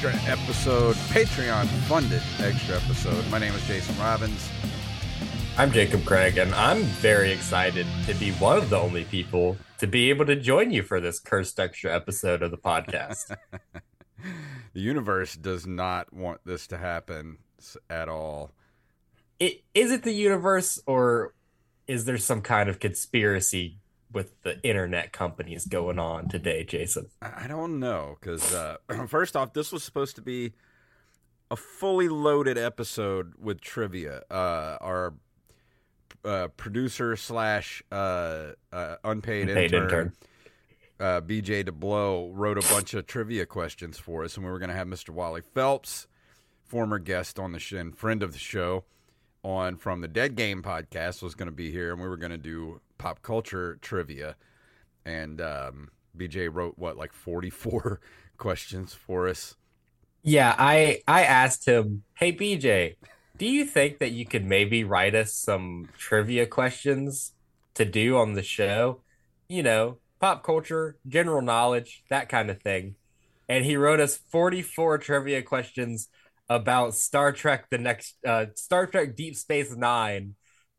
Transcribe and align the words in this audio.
Extra 0.00 0.32
episode, 0.32 0.94
Patreon 0.94 1.66
funded 1.88 2.22
extra 2.38 2.76
episode. 2.76 3.28
My 3.32 3.40
name 3.40 3.52
is 3.52 3.66
Jason 3.66 3.98
Robbins. 3.98 4.48
I'm 5.56 5.72
Jacob 5.72 6.04
Craig, 6.04 6.38
and 6.38 6.54
I'm 6.54 6.82
very 6.82 7.32
excited 7.32 7.84
to 8.06 8.14
be 8.14 8.30
one 8.34 8.58
of 8.58 8.70
the 8.70 8.78
only 8.78 9.06
people 9.06 9.56
to 9.78 9.88
be 9.88 10.08
able 10.10 10.24
to 10.26 10.36
join 10.36 10.70
you 10.70 10.84
for 10.84 11.00
this 11.00 11.18
cursed 11.18 11.58
extra 11.58 11.92
episode 11.92 12.42
of 12.42 12.52
the 12.52 12.56
podcast. 12.56 13.36
the 14.72 14.80
universe 14.80 15.34
does 15.34 15.66
not 15.66 16.12
want 16.12 16.42
this 16.44 16.68
to 16.68 16.78
happen 16.78 17.38
at 17.90 18.08
all. 18.08 18.52
It, 19.40 19.64
is 19.74 19.90
it 19.90 20.04
the 20.04 20.12
universe, 20.12 20.80
or 20.86 21.34
is 21.88 22.04
there 22.04 22.18
some 22.18 22.40
kind 22.40 22.68
of 22.68 22.78
conspiracy 22.78 23.80
with 24.12 24.42
the 24.42 24.60
internet 24.62 25.12
companies 25.12 25.66
going 25.66 25.98
on 25.98 26.28
today, 26.28 26.64
Jason? 26.64 27.08
I 27.20 27.46
don't 27.46 27.78
know 27.78 28.16
because 28.20 28.54
uh, 28.54 28.76
first 29.08 29.36
off, 29.36 29.52
this 29.52 29.72
was 29.72 29.82
supposed 29.82 30.16
to 30.16 30.22
be 30.22 30.52
a 31.50 31.56
fully 31.56 32.08
loaded 32.08 32.58
episode 32.58 33.34
with 33.38 33.60
trivia. 33.60 34.22
Uh, 34.30 34.76
our 34.80 35.14
uh, 36.24 36.48
producer 36.56 37.16
slash 37.16 37.82
uh, 37.92 38.52
uh, 38.72 38.96
unpaid, 39.04 39.48
unpaid 39.48 39.72
intern, 39.72 39.82
intern. 39.84 40.12
Uh, 41.00 41.20
BJ 41.20 41.64
DeBlow 41.64 42.30
wrote 42.32 42.58
a 42.58 42.72
bunch 42.72 42.94
of 42.94 43.06
trivia 43.06 43.46
questions 43.46 43.98
for 43.98 44.24
us, 44.24 44.36
and 44.36 44.44
we 44.44 44.50
were 44.50 44.58
going 44.58 44.70
to 44.70 44.74
have 44.74 44.88
Mr. 44.88 45.10
Wally 45.10 45.42
Phelps, 45.54 46.08
former 46.64 46.98
guest 46.98 47.38
on 47.38 47.52
the 47.52 47.58
show, 47.60 47.78
and 47.78 47.96
friend 47.96 48.22
of 48.22 48.32
the 48.32 48.38
show, 48.38 48.84
on 49.44 49.76
from 49.76 50.00
the 50.00 50.08
Dead 50.08 50.34
Game 50.34 50.62
podcast, 50.62 51.22
was 51.22 51.34
going 51.34 51.46
to 51.46 51.54
be 51.54 51.70
here, 51.70 51.92
and 51.92 52.02
we 52.02 52.08
were 52.08 52.16
going 52.16 52.32
to 52.32 52.36
do 52.38 52.80
pop 52.98 53.22
culture 53.22 53.78
trivia. 53.80 54.36
And 55.04 55.40
um, 55.40 55.90
BJ 56.16 56.52
wrote 56.52 56.74
what, 56.76 56.96
like 56.96 57.12
forty 57.12 57.50
four 57.50 58.00
questions 58.36 58.94
for 58.94 59.28
us. 59.28 59.56
Yeah, 60.22 60.54
I 60.58 61.00
I 61.06 61.22
asked 61.22 61.66
him, 61.66 62.02
"Hey 62.14 62.32
BJ, 62.32 62.96
do 63.38 63.46
you 63.46 63.64
think 63.64 63.98
that 63.98 64.12
you 64.12 64.26
could 64.26 64.44
maybe 64.44 64.84
write 64.84 65.14
us 65.14 65.32
some 65.32 65.88
trivia 65.96 66.46
questions 66.46 67.32
to 67.74 67.84
do 67.84 68.16
on 68.16 68.34
the 68.34 68.42
show? 68.42 69.02
You 69.48 69.62
know, 69.62 69.98
pop 70.20 70.42
culture, 70.44 70.96
general 71.06 71.40
knowledge, 71.40 72.04
that 72.10 72.28
kind 72.28 72.50
of 72.50 72.60
thing." 72.60 72.96
And 73.48 73.64
he 73.64 73.76
wrote 73.76 74.00
us 74.00 74.18
44 74.30 74.98
trivia 74.98 75.42
questions 75.42 76.08
about 76.48 76.94
Star 76.94 77.32
Trek 77.32 77.66
the 77.70 77.78
next 77.78 78.16
uh, 78.26 78.46
Star 78.54 78.86
Trek 78.86 79.16
Deep 79.16 79.36
Space 79.36 79.74
9, 79.74 80.34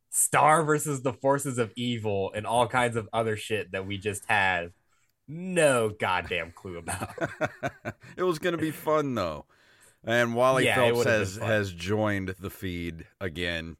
Star 0.09 0.63
versus 0.63 1.01
the 1.01 1.13
forces 1.13 1.57
of 1.57 1.71
evil 1.75 2.31
and 2.33 2.45
all 2.45 2.67
kinds 2.67 2.95
of 2.95 3.07
other 3.13 3.37
shit 3.37 3.71
that 3.71 3.85
we 3.85 3.97
just 3.97 4.25
had 4.27 4.71
no 5.27 5.89
goddamn 5.89 6.51
clue 6.51 6.77
about. 6.77 7.13
it 8.17 8.23
was 8.23 8.39
going 8.39 8.55
to 8.55 8.61
be 8.61 8.71
fun 8.71 9.15
though. 9.15 9.45
And 10.03 10.33
Wally 10.33 10.65
Yeah, 10.65 10.75
Phelps 10.75 11.03
has 11.03 11.35
has 11.37 11.73
joined 11.73 12.35
the 12.39 12.49
feed 12.49 13.05
again, 13.19 13.75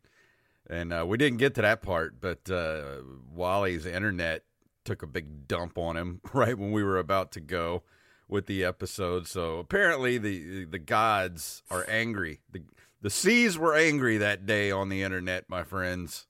and 0.70 0.92
uh, 0.92 1.06
we 1.08 1.18
didn't 1.18 1.40
get 1.40 1.56
to 1.56 1.62
that 1.62 1.82
part. 1.82 2.20
But 2.20 2.50
uh, 2.52 2.98
Wally's 3.34 3.86
internet 3.86 4.44
took 4.84 5.02
a 5.02 5.08
big 5.08 5.48
dump 5.48 5.78
on 5.78 5.96
him 5.96 6.22
right 6.34 6.58
when 6.58 6.72
we 6.72 6.84
were 6.84 6.98
about 6.98 7.32
to 7.34 7.40
go 7.40 7.84
with 8.28 8.46
the 8.48 8.64
episode. 8.64 9.28
So 9.28 9.60
apparently 9.60 10.18
the 10.18 10.66
the 10.66 10.80
gods 10.80 11.64
are 11.72 11.86
angry. 11.90 12.42
the 12.52 12.64
The 13.02 13.10
seas 13.10 13.58
were 13.58 13.76
angry 13.76 14.18
that 14.18 14.46
day 14.46 14.72
on 14.72 14.90
the 14.90 15.04
internet, 15.04 15.46
my 15.50 15.64
friends. 15.64 16.26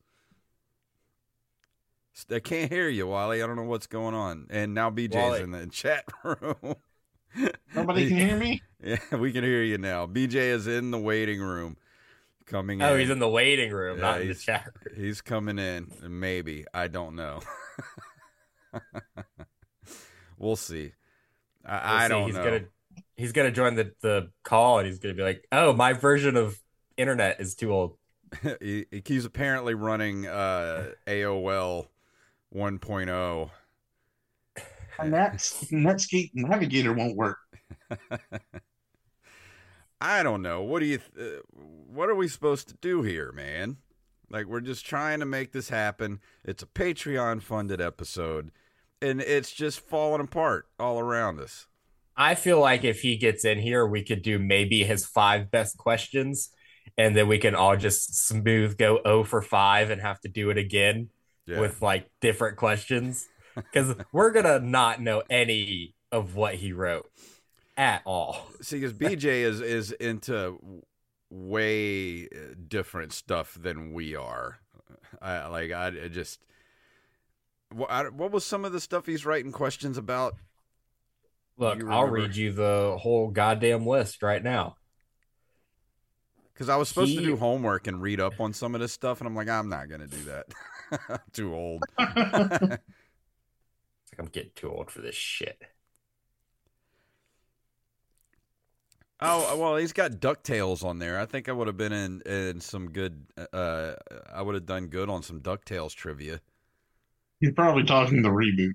I 2.32 2.40
can't 2.40 2.72
hear 2.72 2.90
you, 2.90 3.08
Wally. 3.08 3.42
I 3.42 3.48
don't 3.48 3.56
know 3.56 3.64
what's 3.64 3.88
going 3.88 4.14
on. 4.14 4.48
And 4.50 4.74
now 4.74 4.92
BJ's 4.92 5.16
Wally. 5.16 5.42
in 5.42 5.52
the 5.52 5.68
chat 5.68 6.04
room. 6.24 6.76
Nobody 7.76 8.08
can 8.10 8.18
hear 8.18 8.38
me. 8.38 8.62
Yeah, 8.82 8.98
we 9.18 9.34
can 9.34 9.44
hear 9.44 9.62
you 9.62 9.78
now. 9.78 10.06
BJ 10.08 10.36
is 10.36 10.66
in 10.66 10.92
the 10.92 10.98
waiting 10.98 11.42
room, 11.42 11.76
coming 12.46 12.80
in. 12.80 12.86
oh, 12.86 12.94
in. 12.94 13.02
he's 13.02 13.10
in 13.10 13.20
the 13.20 13.28
waiting 13.28 13.72
room, 13.74 13.98
Yeah, 13.98 14.02
not 14.04 14.22
in 14.22 14.28
the 14.30 14.34
he's- 14.34 14.44
chat 14.46 14.68
room. 14.86 14.96
He's 15.04 15.20
coming 15.20 15.60
in. 15.60 15.92
Maybe 16.02 16.64
I 16.74 16.88
don't 16.88 17.18
know. 17.18 17.42
we'll 20.38 20.56
see. 20.56 20.94
I, 21.66 21.72
We'll 21.74 21.82
I 21.98 22.04
see. 22.04 22.10
don't 22.10 22.26
he's 22.28 22.36
know. 22.36 22.44
Gonna, 22.46 22.62
he's 23.18 23.32
gonna 23.34 23.52
join 23.52 23.76
the, 23.76 23.92
the 24.02 24.32
call 24.44 24.80
and 24.80 24.88
he's 24.88 25.00
gonna 25.00 25.14
be 25.14 25.24
like, 25.24 25.46
"Oh, 25.52 25.74
my 25.74 25.92
version 25.92 26.38
of 26.38 26.58
internet 27.00 27.40
is 27.40 27.56
too 27.56 27.74
old." 27.74 27.98
he, 28.62 28.86
he's 29.06 29.26
apparently 29.26 29.74
running 29.74 30.28
uh, 30.28 30.92
AOL 31.08 31.88
1.0. 32.54 33.50
My 35.00 35.08
Nets, 35.08 35.66
Netscape 35.72 36.32
Navigator 36.34 36.94
won't 36.94 37.16
work. 37.16 37.38
I 40.02 40.24
don't 40.24 40.42
know. 40.42 40.62
What 40.62 40.80
do 40.80 40.86
you? 40.86 41.00
Th- 41.00 41.38
uh, 41.38 41.42
what 41.88 42.10
are 42.10 42.16
we 42.16 42.28
supposed 42.28 42.68
to 42.70 42.76
do 42.82 43.02
here, 43.02 43.31
man? 43.31 43.78
Like 44.30 44.46
we're 44.46 44.62
just 44.62 44.86
trying 44.86 45.20
to 45.20 45.26
make 45.26 45.52
this 45.52 45.70
happen. 45.70 46.20
It's 46.44 46.64
a 46.64 46.68
Patreon 46.68 47.42
funded 47.42 47.81
episode, 47.81 48.52
and 49.02 49.22
it's 49.22 49.52
just 49.52 49.80
falling 49.80 50.22
apart 50.22 50.68
all 50.80 51.00
around 51.00 51.40
us. 51.40 51.68
I 52.16 52.36
feel 52.36 52.60
like 52.60 52.84
if 52.84 53.00
he 53.00 53.18
gets 53.18 53.46
in 53.46 53.60
here, 53.60 53.88
we 53.88 54.04
could 54.04 54.22
do 54.22 54.38
maybe 54.40 54.84
his 54.84 55.06
five 55.06 55.50
best 55.50 55.78
questions, 55.78 56.50
and 56.98 57.16
then 57.16 57.28
we 57.28 57.38
can 57.38 57.56
all 57.56 57.76
just 57.78 58.28
smooth 58.28 58.78
go 58.78 59.00
0 59.04 59.24
for 59.24 59.42
five 59.42 59.90
and 59.90 60.02
have 60.02 60.20
to 60.22 60.28
do 60.30 60.50
it 60.50 60.58
again 60.58 61.10
Yeah. 61.46 61.60
with 61.60 61.82
like 61.82 62.10
different 62.22 62.58
questions 62.58 63.28
because 63.56 63.96
we're 64.12 64.32
gonna 64.32 64.60
not 64.60 65.02
know 65.02 65.24
any 65.30 65.96
of 66.12 66.36
what 66.36 66.56
he 66.56 66.74
wrote 66.74 67.10
at 67.78 68.02
all. 68.06 68.48
See, 68.62 68.80
because 68.80 68.94
BJ 68.94 69.44
is 69.44 69.62
is 69.62 69.92
into 69.92 70.60
way 71.30 72.26
uh, 72.26 72.56
different 72.68 73.14
stuff 73.14 73.56
than 73.60 73.94
we 73.94 74.16
are. 74.16 74.60
I 75.22 75.48
like 75.48 75.72
I, 75.72 75.88
I 75.88 76.08
just. 76.08 76.40
What, 77.72 77.92
I, 77.92 78.10
what 78.10 78.32
was 78.32 78.44
some 78.44 78.66
of 78.66 78.72
the 78.72 78.80
stuff 78.80 79.06
he's 79.06 79.26
writing 79.28 79.52
questions 79.52 79.98
about? 79.98 80.36
Look, 81.58 81.84
I'll 81.88 82.08
read 82.08 82.36
you 82.36 82.52
the 82.52 82.98
whole 83.00 83.28
goddamn 83.28 83.86
list 83.86 84.24
right 84.24 84.42
now. 84.44 84.78
Because 86.59 86.68
I 86.68 86.75
was 86.75 86.90
supposed 86.90 87.16
to 87.16 87.24
do 87.24 87.38
homework 87.38 87.88
and 87.88 88.02
read 88.02 88.20
up 88.20 88.42
on 88.42 88.52
some 88.52 88.75
of 88.75 88.81
this 88.81 88.92
stuff, 88.92 89.22
and 89.22 89.28
I'm 89.30 89.34
like, 89.34 89.47
I'm 89.47 89.70
not 89.70 89.88
gonna 89.88 90.08
do 90.08 90.22
that. 90.25 90.47
I'm 91.08 91.20
too 91.34 91.56
old. 91.56 91.84
Like 94.12 94.25
I'm 94.25 94.31
getting 94.31 94.50
too 94.56 94.69
old 94.69 94.90
for 94.90 95.02
this 95.02 95.16
shit. 95.16 95.62
Oh 99.22 99.56
well, 99.58 99.78
he's 99.78 99.94
got 99.94 100.14
Ducktales 100.14 100.84
on 100.84 100.98
there. 100.98 101.19
I 101.19 101.25
think 101.28 101.48
I 101.48 101.52
would 101.52 101.68
have 101.68 101.78
been 101.78 101.94
in 101.94 102.22
in 102.22 102.59
some 102.59 102.90
good. 102.90 103.28
Uh, 103.53 103.94
I 104.34 104.42
would 104.42 104.56
have 104.56 104.66
done 104.66 104.88
good 104.88 105.09
on 105.09 105.22
some 105.22 105.42
Ducktales 105.42 105.94
trivia. 105.94 106.42
He's 107.40 107.52
probably 107.52 107.84
talking 107.84 108.24
the 108.24 108.30
reboot. 108.30 108.74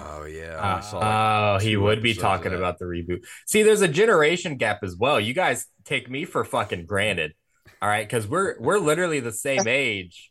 Oh 0.00 0.24
yeah, 0.24 0.58
I 0.60 0.80
saw 0.80 0.98
like 0.98 1.06
Oh, 1.06 1.58
he 1.64 1.76
would 1.76 2.02
be 2.02 2.14
talking 2.14 2.52
about 2.52 2.78
the 2.78 2.84
reboot. 2.84 3.24
See, 3.46 3.62
there's 3.62 3.82
a 3.82 3.88
generation 3.88 4.56
gap 4.56 4.82
as 4.82 4.96
well. 4.96 5.20
You 5.20 5.34
guys 5.34 5.66
take 5.84 6.08
me 6.10 6.24
for 6.24 6.44
fucking 6.44 6.86
granted. 6.86 7.32
All 7.80 7.88
right, 7.88 8.06
because 8.06 8.26
we're 8.26 8.58
we're 8.60 8.78
literally 8.78 9.20
the 9.20 9.32
same 9.32 9.62
age. 9.66 10.30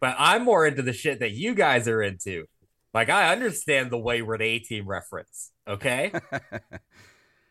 But 0.00 0.16
I'm 0.18 0.44
more 0.44 0.66
into 0.66 0.82
the 0.82 0.92
shit 0.92 1.20
that 1.20 1.32
you 1.32 1.54
guys 1.54 1.88
are 1.88 2.02
into. 2.02 2.44
Like 2.94 3.08
I 3.08 3.32
understand 3.32 3.90
the 3.90 3.98
Wayward 3.98 4.42
A 4.42 4.58
team 4.58 4.86
reference. 4.86 5.50
Okay. 5.66 6.12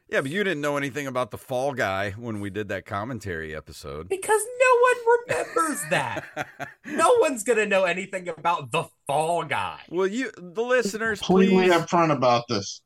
yeah, 0.09 0.21
but 0.21 0.31
you 0.31 0.43
didn't 0.43 0.61
know 0.61 0.77
anything 0.77 1.07
about 1.07 1.31
the 1.31 1.37
Fall 1.37 1.73
Guy 1.73 2.11
when 2.11 2.39
we 2.39 2.49
did 2.49 2.67
that 2.69 2.85
commentary 2.85 3.55
episode. 3.55 4.07
Because 4.09 4.41
no 4.59 4.77
one 4.81 5.19
remembers 5.27 5.81
that. 5.89 6.23
No 6.85 7.17
one's 7.19 7.43
gonna 7.43 7.65
know 7.65 7.83
anything 7.83 8.29
about 8.29 8.71
the 8.71 8.85
fall 9.05 9.43
guy. 9.43 9.79
Well, 9.89 10.07
you, 10.07 10.31
the 10.37 10.63
listeners, 10.63 11.19
Completely 11.19 11.67
please. 11.67 11.71
upfront 11.73 12.15
about 12.15 12.45
this. 12.47 12.81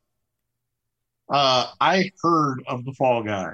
Uh, 1.30 1.68
I 1.80 2.12
heard 2.22 2.64
of 2.68 2.84
the 2.84 2.92
Fall 2.94 3.22
Guy. 3.24 3.54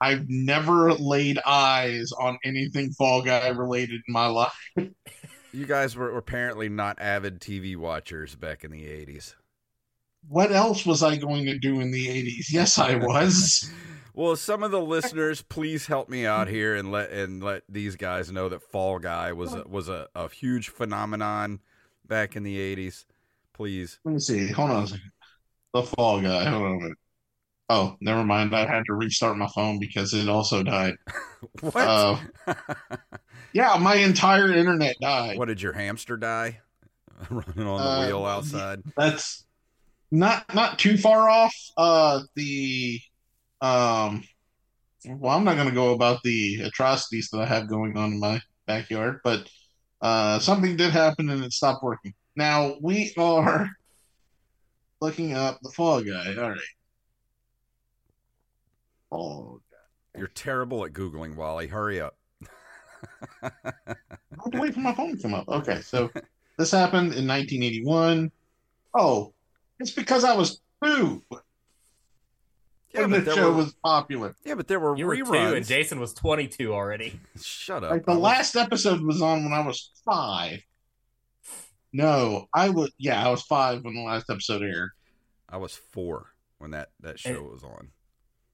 I've 0.00 0.28
never 0.28 0.94
laid 0.94 1.38
eyes 1.46 2.10
on 2.18 2.38
anything 2.42 2.90
Fall 2.92 3.22
Guy 3.22 3.46
related 3.48 4.00
in 4.08 4.12
my 4.12 4.26
life. 4.26 4.52
You 4.76 5.66
guys 5.66 5.94
were 5.94 6.16
apparently 6.16 6.68
not 6.68 7.00
avid 7.00 7.38
TV 7.40 7.76
watchers 7.76 8.34
back 8.34 8.64
in 8.64 8.70
the 8.72 8.84
'80s. 8.86 9.34
What 10.28 10.52
else 10.52 10.86
was 10.86 11.02
I 11.02 11.16
going 11.16 11.44
to 11.46 11.58
do 11.58 11.80
in 11.80 11.90
the 11.90 12.06
80s? 12.06 12.46
Yes, 12.50 12.78
I 12.78 12.94
was. 13.06 13.70
Well, 14.14 14.36
some 14.36 14.62
of 14.62 14.70
the 14.70 14.80
listeners, 14.80 15.42
please 15.42 15.86
help 15.86 16.08
me 16.08 16.24
out 16.24 16.46
here 16.48 16.74
and 16.76 16.92
let 16.92 17.10
and 17.10 17.42
let 17.42 17.62
these 17.68 17.96
guys 17.96 18.30
know 18.30 18.48
that 18.48 18.62
Fall 18.62 18.98
Guy 19.00 19.32
was 19.32 19.54
a, 19.54 19.64
was 19.66 19.88
a, 19.88 20.08
a 20.14 20.28
huge 20.28 20.68
phenomenon 20.68 21.60
back 22.06 22.36
in 22.36 22.42
the 22.44 22.56
'80s. 22.58 23.06
Please. 23.52 23.98
Let 24.04 24.14
me 24.14 24.20
see. 24.20 24.48
Hold 24.52 24.70
on 24.70 24.84
a 24.84 24.86
second. 24.86 25.10
The 25.72 25.82
Fall 25.82 26.20
Guy. 26.20 26.44
Hold 26.44 26.62
on 26.62 26.72
a 26.72 26.78
minute. 26.80 26.98
Oh, 27.70 27.96
never 28.00 28.22
mind. 28.22 28.54
I 28.54 28.66
had 28.66 28.84
to 28.86 28.94
restart 28.94 29.36
my 29.36 29.48
phone 29.48 29.78
because 29.80 30.14
it 30.14 30.28
also 30.28 30.62
died. 30.62 30.94
What? 31.60 31.76
Uh, 31.76 32.16
Yeah, 33.52 33.76
my 33.78 33.94
entire 33.96 34.52
internet 34.52 34.96
died. 35.00 35.38
what 35.38 35.46
did 35.48 35.60
your 35.62 35.72
hamster 35.72 36.16
die? 36.16 36.60
Running 37.30 37.66
on 37.66 37.80
the 37.80 37.86
Uh, 37.86 38.06
wheel 38.06 38.24
outside. 38.24 38.82
That's 38.96 39.44
not 40.14 40.54
not 40.54 40.78
too 40.78 40.96
far 40.96 41.28
off. 41.28 41.54
Uh, 41.76 42.20
the 42.36 43.00
um, 43.60 44.22
well, 45.06 45.36
I'm 45.36 45.44
not 45.44 45.56
going 45.56 45.68
to 45.68 45.74
go 45.74 45.92
about 45.92 46.22
the 46.22 46.62
atrocities 46.62 47.28
that 47.32 47.40
I 47.40 47.46
have 47.46 47.68
going 47.68 47.96
on 47.96 48.12
in 48.12 48.20
my 48.20 48.40
backyard, 48.66 49.20
but 49.24 49.48
uh, 50.00 50.38
something 50.38 50.76
did 50.76 50.92
happen 50.92 51.28
and 51.30 51.44
it 51.44 51.52
stopped 51.52 51.82
working. 51.82 52.14
Now 52.36 52.76
we 52.80 53.12
are 53.18 53.68
looking 55.00 55.34
up 55.34 55.58
the 55.62 55.70
Fall 55.70 56.02
Guy. 56.02 56.34
All 56.36 56.50
right. 56.50 56.58
Fall 59.10 59.60
You're 60.16 60.28
terrible 60.28 60.84
at 60.84 60.92
Googling, 60.92 61.34
Wally. 61.34 61.66
Hurry 61.66 62.00
up. 62.00 62.16
I 63.42 63.50
have 63.82 64.52
to 64.52 64.60
wait 64.60 64.74
for 64.74 64.80
my 64.80 64.94
phone 64.94 65.16
to 65.16 65.22
come 65.22 65.34
up. 65.34 65.48
Okay, 65.48 65.80
so 65.80 66.10
this 66.58 66.70
happened 66.70 67.14
in 67.14 67.26
1981. 67.26 68.30
Oh, 68.94 69.33
it's 69.80 69.90
because 69.92 70.24
I 70.24 70.34
was 70.36 70.60
two 70.82 71.22
Yeah, 72.94 73.02
when 73.06 73.24
the 73.24 73.34
show 73.34 73.50
were, 73.50 73.56
was 73.56 73.74
popular. 73.84 74.34
yeah, 74.44 74.54
but 74.54 74.68
there 74.68 74.78
were 74.80 74.96
You 74.96 75.06
were 75.06 75.16
reruns. 75.16 75.50
two, 75.50 75.56
and 75.56 75.66
Jason 75.66 75.98
was 76.00 76.14
22 76.14 76.72
already. 76.72 77.18
Shut 77.42 77.82
up. 77.84 77.90
Like 77.90 78.04
the 78.06 78.12
was- 78.12 78.20
last 78.20 78.56
episode 78.56 79.00
was 79.02 79.20
on 79.20 79.44
when 79.44 79.52
I 79.52 79.66
was 79.66 79.90
five. 80.04 80.60
No, 81.92 82.46
I 82.52 82.70
was 82.70 82.90
yeah, 82.98 83.24
I 83.24 83.30
was 83.30 83.42
five 83.42 83.84
when 83.84 83.94
the 83.94 84.02
last 84.02 84.28
episode 84.30 84.62
aired. 84.62 84.90
I 85.48 85.58
was 85.58 85.74
four 85.92 86.30
when 86.58 86.72
that 86.72 86.90
that 87.00 87.18
show 87.20 87.42
was 87.42 87.62
on. 87.62 87.88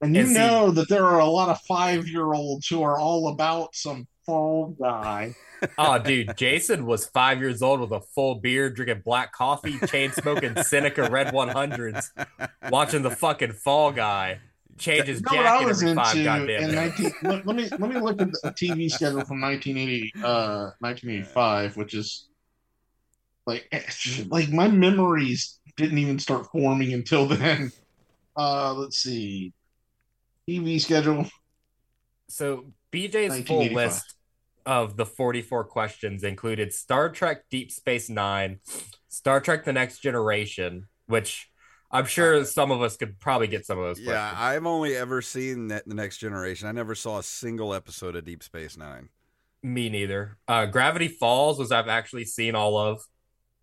And 0.03 0.15
you 0.15 0.23
And 0.23 0.31
see- 0.31 0.35
know 0.37 0.71
that 0.73 0.89
there 0.89 1.05
are 1.07 1.21
a 1.21 1.27
lot 1.27 1.49
of 1.49 1.61
five 1.63 2.07
year 2.07 2.33
olds 2.33 2.67
who 2.67 2.83
are 2.83 2.99
all 2.99 3.29
about 3.29 3.75
some 3.75 4.07
fall 4.25 4.77
guy. 4.81 5.35
Oh, 5.77 5.99
dude, 5.99 6.39
Jason 6.39 6.87
was 6.87 7.05
five 7.05 7.39
years 7.39 7.61
old 7.61 7.81
with 7.81 7.93
a 7.93 8.01
full 8.01 8.37
beard, 8.37 8.77
drinking 8.77 9.03
black 9.05 9.31
coffee, 9.35 9.79
chain 9.89 10.11
smoking 10.11 10.57
Seneca 10.63 11.11
Red 11.11 11.35
100s, 11.35 12.07
watching 12.71 13.03
the 13.03 13.11
fucking 13.11 13.53
Fall 13.53 13.93
Guy 13.93 14.41
change 14.81 15.07
his 15.07 15.21
You 15.31 15.37
know 15.37 15.43
what 15.43 15.47
I 15.47 15.65
was 15.65 15.83
into 15.83 15.95
five 15.95 16.17
in 16.49 16.75
19 16.75 17.13
let, 17.23 17.47
let 17.47 17.57
me 17.57 17.69
let 17.69 17.81
me 17.81 18.01
look 18.01 18.21
at 18.21 18.33
the 18.33 18.51
TV 18.53 18.91
schedule 18.91 19.25
from 19.25 19.41
1980 19.41 20.13
uh 20.25 20.71
1985 20.81 21.77
which 21.77 21.95
is 21.95 22.29
like 23.47 23.69
like 24.29 24.49
my 24.51 24.69
memories 24.69 25.59
didn't 25.77 25.99
even 25.99 26.19
start 26.19 26.47
forming 26.53 26.93
until 26.93 27.27
then. 27.27 27.73
Uh 28.37 28.73
let's 28.75 28.99
see. 28.99 29.53
TV 30.49 30.81
schedule. 30.81 31.27
So 32.29 32.67
BJ's 32.93 33.47
full 33.47 33.65
list 33.67 34.15
of 34.67 34.97
the 34.97 35.07
44 35.07 35.65
questions 35.65 36.23
included 36.23 36.73
Star 36.73 37.09
Trek 37.11 37.45
Deep 37.51 37.71
Space 37.71 38.09
Nine, 38.09 38.61
Star 39.09 39.41
Trek 39.41 39.65
The 39.65 39.73
Next 39.73 40.01
Generation, 40.01 40.87
which 41.07 41.49
I'm 41.91 42.07
sure 42.07 42.45
some 42.45 42.71
of 42.71 42.83
us 42.83 42.97
could 42.97 43.19
probably 43.19 43.49
get 43.49 43.67
some 43.67 43.79
of 43.79 43.85
those 43.85 43.99
Yeah, 44.01 44.13
questions. 44.13 44.39
I've 44.41 44.67
only 44.67 44.97
ever 44.97 45.23
seen 45.23 45.69
that 45.69 45.89
the 45.89 45.95
next 45.95 46.19
generation. 46.19 46.69
I 46.69 46.73
never 46.73 46.95
saw 46.95 47.19
a 47.19 47.23
single 47.23 47.75
episode 47.75 48.17
of 48.17 48.25
Deep 48.25 48.43
Space 48.43 48.77
Nine. 48.77 49.09
Me 49.63 49.89
neither. 49.89 50.39
Uh, 50.47 50.67
Gravity 50.67 51.09
Falls 51.09 51.59
was 51.59 51.73
I've 51.73 51.89
actually 51.89 52.25
seen 52.25 52.55
all 52.55 52.79
of. 52.79 53.03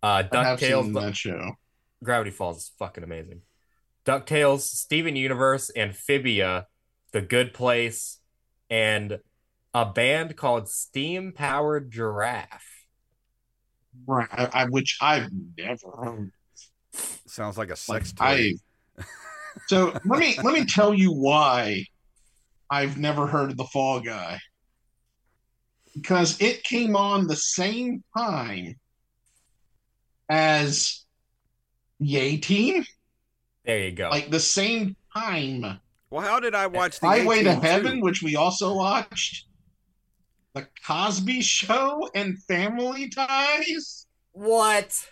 Uh, 0.02 0.24
I 0.30 0.44
have 0.44 0.60
seen 0.60 0.70
DuckTales, 0.70 0.94
that 0.94 1.16
show. 1.16 1.52
Gravity 2.04 2.30
Falls 2.30 2.58
is 2.58 2.70
fucking 2.78 3.02
amazing. 3.02 3.42
DuckTales, 4.04 4.60
Steven 4.60 5.16
Universe, 5.16 5.70
Amphibia, 5.74 6.66
The 7.12 7.20
Good 7.20 7.52
Place, 7.52 8.17
and 8.70 9.20
a 9.74 9.86
band 9.86 10.36
called 10.36 10.68
Steam 10.68 11.32
Powered 11.32 11.90
Giraffe. 11.90 12.86
Right. 14.06 14.28
I, 14.30 14.48
I 14.52 14.64
which 14.66 14.96
I've 15.00 15.28
never 15.56 15.90
heard. 15.90 16.32
Sounds 17.26 17.58
like 17.58 17.68
a 17.68 17.76
Like, 17.88 18.04
sex 18.04 18.12
toy. 18.12 18.24
I 18.24 18.52
So 19.66 19.98
let 20.04 20.18
me 20.20 20.36
let 20.42 20.54
me 20.54 20.64
tell 20.66 20.94
you 20.94 21.12
why 21.12 21.84
I've 22.70 22.98
never 22.98 23.26
heard 23.26 23.50
of 23.50 23.56
the 23.56 23.64
Fall 23.64 24.00
Guy. 24.00 24.38
Because 25.94 26.40
it 26.40 26.62
came 26.64 26.94
on 26.96 27.26
the 27.26 27.36
same 27.36 28.04
time 28.16 28.74
as 30.28 31.04
A-Team, 32.00 32.84
There 33.64 33.78
you 33.78 33.92
go. 33.92 34.08
like 34.10 34.30
the 34.30 34.38
same 34.40 34.96
time. 35.16 35.80
Well, 36.10 36.22
how 36.22 36.40
did 36.40 36.54
I 36.54 36.66
watch 36.66 37.00
the 37.00 37.06
Highway 37.06 37.42
to 37.42 37.54
Heaven, 37.54 37.96
too? 37.96 38.00
which 38.02 38.22
we 38.22 38.36
also 38.36 38.74
watched, 38.74 39.46
The 40.54 40.66
Cosby 40.86 41.42
Show, 41.42 42.08
and 42.14 42.42
Family 42.44 43.08
Ties, 43.08 44.06
what? 44.32 45.06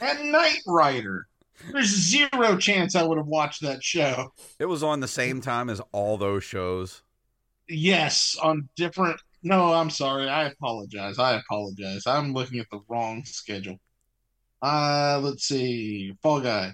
and 0.00 0.32
Knight 0.32 0.60
Rider. 0.66 1.26
There's 1.70 1.88
zero 1.88 2.56
chance 2.56 2.96
I 2.96 3.04
would 3.04 3.18
have 3.18 3.26
watched 3.26 3.62
that 3.62 3.84
show. 3.84 4.32
It 4.58 4.64
was 4.64 4.82
on 4.82 4.98
the 4.98 5.06
same 5.06 5.40
time 5.40 5.70
as 5.70 5.80
all 5.92 6.16
those 6.16 6.42
shows. 6.42 7.02
Yes, 7.68 8.36
on 8.42 8.68
different. 8.74 9.20
No, 9.44 9.72
I'm 9.72 9.90
sorry. 9.90 10.28
I 10.28 10.46
apologize. 10.46 11.18
I 11.20 11.34
apologize. 11.36 12.06
I'm 12.06 12.32
looking 12.32 12.58
at 12.58 12.66
the 12.70 12.80
wrong 12.88 13.24
schedule. 13.24 13.78
Uh, 14.60 15.20
let's 15.22 15.44
see. 15.44 16.14
Fall 16.22 16.40
Guy. 16.40 16.72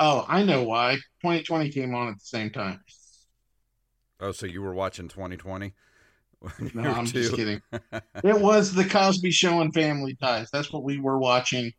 Oh, 0.00 0.24
I 0.28 0.44
know 0.44 0.62
why. 0.64 0.94
2020 1.22 1.70
came 1.70 1.94
on 1.94 2.08
at 2.08 2.14
the 2.14 2.24
same 2.24 2.50
time. 2.50 2.80
Oh, 4.20 4.32
so 4.32 4.46
you 4.46 4.62
were 4.62 4.74
watching 4.74 5.08
2020? 5.08 5.74
No, 6.72 6.92
I'm 6.92 7.04
just 7.04 7.34
kidding. 7.34 7.60
It 8.22 8.40
was 8.40 8.72
the 8.72 8.84
Cosby 8.84 9.32
Show 9.32 9.60
and 9.60 9.74
Family 9.74 10.16
Ties. 10.22 10.48
That's 10.52 10.72
what 10.72 10.84
we 10.84 11.00
were 11.00 11.18
watching 11.18 11.72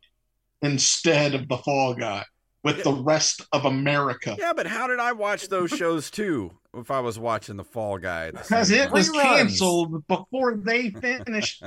instead 0.60 1.34
of 1.34 1.48
the 1.48 1.56
Fall 1.56 1.94
Guy 1.94 2.24
with 2.62 2.84
the 2.84 2.92
rest 2.92 3.42
of 3.52 3.64
America. 3.64 4.36
Yeah, 4.38 4.52
but 4.52 4.66
how 4.66 4.86
did 4.86 5.00
I 5.00 5.12
watch 5.12 5.48
those 5.48 5.70
shows 5.70 6.10
too? 6.10 6.52
If 6.74 6.90
I 6.90 7.00
was 7.00 7.18
watching 7.18 7.56
the 7.56 7.64
Fall 7.64 7.96
Guy, 7.96 8.32
Because 8.32 8.70
it 8.70 8.90
was 8.92 9.10
canceled 9.10 10.06
before 10.06 10.56
they 10.56 10.90
finished 10.90 11.62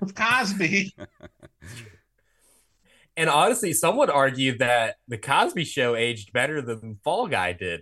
with 0.00 0.14
Cosby. 0.14 0.94
And 3.18 3.28
honestly, 3.28 3.72
some 3.72 3.96
would 3.96 4.10
argue 4.10 4.56
that 4.58 4.94
the 5.08 5.18
Cosby 5.18 5.64
Show 5.64 5.96
aged 5.96 6.32
better 6.32 6.62
than 6.62 7.00
Fall 7.02 7.26
Guy 7.26 7.52
did. 7.52 7.80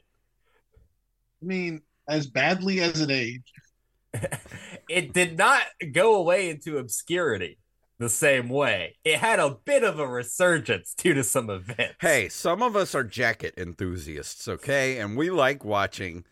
I 1.43 1.45
mean, 1.45 1.83
as 2.09 2.27
badly 2.27 2.81
as 2.81 3.03
it 3.03 3.11
aged. 3.11 3.53
it 4.89 5.13
did 5.13 5.37
not 5.37 5.61
go 5.93 6.15
away 6.15 6.49
into 6.49 6.79
obscurity 6.79 7.59
the 7.99 8.09
same 8.09 8.49
way. 8.49 8.97
It 9.05 9.19
had 9.19 9.39
a 9.39 9.59
bit 9.63 9.85
of 9.85 9.99
a 9.99 10.09
resurgence 10.09 10.95
due 10.97 11.13
to 11.13 11.23
some 11.23 11.51
events. 11.51 11.97
Hey, 12.01 12.31
some 12.31 12.63
of 12.63 12.75
us 12.75 12.95
are 12.95 13.05
jacket 13.05 13.53
enthusiasts, 13.59 14.49
okay? 14.49 14.99
And 14.99 15.19
we 15.19 15.29
like 15.29 15.67
watching 15.67 16.25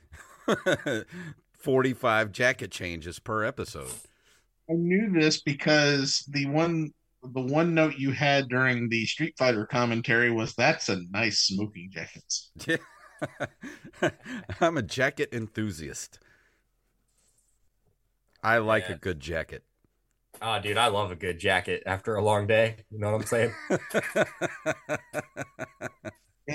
45 1.52 2.32
jacket 2.32 2.70
changes 2.70 3.18
per 3.18 3.44
episode. 3.44 3.92
I 4.70 4.72
knew 4.72 5.12
this 5.12 5.42
because 5.42 6.24
the 6.30 6.46
one 6.46 6.94
the 7.32 7.40
one 7.40 7.74
note 7.74 7.96
you 7.96 8.12
had 8.12 8.48
during 8.48 8.88
the 8.88 9.04
Street 9.06 9.34
Fighter 9.38 9.66
commentary 9.66 10.30
was 10.30 10.54
that's 10.54 10.88
a 10.88 11.00
nice 11.10 11.40
smoking 11.40 11.90
jacket. 11.92 12.24
Yeah. 12.66 12.76
I'm 14.60 14.76
a 14.76 14.82
jacket 14.82 15.30
enthusiast. 15.32 16.18
I 18.42 18.58
like 18.58 18.84
Yeah. 18.88 18.96
a 18.96 18.98
good 18.98 19.20
jacket. 19.20 19.64
Oh, 20.42 20.58
dude, 20.60 20.76
I 20.76 20.88
love 20.88 21.10
a 21.12 21.16
good 21.16 21.38
jacket 21.38 21.82
after 21.86 22.16
a 22.16 22.22
long 22.22 22.46
day. 22.46 22.76
You 22.90 22.98
know 22.98 23.12
what 23.12 23.20
I'm 23.20 23.26
saying? 23.26 23.54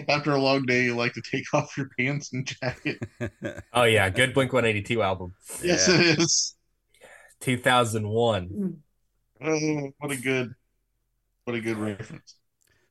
After 0.08 0.32
a 0.34 0.40
long 0.40 0.66
day, 0.68 0.84
you 0.84 0.96
like 0.96 1.14
to 1.14 1.22
take 1.22 1.46
off 1.54 1.76
your 1.76 1.90
pants 1.98 2.32
and 2.34 2.46
jacket. 2.46 3.00
Oh, 3.74 3.84
yeah. 3.84 4.08
Good 4.10 4.34
Blink 4.36 4.54
182 4.54 5.02
album. 5.02 5.34
Yes, 5.64 5.88
Yeah. 5.88 5.96
it 6.00 6.20
is. 6.20 6.56
2001. 7.40 8.84
Oh, 9.42 9.92
what 9.98 10.12
a 10.12 10.18
good, 10.18 10.54
what 11.46 11.56
a 11.56 11.62
good 11.62 11.78
reference. 11.78 12.36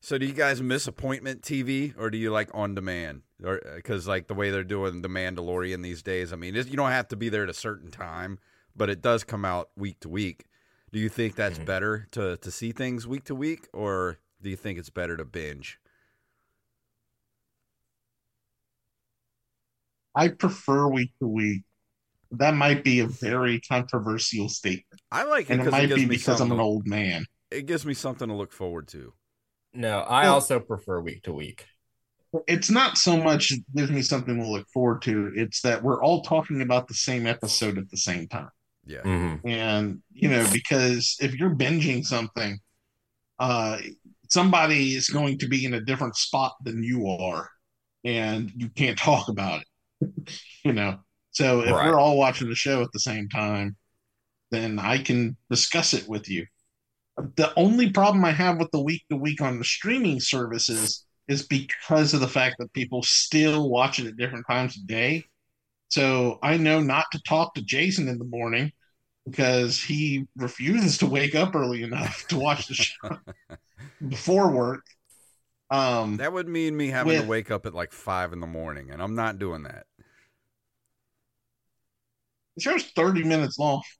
So 0.00 0.16
do 0.16 0.26
you 0.26 0.32
guys 0.32 0.62
miss 0.62 0.86
appointment 0.86 1.42
TV 1.42 1.92
or 1.98 2.10
do 2.10 2.18
you 2.18 2.30
like 2.30 2.50
on 2.54 2.74
demand? 2.74 3.22
Or 3.42 3.60
because 3.76 4.06
like 4.06 4.28
the 4.28 4.34
way 4.34 4.50
they're 4.50 4.64
doing 4.64 5.02
the 5.02 5.08
Mandalorian 5.08 5.82
these 5.82 6.02
days, 6.02 6.32
I 6.32 6.36
mean, 6.36 6.54
you 6.54 6.62
don't 6.64 6.90
have 6.90 7.08
to 7.08 7.16
be 7.16 7.28
there 7.28 7.42
at 7.42 7.48
a 7.48 7.54
certain 7.54 7.90
time, 7.90 8.38
but 8.76 8.88
it 8.88 9.02
does 9.02 9.24
come 9.24 9.44
out 9.44 9.70
week 9.76 10.00
to 10.00 10.08
week. 10.08 10.44
Do 10.92 10.98
you 10.98 11.08
think 11.08 11.34
that's 11.34 11.58
Mhm. 11.58 11.66
better 11.66 12.08
to 12.12 12.36
to 12.36 12.50
see 12.50 12.72
things 12.72 13.06
week 13.06 13.24
to 13.24 13.34
week, 13.34 13.68
or 13.72 14.18
do 14.40 14.50
you 14.50 14.56
think 14.56 14.78
it's 14.78 14.90
better 14.90 15.16
to 15.16 15.24
binge? 15.24 15.80
I 20.14 20.28
prefer 20.28 20.88
week 20.88 21.12
to 21.20 21.28
week. 21.28 21.62
That 22.32 22.54
might 22.54 22.84
be 22.84 23.00
a 23.00 23.06
very 23.06 23.60
controversial 23.60 24.48
statement, 24.48 25.00
I 25.10 25.24
like 25.24 25.48
it 25.48 25.52
and 25.52 25.60
it 25.60 25.64
because 25.64 25.78
it, 25.78 25.88
might 25.88 25.94
be 25.96 26.06
because 26.06 26.40
I'm 26.40 26.52
an 26.52 26.60
old 26.60 26.86
man. 26.86 27.24
It 27.50 27.66
gives 27.66 27.86
me 27.86 27.94
something 27.94 28.28
to 28.28 28.34
look 28.34 28.52
forward 28.52 28.88
to. 28.88 29.12
No, 29.72 30.00
I 30.00 30.24
Well- 30.24 30.34
also 30.34 30.60
prefer 30.60 31.00
week 31.00 31.22
to 31.24 31.32
week. 31.32 31.66
It's 32.46 32.68
not 32.70 32.98
so 32.98 33.16
much 33.16 33.52
gives 33.74 33.90
me 33.90 34.02
something 34.02 34.36
to 34.38 34.46
look 34.46 34.68
forward 34.68 35.00
to. 35.02 35.32
It's 35.34 35.62
that 35.62 35.82
we're 35.82 36.02
all 36.02 36.22
talking 36.22 36.60
about 36.60 36.86
the 36.86 36.94
same 36.94 37.26
episode 37.26 37.78
at 37.78 37.88
the 37.90 37.96
same 37.96 38.28
time. 38.28 38.50
Yeah. 38.84 39.02
Mhm. 39.02 39.40
and 39.44 40.02
you 40.14 40.30
know 40.30 40.48
because 40.50 41.16
if 41.20 41.34
you're 41.34 41.54
binging 41.54 42.02
something 42.06 42.58
uh 43.38 43.78
somebody 44.30 44.94
is 44.94 45.10
going 45.10 45.36
to 45.40 45.46
be 45.48 45.66
in 45.66 45.74
a 45.74 45.80
different 45.80 46.16
spot 46.16 46.54
than 46.64 46.82
you 46.82 47.06
are, 47.06 47.50
and 48.04 48.50
you 48.56 48.70
can't 48.70 48.98
talk 48.98 49.28
about 49.28 49.60
it. 49.62 49.66
you 50.64 50.72
know, 50.72 51.00
so 51.32 51.60
if 51.60 51.70
Right. 51.70 51.86
we're 51.90 51.98
all 51.98 52.16
watching 52.16 52.48
the 52.48 52.54
show 52.54 52.82
at 52.82 52.90
the 52.92 53.00
same 53.00 53.28
time, 53.28 53.76
then 54.50 54.78
I 54.78 54.98
can 55.02 55.36
discuss 55.50 55.92
it 55.92 56.08
with 56.08 56.28
you. 56.30 56.46
The 57.36 57.52
only 57.56 57.90
problem 57.90 58.24
I 58.24 58.32
have 58.32 58.58
with 58.58 58.70
the 58.70 58.80
week 58.80 59.02
to 59.10 59.16
week 59.16 59.40
on 59.40 59.58
the 59.58 59.64
streaming 59.64 60.20
services 60.20 61.04
is 61.26 61.46
because 61.46 62.14
of 62.14 62.20
the 62.20 62.28
fact 62.28 62.56
that 62.58 62.72
people 62.72 63.02
still 63.02 63.68
watch 63.68 63.98
it 63.98 64.06
at 64.06 64.16
different 64.16 64.46
times 64.48 64.76
of 64.76 64.86
day. 64.86 65.24
So 65.90 66.38
I 66.42 66.56
know 66.56 66.80
not 66.80 67.06
to 67.12 67.22
talk 67.22 67.54
to 67.54 67.62
Jason 67.62 68.08
in 68.08 68.18
the 68.18 68.24
morning 68.24 68.72
because 69.26 69.82
he 69.82 70.26
refuses 70.36 70.98
to 70.98 71.06
wake 71.06 71.34
up 71.34 71.54
early 71.54 71.82
enough 71.82 72.26
to 72.28 72.38
watch 72.38 72.68
the 72.68 72.74
show 72.74 73.18
before 74.08 74.50
work. 74.50 74.84
Um, 75.70 76.16
That 76.16 76.32
would 76.32 76.48
mean 76.48 76.76
me 76.76 76.88
having 76.88 77.20
to 77.20 77.26
wake 77.26 77.50
up 77.50 77.66
at 77.66 77.74
like 77.74 77.92
five 77.92 78.32
in 78.32 78.40
the 78.40 78.46
morning, 78.46 78.90
and 78.90 79.02
I'm 79.02 79.14
not 79.14 79.38
doing 79.38 79.64
that. 79.64 79.84
the 82.56 82.62
show's 82.62 82.84
30 82.84 83.24
minutes 83.24 83.58
long. 83.58 83.82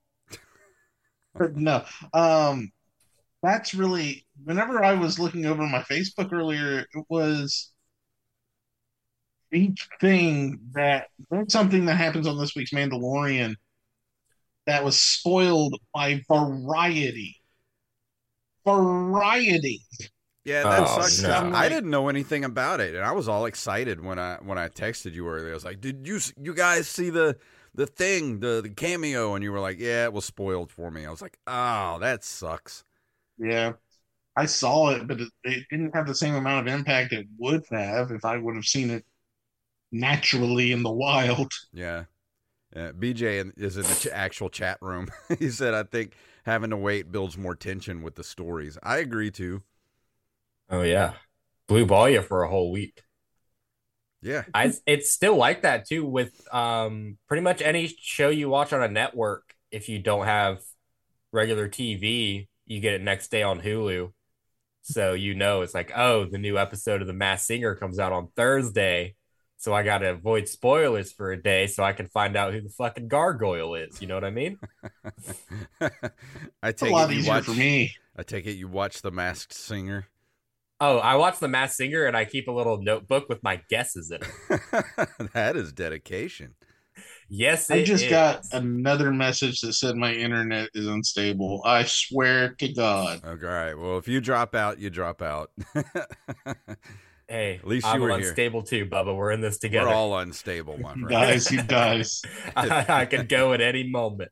No, 1.53 1.85
um, 2.13 2.71
that's 3.41 3.73
really 3.73 4.25
whenever 4.43 4.83
I 4.83 4.93
was 4.95 5.19
looking 5.19 5.45
over 5.45 5.65
my 5.65 5.81
Facebook 5.83 6.31
earlier, 6.33 6.79
it 6.93 7.05
was 7.09 7.71
each 9.51 9.87
thing 9.99 10.59
that 10.73 11.07
there's 11.31 11.51
something 11.51 11.85
that 11.85 11.95
happens 11.95 12.27
on 12.27 12.37
this 12.37 12.55
week's 12.55 12.71
Mandalorian 12.71 13.55
that 14.65 14.83
was 14.83 14.99
spoiled 14.99 15.75
by 15.93 16.21
variety. 16.27 17.41
Variety. 18.65 19.81
Yeah, 20.45 20.65
that 20.65 20.83
Oh, 20.83 20.85
sucks. 20.85 21.21
'cause 21.21 21.41
no. 21.51 21.51
I 21.53 21.69
didn't 21.69 21.89
know 21.89 22.09
anything 22.09 22.43
about 22.45 22.79
it, 22.79 22.95
and 22.95 23.03
I 23.03 23.11
was 23.11 23.27
all 23.27 23.45
excited 23.45 24.01
when 24.03 24.17
I 24.19 24.37
when 24.37 24.57
I 24.57 24.69
texted 24.69 25.13
you 25.13 25.27
earlier. 25.27 25.51
I 25.51 25.53
was 25.53 25.65
like, 25.65 25.81
"Did 25.81 26.07
you 26.07 26.19
you 26.41 26.53
guys 26.53 26.87
see 26.87 27.09
the 27.09 27.37
the 27.75 27.85
thing, 27.87 28.39
the 28.39 28.61
the 28.61 28.69
cameo?" 28.69 29.35
And 29.35 29.43
you 29.43 29.51
were 29.51 29.59
like, 29.59 29.79
"Yeah, 29.79 30.05
it 30.05 30.13
was 30.13 30.25
spoiled 30.25 30.71
for 30.71 30.91
me." 30.91 31.05
I 31.05 31.11
was 31.11 31.21
like, 31.21 31.37
"Oh, 31.47 31.99
that 31.99 32.23
sucks." 32.23 32.83
Yeah. 33.39 33.73
I 34.35 34.45
saw 34.45 34.91
it, 34.91 35.07
but 35.07 35.19
it, 35.19 35.29
it 35.43 35.65
didn't 35.69 35.95
have 35.95 36.07
the 36.07 36.15
same 36.15 36.35
amount 36.35 36.67
of 36.67 36.73
impact 36.73 37.13
it 37.13 37.27
would 37.37 37.65
have 37.71 38.11
if 38.11 38.23
I 38.23 38.37
would 38.37 38.55
have 38.55 38.65
seen 38.65 38.89
it 38.89 39.05
naturally 39.91 40.71
in 40.71 40.83
the 40.83 40.91
wild. 40.91 41.51
Yeah. 41.73 42.05
Uh, 42.75 42.91
BJ 42.91 43.43
is 43.57 43.77
in 43.77 43.83
the 43.83 43.95
ch- 43.95 44.13
actual 44.13 44.49
chat 44.49 44.77
room. 44.81 45.07
he 45.39 45.49
said, 45.49 45.73
"I 45.73 45.83
think 45.83 46.13
having 46.45 46.69
to 46.69 46.77
wait 46.77 47.11
builds 47.11 47.37
more 47.37 47.55
tension 47.55 48.03
with 48.03 48.15
the 48.15 48.23
stories." 48.23 48.77
I 48.83 48.97
agree 48.97 49.31
too. 49.31 49.63
Oh 50.69 50.83
yeah, 50.83 51.13
blue 51.67 51.87
ball 51.87 52.09
you 52.09 52.21
for 52.21 52.43
a 52.43 52.49
whole 52.49 52.71
week. 52.71 53.01
Yeah, 54.21 54.43
I 54.53 54.73
it's 54.85 55.11
still 55.11 55.35
like 55.35 55.63
that 55.63 55.87
too 55.87 56.05
with 56.05 56.47
um 56.53 57.17
pretty 57.27 57.41
much 57.41 57.61
any 57.61 57.87
show 57.87 58.29
you 58.29 58.49
watch 58.49 58.73
on 58.73 58.83
a 58.83 58.87
network. 58.87 59.55
If 59.71 59.89
you 59.89 59.99
don't 59.99 60.25
have 60.25 60.59
regular 61.31 61.69
TV, 61.69 62.48
you 62.69 62.81
get 62.81 62.95
it 62.95 63.03
next 63.03 63.29
day 63.31 63.43
on 63.43 63.61
Hulu. 63.61 64.13
So 64.83 65.13
you 65.13 65.35
know 65.35 65.61
it's 65.61 65.73
like, 65.75 65.91
oh, 65.95 66.25
the 66.25 66.37
new 66.39 66.57
episode 66.57 67.01
of 67.01 67.07
The 67.07 67.13
Masked 67.13 67.47
Singer 67.47 67.75
comes 67.75 67.99
out 67.99 68.13
on 68.13 68.29
Thursday. 68.35 69.15
So 69.57 69.73
I 69.73 69.83
gotta 69.83 70.11
avoid 70.11 70.47
spoilers 70.49 71.11
for 71.13 71.31
a 71.31 71.41
day 71.41 71.67
so 71.67 71.83
I 71.83 71.93
can 71.93 72.07
find 72.07 72.37
out 72.37 72.53
who 72.53 72.61
the 72.61 72.69
fucking 72.69 73.09
gargoyle 73.09 73.75
is. 73.75 74.01
You 74.01 74.07
know 74.07 74.15
what 74.15 74.25
I 74.25 74.31
mean? 74.31 74.59
I 76.63 76.71
It's 76.71 76.81
a 76.81 76.85
take 76.85 76.91
lot 76.91 77.11
it 77.11 77.13
you 77.13 77.23
watch. 77.25 77.45
for 77.45 77.53
me. 77.53 77.93
I 78.15 78.23
take 78.23 78.45
it 78.47 78.53
you 78.53 78.67
watch 78.67 79.01
The 79.01 79.11
Masked 79.11 79.53
Singer. 79.53 80.07
Oh, 80.81 80.97
I 80.97 81.15
watch 81.15 81.39
The 81.39 81.47
Masked 81.47 81.77
Singer 81.77 82.05
and 82.05 82.15
I 82.15 82.25
keep 82.25 82.47
a 82.47 82.51
little 82.51 82.81
notebook 82.81 83.27
with 83.29 83.43
my 83.43 83.61
guesses 83.69 84.11
in 84.11 84.21
it. 84.23 84.33
that 85.33 85.55
is 85.55 85.73
dedication. 85.73 86.55
Yes, 87.29 87.69
I 87.69 87.83
just 87.83 88.05
is. 88.05 88.09
got 88.09 88.43
another 88.51 89.11
message 89.11 89.61
that 89.61 89.73
said 89.73 89.95
my 89.95 90.11
internet 90.13 90.69
is 90.73 90.87
unstable. 90.87 91.61
I 91.63 91.83
swear 91.83 92.55
to 92.55 92.73
God. 92.73 93.21
Okay, 93.23 93.45
all 93.45 93.51
right. 93.53 93.73
Well, 93.75 93.97
if 93.97 94.07
you 94.07 94.19
drop 94.19 94.55
out, 94.55 94.79
you 94.79 94.89
drop 94.89 95.21
out. 95.21 95.51
Hey, 97.31 97.57
At 97.57 97.67
least 97.67 97.85
I'm 97.85 97.97
you 97.97 98.01
were 98.01 98.17
here. 98.17 98.29
unstable 98.29 98.63
too, 98.63 98.87
Bubba. 98.87 99.15
We're 99.15 99.29
in 99.29 99.39
this 99.39 99.59
together. 99.59 99.89
We're 99.89 99.93
all 99.93 100.17
unstable, 100.17 100.79
my 100.79 100.95
He 100.95 100.99
friend. 101.01 101.09
dies, 101.11 101.47
he 101.47 101.57
dies. 101.57 102.23
I, 102.55 102.85
I 102.89 103.05
could 103.05 103.29
go 103.29 103.53
at 103.53 103.61
any 103.61 103.87
moment. 103.87 104.31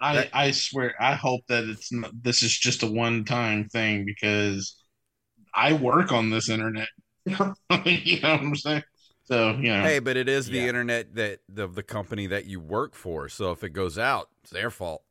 I, 0.00 0.30
I 0.32 0.50
swear, 0.52 0.94
I 0.98 1.12
hope 1.12 1.42
that 1.48 1.64
it's 1.64 1.92
not, 1.92 2.10
this 2.22 2.42
is 2.42 2.56
just 2.56 2.84
a 2.84 2.86
one 2.86 3.26
time 3.26 3.68
thing 3.68 4.06
because 4.06 4.82
I 5.54 5.74
work 5.74 6.10
on 6.10 6.30
this 6.30 6.48
internet. 6.48 6.88
you 7.26 7.32
know 7.38 7.54
what 7.68 8.40
I'm 8.40 8.56
saying? 8.56 8.82
So, 9.24 9.52
you 9.56 9.70
know, 9.70 9.82
Hey, 9.82 9.98
but 9.98 10.16
it 10.16 10.28
is 10.28 10.46
the 10.48 10.58
Yeah. 10.58 10.68
internet 10.68 11.14
that 11.14 11.40
of 11.56 11.74
the 11.74 11.82
company 11.82 12.26
that 12.26 12.46
you 12.46 12.60
work 12.60 12.94
for. 12.94 13.28
So 13.28 13.50
if 13.52 13.62
it 13.64 13.70
goes 13.70 13.98
out, 13.98 14.28
it's 14.42 14.50
their 14.50 14.70
fault. 14.70 15.02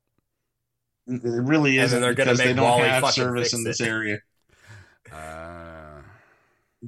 it 1.07 1.21
really 1.23 1.77
is 1.77 1.91
then 1.91 2.01
they're 2.01 2.13
gonna 2.13 2.31
because 2.31 2.37
they 2.39 2.47
make 2.47 2.55
don't 2.55 2.65
Wally 2.65 2.89
have 2.89 3.01
fucking 3.01 3.13
service 3.23 3.51
fix 3.51 3.53
in 3.53 3.63
this 3.63 3.81
it. 3.81 3.87
area. 3.87 4.17
Uh, 5.11 6.01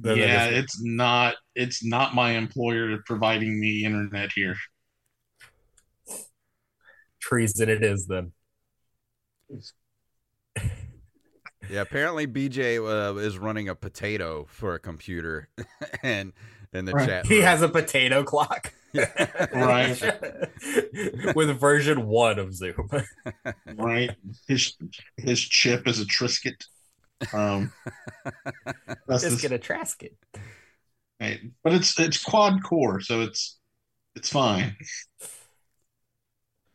yeah, 0.02 0.46
it's 0.46 0.80
not 0.82 1.36
it's 1.54 1.84
not 1.84 2.14
my 2.14 2.32
employer 2.32 2.98
providing 3.06 3.58
me 3.60 3.84
internet 3.84 4.30
here. 4.34 4.56
Treason 7.20 7.68
it 7.68 7.82
is 7.84 8.06
then. 8.06 8.32
Yeah, 11.70 11.80
apparently 11.82 12.26
BJ 12.26 12.78
uh, 12.78 13.16
is 13.16 13.38
running 13.38 13.68
a 13.68 13.74
potato 13.74 14.46
for 14.48 14.74
a 14.74 14.78
computer, 14.78 15.48
and 16.02 16.32
in 16.72 16.84
the 16.84 16.92
Right. 16.92 17.08
chat, 17.08 17.26
He 17.26 17.36
room. 17.36 17.44
has 17.44 17.62
a 17.62 17.68
potato 17.68 18.22
clock. 18.24 18.72
Right. 19.52 20.00
With 21.34 21.58
version 21.60 22.06
one 22.06 22.38
of 22.38 22.54
Zoom. 22.54 22.88
right? 23.74 24.10
His 24.48 24.74
his 25.18 25.40
chip 25.40 25.86
is 25.86 26.00
a 26.00 26.04
Triscuit. 26.06 26.64
Um, 27.34 27.72
that's 29.06 29.22
Just 29.24 29.42
the- 29.42 29.54
a 29.54 29.58
Trasket. 29.58 30.16
right. 31.20 31.40
but 31.62 31.74
it's 31.74 31.98
it's 32.00 32.22
quad 32.24 32.62
core, 32.62 33.00
so 33.00 33.20
it's 33.20 33.58
it's 34.14 34.30
fine. 34.30 34.76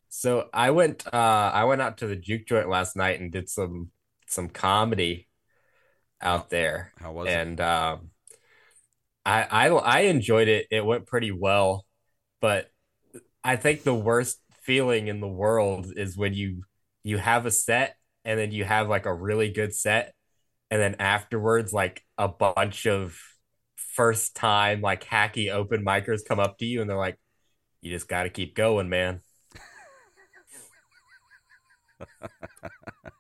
So 0.10 0.48
I 0.54 0.72
went 0.72 1.08
uh 1.12 1.52
I 1.54 1.64
went 1.64 1.82
out 1.82 1.98
to 2.00 2.08
the 2.08 2.16
juke 2.16 2.46
joint 2.46 2.70
last 2.70 2.96
night 2.96 3.20
and 3.20 3.32
did 3.32 3.50
some 3.50 3.90
some 4.32 4.50
comedy 4.50 5.28
out 6.22 6.50
there. 6.50 6.92
How 7.00 7.12
was 7.12 7.28
it? 7.28 7.34
and 7.34 7.62
um, 7.62 8.12
I, 9.26 9.44
I 9.44 9.68
I 9.68 10.00
enjoyed 10.02 10.48
it. 10.48 10.68
It 10.72 10.86
went 10.86 11.06
pretty 11.08 11.32
well, 11.32 11.86
but 12.40 12.70
I 13.44 13.56
think 13.56 13.84
the 13.84 13.96
worst 13.96 14.40
feeling 14.64 15.08
in 15.08 15.20
the 15.20 15.28
world 15.28 15.92
is 15.96 16.18
when 16.18 16.34
you 16.34 16.64
you 17.04 17.18
have 17.18 17.46
a 17.46 17.52
set 17.52 17.96
and 18.24 18.40
then 18.40 18.52
you 18.52 18.64
have 18.64 18.88
like 18.88 19.06
a 19.06 19.14
really 19.14 19.52
good 19.52 19.74
set, 19.74 20.14
and 20.70 20.82
then 20.82 20.96
afterwards, 21.00 21.74
like 21.74 22.04
a 22.18 22.28
bunch 22.28 22.86
of 22.88 23.18
first 23.76 24.36
time 24.36 24.80
like 24.80 25.04
hacky 25.04 25.52
open 25.52 25.84
micers 25.84 26.22
come 26.26 26.40
up 26.40 26.58
to 26.58 26.66
you 26.66 26.82
and 26.82 26.90
they're 26.90 26.98
like, 26.98 27.20
"You 27.82 27.92
just 27.92 28.08
got 28.08 28.24
to 28.24 28.30
keep 28.30 28.56
going, 28.56 28.90
man." 28.90 29.22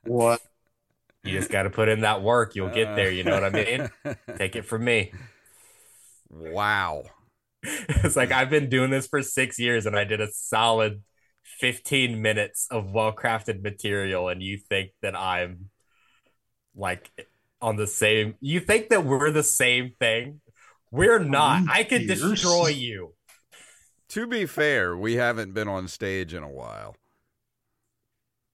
What? 0.03 0.41
You 1.23 1.37
just 1.37 1.51
got 1.51 1.63
to 1.63 1.69
put 1.69 1.87
in 1.87 2.01
that 2.01 2.21
work. 2.23 2.55
You'll 2.55 2.69
get 2.69 2.95
there. 2.95 3.11
You 3.11 3.23
know 3.23 3.33
what 3.33 3.43
I 3.43 3.49
mean? 3.49 3.89
Uh. 4.03 4.13
Take 4.37 4.55
it 4.55 4.65
from 4.65 4.83
me. 4.83 5.13
wow. 6.29 7.03
it's 7.63 8.15
like 8.15 8.31
I've 8.31 8.49
been 8.49 8.69
doing 8.69 8.89
this 8.89 9.05
for 9.05 9.21
six 9.21 9.59
years 9.59 9.85
and 9.85 9.95
I 9.95 10.03
did 10.03 10.19
a 10.19 10.31
solid 10.31 11.03
15 11.43 12.21
minutes 12.21 12.67
of 12.71 12.91
well 12.91 13.13
crafted 13.13 13.61
material, 13.61 14.29
and 14.29 14.41
you 14.41 14.57
think 14.57 14.91
that 15.01 15.15
I'm 15.15 15.69
like 16.75 17.11
on 17.61 17.75
the 17.75 17.87
same, 17.87 18.35
you 18.39 18.59
think 18.59 18.89
that 18.89 19.05
we're 19.05 19.31
the 19.31 19.43
same 19.43 19.93
thing? 19.99 20.41
We're 20.89 21.19
not. 21.19 21.63
I 21.69 21.83
could 21.83 22.07
destroy 22.07 22.67
you. 22.67 23.13
To 24.09 24.27
be 24.27 24.45
fair, 24.45 24.97
we 24.97 25.15
haven't 25.15 25.53
been 25.53 25.67
on 25.67 25.87
stage 25.87 26.33
in 26.33 26.43
a 26.43 26.49
while. 26.49 26.95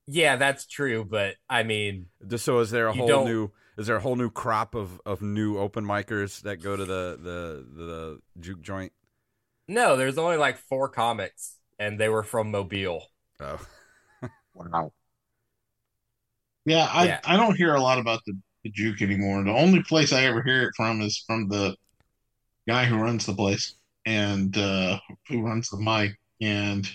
Yeah, 0.07 0.37
that's 0.37 0.65
true. 0.65 1.03
But 1.03 1.35
I 1.49 1.63
mean, 1.63 2.07
so 2.37 2.59
is 2.59 2.71
there 2.71 2.87
a 2.87 2.93
whole 2.93 3.07
don't- 3.07 3.25
new 3.25 3.51
is 3.77 3.87
there 3.87 3.97
a 3.97 3.99
whole 4.01 4.15
new 4.15 4.31
crop 4.31 4.73
of, 4.73 4.99
of 5.05 5.21
new 5.21 5.57
open 5.59 5.85
micers 5.85 6.41
that 6.41 6.57
go 6.57 6.75
to 6.75 6.85
the 6.85 7.19
the 7.21 7.83
the 7.83 8.21
juke 8.39 8.61
joint? 8.61 8.91
no, 9.67 9.97
there's 9.97 10.17
only 10.17 10.37
like 10.37 10.57
four 10.57 10.87
comics, 10.89 11.57
and 11.77 11.99
they 11.99 12.09
were 12.09 12.23
from 12.23 12.51
Mobile. 12.51 13.03
Oh. 13.39 13.59
Wow. 14.53 14.91
Yeah, 16.65 16.89
I, 16.91 17.05
Yeah. 17.05 17.19
I 17.23 17.37
don't 17.37 17.55
hear 17.55 17.75
a 17.75 17.79
lot 17.81 17.99
about 17.99 18.21
the, 18.25 18.33
the 18.63 18.71
juke 18.71 19.01
anymore. 19.03 19.43
The 19.43 19.51
only 19.51 19.83
place 19.83 20.11
I 20.11 20.23
ever 20.23 20.41
hear 20.41 20.63
it 20.63 20.73
from 20.75 21.01
is 21.01 21.23
from 21.27 21.47
the 21.47 21.75
guy 22.67 22.85
who 22.85 22.97
runs 22.97 23.25
the 23.25 23.33
place 23.35 23.75
and 24.05 24.57
uh, 24.57 24.99
who 25.27 25.41
runs 25.43 25.69
the 25.69 25.77
mic. 25.77 26.17
And 26.41 26.89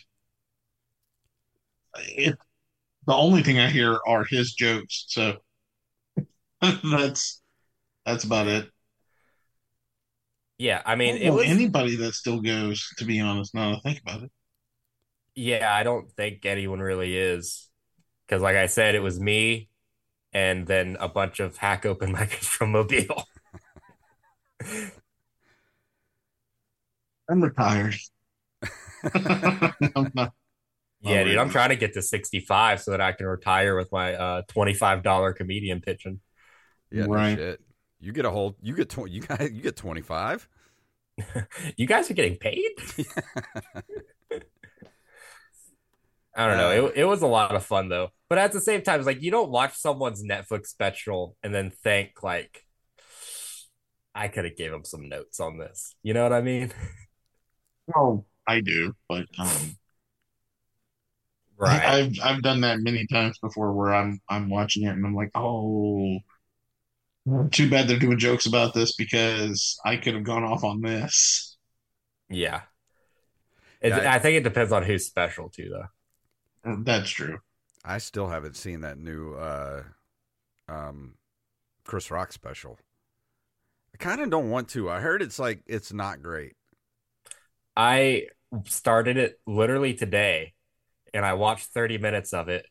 it 1.97 2.39
the 3.07 3.15
only 3.15 3.43
thing 3.43 3.59
I 3.59 3.69
hear 3.71 3.99
are 4.07 4.25
his 4.25 4.53
jokes. 4.55 5.05
So 5.09 5.39
that's 6.93 7.41
that's 8.07 8.25
about 8.25 8.49
it. 8.49 8.71
Yeah, 10.59 10.83
I 10.87 10.95
I 10.95 10.97
mean, 10.97 11.17
know 11.17 11.35
was. 11.35 11.45
anybody 11.45 11.97
that 11.97 12.15
still 12.15 12.41
goes, 12.41 12.89
to 12.99 13.05
be 13.05 13.21
honest, 13.21 13.55
now 13.55 13.71
that 13.71 13.79
I 13.79 13.81
think 13.81 14.01
about 14.01 14.23
it. 14.25 14.33
Yeah, 15.35 15.75
I 15.75 15.83
don't 15.83 16.11
think 16.13 16.45
anyone 16.45 16.81
really 16.81 17.17
is. 17.17 17.69
Because, 18.27 18.43
like 18.43 18.57
I 18.57 18.67
said, 18.67 18.95
it 18.95 19.01
was 19.01 19.21
me 19.21 19.71
and 20.33 20.67
then 20.67 20.97
a 21.01 21.09
bunch 21.09 21.41
of 21.41 21.59
hack 21.59 21.87
open 21.87 22.15
micers 22.17 22.45
from 22.47 22.73
Mobile. 22.73 23.25
I'm 27.29 27.43
retired. 27.43 27.97
I'm 29.15 30.11
not- 30.15 30.35
Yeah, 31.03 31.25
dude, 31.25 31.37
I'm 31.37 31.51
trying 31.51 31.71
to 31.71 31.77
get 31.77 31.95
to 31.95 32.03
65 32.03 32.81
so 32.81 32.93
that 32.93 33.01
I 33.01 33.13
can 33.13 33.27
retire 33.27 33.77
with 33.77 33.91
my 33.91 34.15
uh, 34.15 34.43
$25 34.55 35.35
comedian 35.37 35.81
pitching. 35.81 36.21
Yeah, 36.91 37.07
Right. 37.09 37.37
shit. 37.37 37.61
You 38.01 38.13
get 38.13 38.25
a 38.25 38.31
whole. 38.31 38.57
You 38.61 38.75
get 38.75 38.89
twenty. 38.91 39.13
You 39.13 39.21
got. 39.21 39.41
You 39.53 39.63
get 39.63 39.77
twenty 39.77 40.01
five. 40.03 40.49
You 41.77 41.87
guys 41.87 42.11
are 42.11 42.15
getting 42.15 42.37
paid? 42.37 42.71
I 46.35 46.47
don't 46.47 46.57
know. 46.57 46.87
It, 46.89 46.97
it 46.97 47.05
was 47.05 47.23
a 47.23 47.27
lot 47.27 47.55
of 47.55 47.65
fun 47.65 47.89
though. 47.89 48.09
But 48.29 48.39
at 48.39 48.53
the 48.53 48.61
same 48.61 48.83
time, 48.83 48.99
it's 48.99 49.07
like 49.07 49.23
you 49.23 49.31
don't 49.31 49.51
watch 49.51 49.75
someone's 49.77 50.25
Netflix 50.25 50.67
special 50.67 51.37
and 51.43 51.55
then 51.55 51.71
think 51.71 52.23
like 52.23 52.65
I 54.15 54.29
could 54.29 54.45
have 54.47 54.57
gave 54.57 54.73
him 54.73 54.85
some 54.85 55.09
notes 55.09 55.39
on 55.41 55.59
this. 55.59 55.95
You 56.03 56.15
know 56.15 56.23
what 56.23 56.33
I 56.33 56.41
mean? 56.41 56.73
well, 57.87 58.27
I 58.47 58.61
do, 58.61 58.95
but 59.09 59.27
um, 59.39 59.77
Right. 61.63 61.83
I've 61.83 62.13
I've 62.23 62.43
done 62.43 62.61
that 62.63 62.81
many 62.81 63.07
times 63.07 63.39
before 63.39 63.73
where 63.73 63.95
I'm 63.95 64.21
I'm 64.29 64.51
watching 64.51 64.85
it 64.85 64.89
and 64.91 65.07
I'm 65.07 65.15
like, 65.15 65.31
oh, 65.35 66.19
too 67.51 67.71
bad 67.71 67.87
they're 67.89 67.99
doing 67.99 68.19
jokes 68.19 68.47
about 68.47 68.75
this 68.75 68.95
because 68.97 69.79
I 69.85 69.97
could 69.97 70.15
have 70.15 70.25
gone 70.25 70.45
off 70.45 70.65
on 70.65 70.81
this. 70.81 71.57
yeah. 72.29 72.63
It, 73.81 73.93
I- 73.93 74.15
I 74.17 74.19
think 74.19 74.37
it 74.37 74.45
depends 74.45 74.73
on 74.73 74.83
who's 74.83 75.07
special 75.07 75.49
too, 75.51 75.69
though. 75.71 75.87
That's 76.85 77.11
true. 77.11 77.39
I 77.85 77.99
still 77.99 78.29
haven't 78.29 78.57
seen 78.57 78.81
that 78.81 78.99
new 78.99 79.35
uh, 79.35 79.83
um, 80.69 81.15
Chris 81.85 82.11
Rock 82.11 82.33
special. 82.33 82.79
I 83.95 83.99
kind 83.99 84.21
of 84.21 84.31
don't 84.31 84.51
want 84.51 84.69
to. 84.71 84.91
I 84.91 85.01
heard 85.01 85.23
it's 85.23 85.39
like 85.39 85.63
it's 85.67 85.93
not 85.93 86.23
great. 86.23 86.55
I 87.77 88.27
started 88.67 89.17
it 89.17 89.41
literally 89.47 89.95
today 89.95 90.55
and 91.15 91.25
I 91.25 91.35
watched 91.35 91.67
30 91.69 91.99
minutes 91.99 92.33
of 92.33 92.49
it 92.49 92.67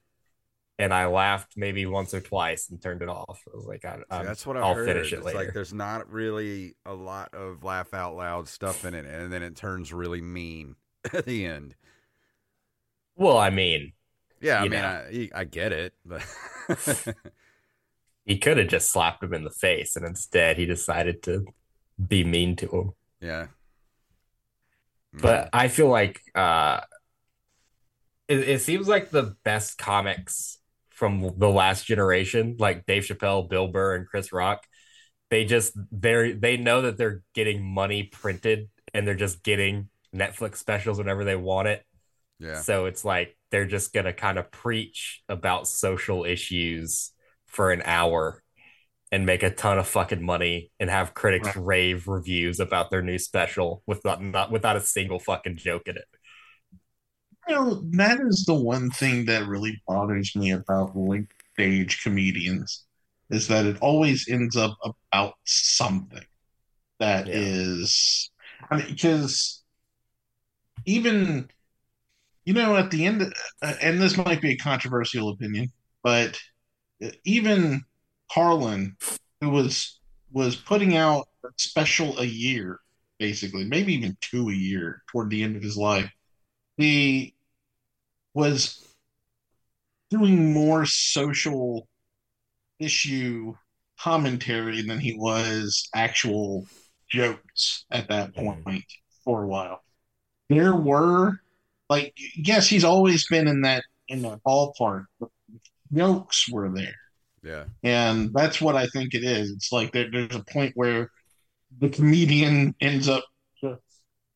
and 0.79 0.93
I 0.93 1.07
laughed 1.07 1.53
maybe 1.57 1.85
once 1.85 2.13
or 2.13 2.21
twice 2.21 2.69
and 2.69 2.81
turned 2.81 3.01
it 3.01 3.09
off. 3.09 3.41
I 3.47 3.55
was 3.55 3.65
like, 3.65 3.85
I, 3.85 3.99
See, 4.09 4.23
that's 4.23 4.45
what 4.45 4.57
I've 4.57 4.63
I'll 4.65 4.75
heard. 4.75 4.87
finish 4.87 5.13
it 5.13 5.23
it's 5.23 5.25
later. 5.25 5.37
like 5.37 5.53
there's 5.53 5.73
not 5.73 6.09
really 6.11 6.75
a 6.85 6.93
lot 6.93 7.33
of 7.33 7.63
laugh 7.63 7.93
out 7.93 8.15
loud 8.15 8.47
stuff 8.49 8.83
in 8.83 8.93
it, 8.93 9.05
and 9.05 9.31
then 9.31 9.41
it 9.41 9.55
turns 9.55 9.93
really 9.93 10.21
mean 10.21 10.75
at 11.13 11.25
the 11.25 11.45
end. 11.45 11.75
well, 13.15 13.37
I 13.37 13.49
mean, 13.49 13.93
Yeah, 14.41 14.61
I 14.61 14.67
mean, 14.67 14.81
know. 14.81 14.85
I, 14.85 15.29
I 15.33 15.43
get 15.45 15.71
it, 15.71 15.93
but 16.05 16.23
he 18.25 18.37
could 18.37 18.57
have 18.57 18.67
just 18.67 18.91
slapped 18.91 19.23
him 19.23 19.33
in 19.33 19.43
the 19.43 19.49
face 19.51 19.95
and 19.95 20.05
instead 20.05 20.57
he 20.57 20.65
decided 20.65 21.21
to 21.23 21.45
be 22.07 22.23
mean 22.23 22.55
to 22.57 22.67
him. 22.67 22.91
yeah. 23.21 23.47
But 25.13 25.49
I 25.53 25.67
feel 25.67 25.87
like 25.89 26.21
uh 26.35 26.81
it, 28.31 28.49
it 28.49 28.61
seems 28.61 28.87
like 28.87 29.09
the 29.09 29.35
best 29.43 29.77
comics 29.77 30.57
from 30.89 31.33
the 31.37 31.49
last 31.49 31.85
generation, 31.85 32.55
like 32.59 32.85
Dave 32.85 33.03
Chappelle, 33.03 33.49
Bill 33.49 33.67
Burr, 33.67 33.95
and 33.95 34.07
Chris 34.07 34.31
Rock, 34.31 34.65
they 35.29 35.45
just 35.45 35.73
they're 35.91 36.33
they 36.33 36.57
know 36.57 36.83
that 36.83 36.97
they're 36.97 37.23
getting 37.33 37.63
money 37.63 38.03
printed 38.03 38.69
and 38.93 39.07
they're 39.07 39.15
just 39.15 39.43
getting 39.43 39.89
Netflix 40.15 40.57
specials 40.57 40.97
whenever 40.97 41.23
they 41.23 41.35
want 41.35 41.67
it. 41.69 41.83
yeah, 42.39 42.61
So 42.61 42.85
it's 42.85 43.05
like 43.05 43.37
they're 43.49 43.65
just 43.65 43.93
gonna 43.93 44.13
kind 44.13 44.37
of 44.37 44.51
preach 44.51 45.23
about 45.29 45.67
social 45.67 46.25
issues 46.25 47.11
for 47.47 47.71
an 47.71 47.81
hour 47.85 48.41
and 49.11 49.25
make 49.25 49.43
a 49.43 49.49
ton 49.49 49.77
of 49.77 49.87
fucking 49.87 50.23
money 50.23 50.71
and 50.79 50.89
have 50.89 51.13
critics 51.13 51.55
rave 51.55 52.07
reviews 52.07 52.59
about 52.59 52.91
their 52.91 53.01
new 53.01 53.17
special 53.17 53.83
without 53.85 54.23
not 54.23 54.51
without 54.51 54.77
a 54.77 54.81
single 54.81 55.19
fucking 55.19 55.57
joke 55.57 55.87
in 55.87 55.97
it. 55.97 56.05
You 57.47 57.55
know, 57.55 57.81
that 57.91 58.19
is 58.21 58.45
the 58.45 58.53
one 58.53 58.89
thing 58.91 59.25
that 59.25 59.47
really 59.47 59.81
bothers 59.87 60.35
me 60.35 60.51
about 60.51 60.95
late 60.95 61.27
stage 61.53 62.01
comedians 62.03 62.85
is 63.29 63.47
that 63.47 63.65
it 63.65 63.77
always 63.81 64.27
ends 64.29 64.55
up 64.55 64.77
about 65.11 65.33
something 65.45 66.23
that 66.99 67.27
Yeah. 67.27 67.33
is 67.35 68.29
I 68.69 68.77
mean, 68.77 68.87
because 68.89 69.63
even 70.85 71.49
you 72.45 72.53
know 72.53 72.75
at 72.75 72.91
the 72.91 73.05
end 73.05 73.21
uh, 73.61 73.73
and 73.81 74.01
this 74.01 74.17
might 74.17 74.41
be 74.41 74.51
a 74.51 74.57
controversial 74.57 75.29
opinion 75.29 75.71
but 76.03 76.39
even 77.23 77.81
Carlin 78.31 78.95
who 79.41 79.49
was 79.49 79.99
was 80.31 80.55
putting 80.55 80.95
out 80.95 81.27
a 81.45 81.49
special 81.57 82.17
a 82.19 82.25
year 82.25 82.79
basically 83.19 83.65
maybe 83.65 83.93
even 83.93 84.17
two 84.21 84.49
a 84.49 84.53
year 84.53 85.01
toward 85.11 85.29
the 85.29 85.43
end 85.43 85.55
of 85.55 85.63
his 85.63 85.77
life 85.77 86.11
he 86.77 87.35
was 88.33 88.83
doing 90.09 90.53
more 90.53 90.85
social 90.85 91.87
issue 92.79 93.53
commentary 93.99 94.81
than 94.81 94.99
he 94.99 95.15
was 95.17 95.89
actual 95.93 96.65
jokes 97.09 97.85
at 97.91 98.07
that 98.09 98.33
mm-hmm. 98.33 98.61
point 98.63 98.85
for 99.23 99.43
a 99.43 99.47
while. 99.47 99.81
There 100.49 100.75
were 100.75 101.39
like 101.89 102.13
yes, 102.35 102.67
he's 102.67 102.83
always 102.83 103.27
been 103.27 103.47
in 103.47 103.61
that 103.61 103.83
in 104.07 104.21
that 104.23 104.39
ballpark, 104.45 105.05
but 105.19 105.29
jokes 105.93 106.49
were 106.49 106.69
there. 106.69 106.95
yeah, 107.43 107.63
And 107.83 108.33
that's 108.33 108.59
what 108.59 108.75
I 108.75 108.87
think 108.87 109.13
it 109.13 109.23
is. 109.23 109.51
It's 109.51 109.71
like 109.71 109.91
there, 109.91 110.09
there's 110.11 110.35
a 110.35 110.43
point 110.43 110.73
where 110.75 111.09
the 111.79 111.89
comedian 111.89 112.75
ends 112.81 113.07
up 113.07 113.23
just 113.61 113.81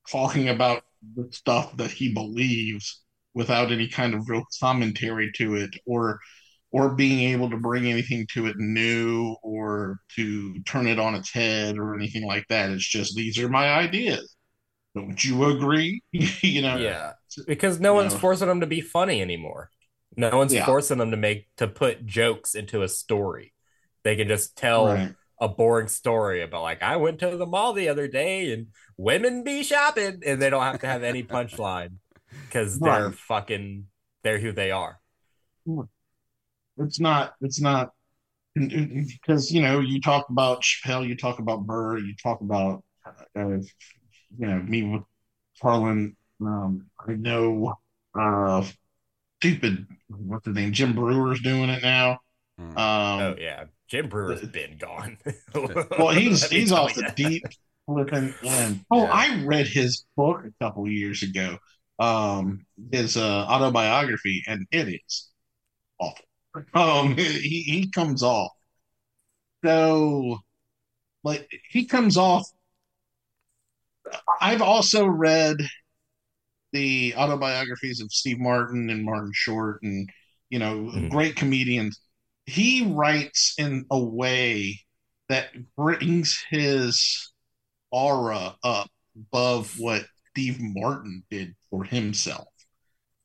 talking 0.10 0.50
about 0.50 0.84
the 1.16 1.30
stuff 1.32 1.76
that 1.78 1.92
he 1.92 2.14
believes 2.14 3.02
without 3.34 3.72
any 3.72 3.88
kind 3.88 4.14
of 4.14 4.30
real 4.30 4.44
commentary 4.60 5.32
to 5.36 5.56
it 5.56 5.72
or 5.86 6.20
or 6.72 6.96
being 6.96 7.32
able 7.32 7.50
to 7.50 7.58
bring 7.58 7.86
anything 7.86 8.28
to 8.34 8.48
it 8.48 8.58
new 8.58 9.36
or 9.44 9.98
to 10.16 10.62
turn 10.64 10.88
it 10.88 11.00
on 11.00 11.16
its 11.16 11.32
head 11.32 11.78
or 11.78 11.96
anything 11.96 12.26
like 12.26 12.46
that. 12.50 12.70
It's 12.70 12.88
just 12.88 13.16
these 13.16 13.40
are 13.40 13.48
my 13.50 13.70
ideas. 13.70 14.36
Don't 14.96 15.24
you 15.24 15.46
agree? 15.46 16.02
you 16.12 16.62
know? 16.62 16.78
Yeah. 16.78 17.14
Because 17.48 17.80
no 17.80 17.94
one's 17.94 18.14
No. 18.14 18.20
forcing 18.20 18.48
them 18.48 18.62
to 18.62 18.68
be 18.68 18.82
funny 18.82 19.22
anymore. 19.22 19.70
No 20.18 20.38
one's 20.38 20.54
Yeah. 20.54 20.66
forcing 20.66 20.98
them 20.98 21.12
to 21.12 21.18
make 21.18 21.48
to 21.58 21.68
put 21.68 22.06
jokes 22.06 22.56
into 22.56 22.82
a 22.82 22.88
story. 22.88 23.54
They 24.04 24.16
can 24.16 24.28
just 24.28 24.56
tell 24.56 24.86
Right. 24.88 25.16
A 25.40 25.50
boring 25.50 25.90
story 25.90 26.42
about 26.42 26.64
like 26.64 26.82
I 26.82 26.96
went 26.96 27.20
to 27.20 27.36
the 27.36 27.46
mall 27.46 27.74
the 27.74 27.90
other 27.90 28.08
day 28.08 28.54
and 28.54 28.68
women 28.98 29.44
be 29.44 29.64
shopping 29.64 30.22
and 30.26 30.42
they 30.42 30.50
don't 30.50 30.64
have 30.64 30.80
to 30.80 30.88
have 30.88 31.04
any 31.04 31.24
punchline 31.24 31.96
because 32.46 32.80
they're 32.80 33.12
fucking 33.12 33.88
they're 34.24 34.40
who 34.40 34.52
they 34.52 34.72
are. 34.72 35.00
it's 36.78 37.00
not 37.00 37.34
it's 37.42 37.60
not 37.60 37.92
because 38.56 39.52
you 39.52 39.62
know 39.62 39.80
you 39.80 40.00
talk 40.00 40.30
about 40.30 40.64
Chappelle, 40.64 41.08
you 41.08 41.16
talk 41.16 41.40
about 41.40 41.66
Burr, 41.66 41.98
you 41.98 42.16
talk 42.22 42.42
about 42.42 42.84
uh, 43.38 43.58
you 43.58 43.68
know 44.40 44.60
me 44.60 44.84
with 44.84 45.04
Carlin. 45.62 46.16
Um, 46.42 46.88
I 47.06 47.14
know 47.14 47.76
uh, 48.18 48.66
stupid 49.40 49.86
what's 50.08 50.46
his 50.46 50.56
name 50.56 50.72
Jim 50.72 50.94
Breuer's 50.94 51.42
doing 51.42 51.70
it 51.70 51.84
now. 51.84 52.20
Mm. 52.60 52.78
Um, 52.78 53.22
oh 53.22 53.36
yeah, 53.38 53.66
Jim 53.88 54.10
Breuer's 54.10 54.42
been 54.48 54.78
gone. 54.78 55.18
well, 55.54 56.10
he's 56.10 56.48
he's 56.50 56.72
off 56.72 56.96
the 56.96 57.12
deep 57.16 57.44
flipping 57.86 58.34
end. 58.44 58.86
Oh, 58.92 59.04
Yeah. 59.04 59.12
I 59.14 59.44
read 59.46 59.68
his 59.68 60.06
book 60.16 60.44
a 60.46 60.64
couple 60.64 60.88
years 60.90 61.24
ago, 61.24 61.58
um, 62.00 62.66
his 62.92 63.18
uh, 63.18 63.46
autobiography, 63.48 64.44
and 64.48 64.66
it 64.72 65.00
is 65.06 65.30
awful. 66.00 66.26
Um, 66.74 67.18
he 67.18 67.62
he 67.64 67.90
comes 67.92 68.24
off 68.24 68.52
so 69.64 70.38
like 71.24 71.50
he 71.70 71.86
comes 71.86 72.18
off. 72.18 72.48
I've 74.42 74.62
also 74.62 75.06
read 75.06 75.58
the 76.74 77.14
autobiographies 77.16 78.02
of 78.02 78.12
Steve 78.12 78.40
Martin 78.40 78.90
and 78.90 79.04
Martin 79.06 79.32
Short, 79.34 79.82
and 79.84 80.10
you 80.50 80.60
know, 80.60 80.92
Mhm. 80.94 81.10
great 81.10 81.36
comedians. 81.36 82.00
He 82.46 82.94
writes 82.94 83.56
in 83.58 83.86
a 83.90 84.00
way 84.00 84.80
that 85.30 85.50
brings 85.76 86.44
his 86.50 87.32
aura 87.92 88.56
up 88.64 88.90
above 89.16 89.74
what 89.80 90.06
Steve 90.32 90.58
Martin 90.60 91.24
did 91.32 91.56
for 91.70 91.84
himself, 91.84 92.48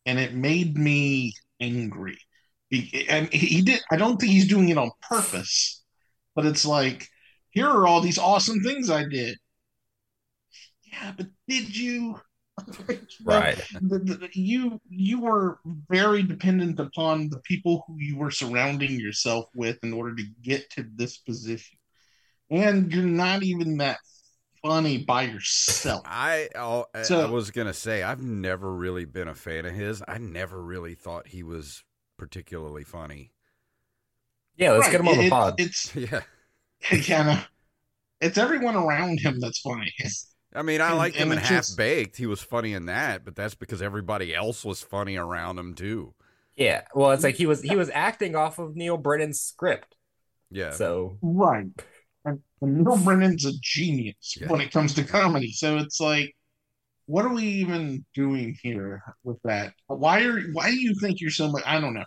and 0.06 0.18
it 0.18 0.32
made 0.32 0.76
me 0.76 1.34
angry. 1.60 2.18
He, 2.70 3.06
and 3.08 3.32
he 3.32 3.62
did. 3.62 3.80
I 3.90 3.96
don't 3.96 4.16
think 4.18 4.32
he's 4.32 4.48
doing 4.48 4.68
it 4.68 4.78
on 4.78 4.92
purpose, 5.02 5.82
but 6.34 6.46
it's 6.46 6.64
like, 6.64 7.08
here 7.50 7.66
are 7.68 7.86
all 7.86 8.00
these 8.00 8.18
awesome 8.18 8.62
things 8.62 8.90
I 8.90 9.04
did. 9.08 9.36
Yeah, 10.84 11.12
but 11.16 11.26
did 11.48 11.76
you? 11.76 12.20
Right. 13.24 13.56
The- 13.80 13.98
the- 13.98 14.30
you 14.32 14.80
you 14.88 15.20
were 15.20 15.58
very 15.88 16.22
dependent 16.22 16.78
upon 16.80 17.28
the 17.28 17.38
people 17.40 17.84
who 17.86 17.96
you 17.98 18.16
were 18.16 18.30
surrounding 18.30 18.98
yourself 18.98 19.46
with 19.54 19.82
in 19.82 19.92
order 19.92 20.14
to 20.16 20.24
get 20.42 20.70
to 20.70 20.86
this 20.94 21.18
position, 21.18 21.78
and 22.50 22.92
you're 22.92 23.04
not 23.04 23.42
even 23.42 23.76
that 23.78 23.98
funny 24.62 24.98
by 24.98 25.22
yourself. 25.22 26.02
I, 26.06 26.48
oh, 26.54 26.86
I 26.94 27.02
So- 27.02 27.26
I 27.26 27.30
was 27.30 27.50
gonna 27.50 27.74
say 27.74 28.02
I've 28.02 28.22
never 28.22 28.72
really 28.74 29.04
been 29.04 29.28
a 29.28 29.34
fan 29.34 29.66
of 29.66 29.74
his. 29.74 30.02
I 30.08 30.18
never 30.18 30.62
really 30.62 30.94
thought 30.94 31.28
he 31.28 31.42
was 31.42 31.82
particularly 32.16 32.84
funny. 32.84 33.32
Yeah, 34.56 34.72
let's 34.72 34.86
Right, 34.86 34.92
get 34.92 35.00
him 35.00 35.08
on 35.08 35.16
the 35.18 35.24
it- 35.26 35.30
pod. 35.30 35.54
It's 35.58 35.94
Yeah, 35.96 36.20
kind 37.06 37.30
of 37.30 37.48
it's 38.20 38.36
everyone 38.38 38.76
around 38.76 39.20
him 39.20 39.40
that's 39.40 39.60
funny. 39.60 39.92
I 40.54 40.62
mean, 40.62 40.80
I 40.80 40.88
And- 40.88 40.98
liked 40.98 41.16
him 41.16 41.30
and 41.30 41.40
in 41.40 41.46
Half 41.46 41.76
Baked. 41.76 42.16
He 42.16 42.26
was 42.26 42.40
funny 42.40 42.72
in 42.72 42.86
that, 42.86 43.24
but 43.24 43.36
that's 43.36 43.54
because 43.54 43.80
everybody 43.80 44.34
else 44.34 44.64
was 44.64 44.80
funny 44.82 45.16
around 45.16 45.58
him 45.58 45.74
too. 45.74 46.14
Yeah, 46.56 46.82
well, 46.94 47.12
it's 47.12 47.22
like 47.22 47.36
he 47.36 47.46
was 47.46 47.62
he 47.62 47.76
was 47.76 47.88
acting 47.90 48.34
off 48.36 48.58
of 48.58 48.76
Neal 48.76 48.96
Brennan's 48.98 49.40
script. 49.40 49.96
Yeah, 50.50 50.72
So 50.72 51.16
Right. 51.22 51.66
And, 52.24 52.40
and 52.60 52.78
Neal 52.84 52.96
Brennan's 52.98 53.46
a 53.46 53.52
genius 53.62 54.36
Yeah. 54.38 54.48
when 54.48 54.60
it 54.60 54.72
comes 54.72 54.92
to 54.94 55.04
comedy. 55.04 55.52
So 55.52 55.78
it's 55.78 56.00
like, 56.00 56.34
what 57.06 57.24
are 57.24 57.32
we 57.32 57.44
even 57.44 58.04
doing 58.14 58.58
here 58.62 59.02
with 59.22 59.38
that? 59.44 59.72
Why 59.86 60.24
are 60.24 60.40
why 60.52 60.70
do 60.70 60.76
you 60.80 60.94
think 60.96 61.20
you're 61.20 61.30
so 61.30 61.50
much? 61.50 61.62
I 61.64 61.80
don't 61.80 61.94
know. 61.94 62.04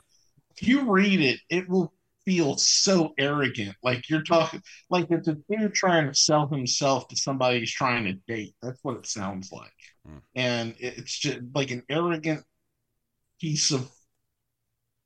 If 0.57 0.67
you 0.67 0.91
read 0.91 1.19
it, 1.21 1.39
it 1.49 1.67
will 1.69 1.93
feel 2.25 2.57
so 2.57 3.13
arrogant. 3.17 3.75
Like 3.83 4.09
you're 4.09 4.23
talking 4.23 4.61
like 4.89 5.07
it's 5.09 5.27
a 5.27 5.37
dude 5.49 5.73
trying 5.73 6.07
to 6.07 6.15
sell 6.15 6.47
himself 6.47 7.07
to 7.09 7.15
somebody 7.15 7.59
he's 7.59 7.71
trying 7.71 8.05
to 8.05 8.13
date. 8.27 8.55
That's 8.61 8.79
what 8.83 8.97
it 8.97 9.05
sounds 9.05 9.51
like. 9.51 9.71
Hmm. 10.07 10.17
And 10.35 10.75
it's 10.79 11.17
just 11.17 11.39
like 11.53 11.71
an 11.71 11.83
arrogant 11.89 12.43
piece 13.39 13.71
of 13.71 13.89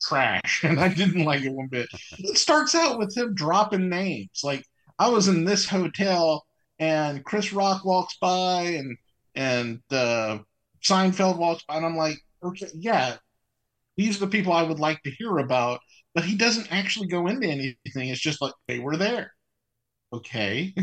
trash. 0.02 0.64
And 0.64 0.80
I 0.80 0.90
didn't 0.94 1.26
like 1.26 1.44
it 1.44 1.54
one 1.54 1.68
bit. 1.68 1.88
It 2.18 2.38
starts 2.38 2.76
out 2.76 3.00
with 3.00 3.16
him 3.16 3.34
dropping 3.34 3.90
names. 3.90 4.42
Like 4.44 4.64
I 5.00 5.10
was 5.10 5.28
in 5.28 5.46
this 5.46 5.68
hotel 5.68 6.46
and 6.80 7.24
Chris 7.24 7.54
Rock 7.54 7.86
walks 7.86 8.18
by 8.20 8.62
and 8.62 8.98
and 9.36 9.82
uh, 9.92 10.40
Seinfeld 10.84 11.38
walks 11.38 11.64
by 11.68 11.78
and 11.78 11.86
I'm 11.86 11.98
like, 11.98 12.18
okay, 12.44 12.68
yeah, 12.74 13.18
these 13.98 14.18
are 14.18 14.26
the 14.26 14.32
people 14.32 14.54
I 14.54 14.64
would 14.64 14.80
like 14.80 15.02
to 15.04 15.12
hear 15.12 15.38
about. 15.40 15.80
But 16.18 16.26
he 16.26 16.36
doesn't 16.36 16.72
actually 16.72 17.10
go 17.10 17.28
into 17.28 17.48
anything. 17.48 18.10
It's 18.10 18.20
just 18.20 18.42
like 18.42 18.54
they 18.68 18.80
were 18.80 18.98
there. 18.98 19.34
Okay. 20.12 20.74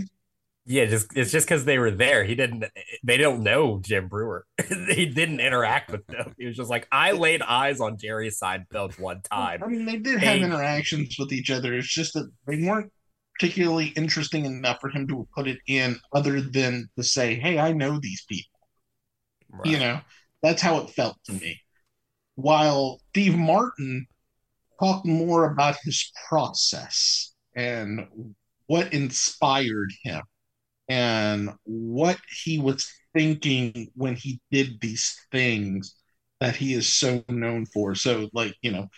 yeah, 0.64 0.84
just 0.84 1.08
it's 1.16 1.32
just 1.32 1.44
because 1.48 1.64
they 1.64 1.76
were 1.76 1.90
there. 1.90 2.22
He 2.22 2.36
didn't. 2.36 2.66
They 3.02 3.16
don't 3.16 3.42
know 3.42 3.80
Jim 3.82 4.06
Breuer. 4.06 4.46
he 4.68 5.06
didn't 5.06 5.40
interact 5.40 5.90
with 5.90 6.06
them. 6.06 6.36
He 6.38 6.46
was 6.46 6.56
just 6.56 6.70
like, 6.70 6.86
I 6.92 7.10
laid 7.10 7.42
eyes 7.42 7.80
on 7.80 7.98
Jerry 7.98 8.30
Seinfeld 8.30 8.96
one 9.00 9.22
time. 9.22 9.64
I 9.64 9.66
mean, 9.66 9.86
they 9.86 9.96
did 9.96 10.20
have 10.20 10.38
Hey. 10.38 10.42
interactions 10.44 11.16
with 11.18 11.32
each 11.32 11.50
other. 11.50 11.74
It's 11.74 11.92
just 11.92 12.14
that 12.14 12.30
they 12.46 12.62
weren't 12.62 12.92
particularly 13.40 13.88
interesting 13.88 14.44
enough 14.44 14.78
for 14.80 14.88
him 14.88 15.08
to 15.08 15.26
put 15.34 15.48
it 15.48 15.58
in, 15.66 15.98
other 16.12 16.40
than 16.42 16.88
to 16.96 17.02
say, 17.02 17.34
"Hey, 17.34 17.58
I 17.58 17.72
know 17.72 17.98
these 17.98 18.24
people." 18.28 18.56
You 19.64 19.80
know, 19.80 20.00
that's 20.44 20.62
how 20.62 20.78
it 20.78 20.90
felt 20.90 21.16
to 21.24 21.32
me. 21.32 21.60
While 22.36 23.00
Steve 23.10 23.34
Martin 23.34 24.06
talked 24.80 25.06
more 25.06 25.50
about 25.50 25.76
his 25.82 26.10
process 26.28 27.34
and 27.54 28.06
what 28.66 28.92
inspired 28.92 29.90
him 30.02 30.22
and 30.88 31.50
what 31.64 32.18
he 32.44 32.58
was 32.58 32.90
thinking 33.14 33.88
when 33.94 34.16
he 34.16 34.40
did 34.50 34.80
these 34.80 35.16
things 35.30 35.94
that 36.40 36.56
he 36.56 36.74
is 36.74 36.88
so 36.88 37.24
known 37.28 37.66
for. 37.66 37.94
So, 37.94 38.28
like, 38.32 38.54
you 38.62 38.72
know, 38.72 38.88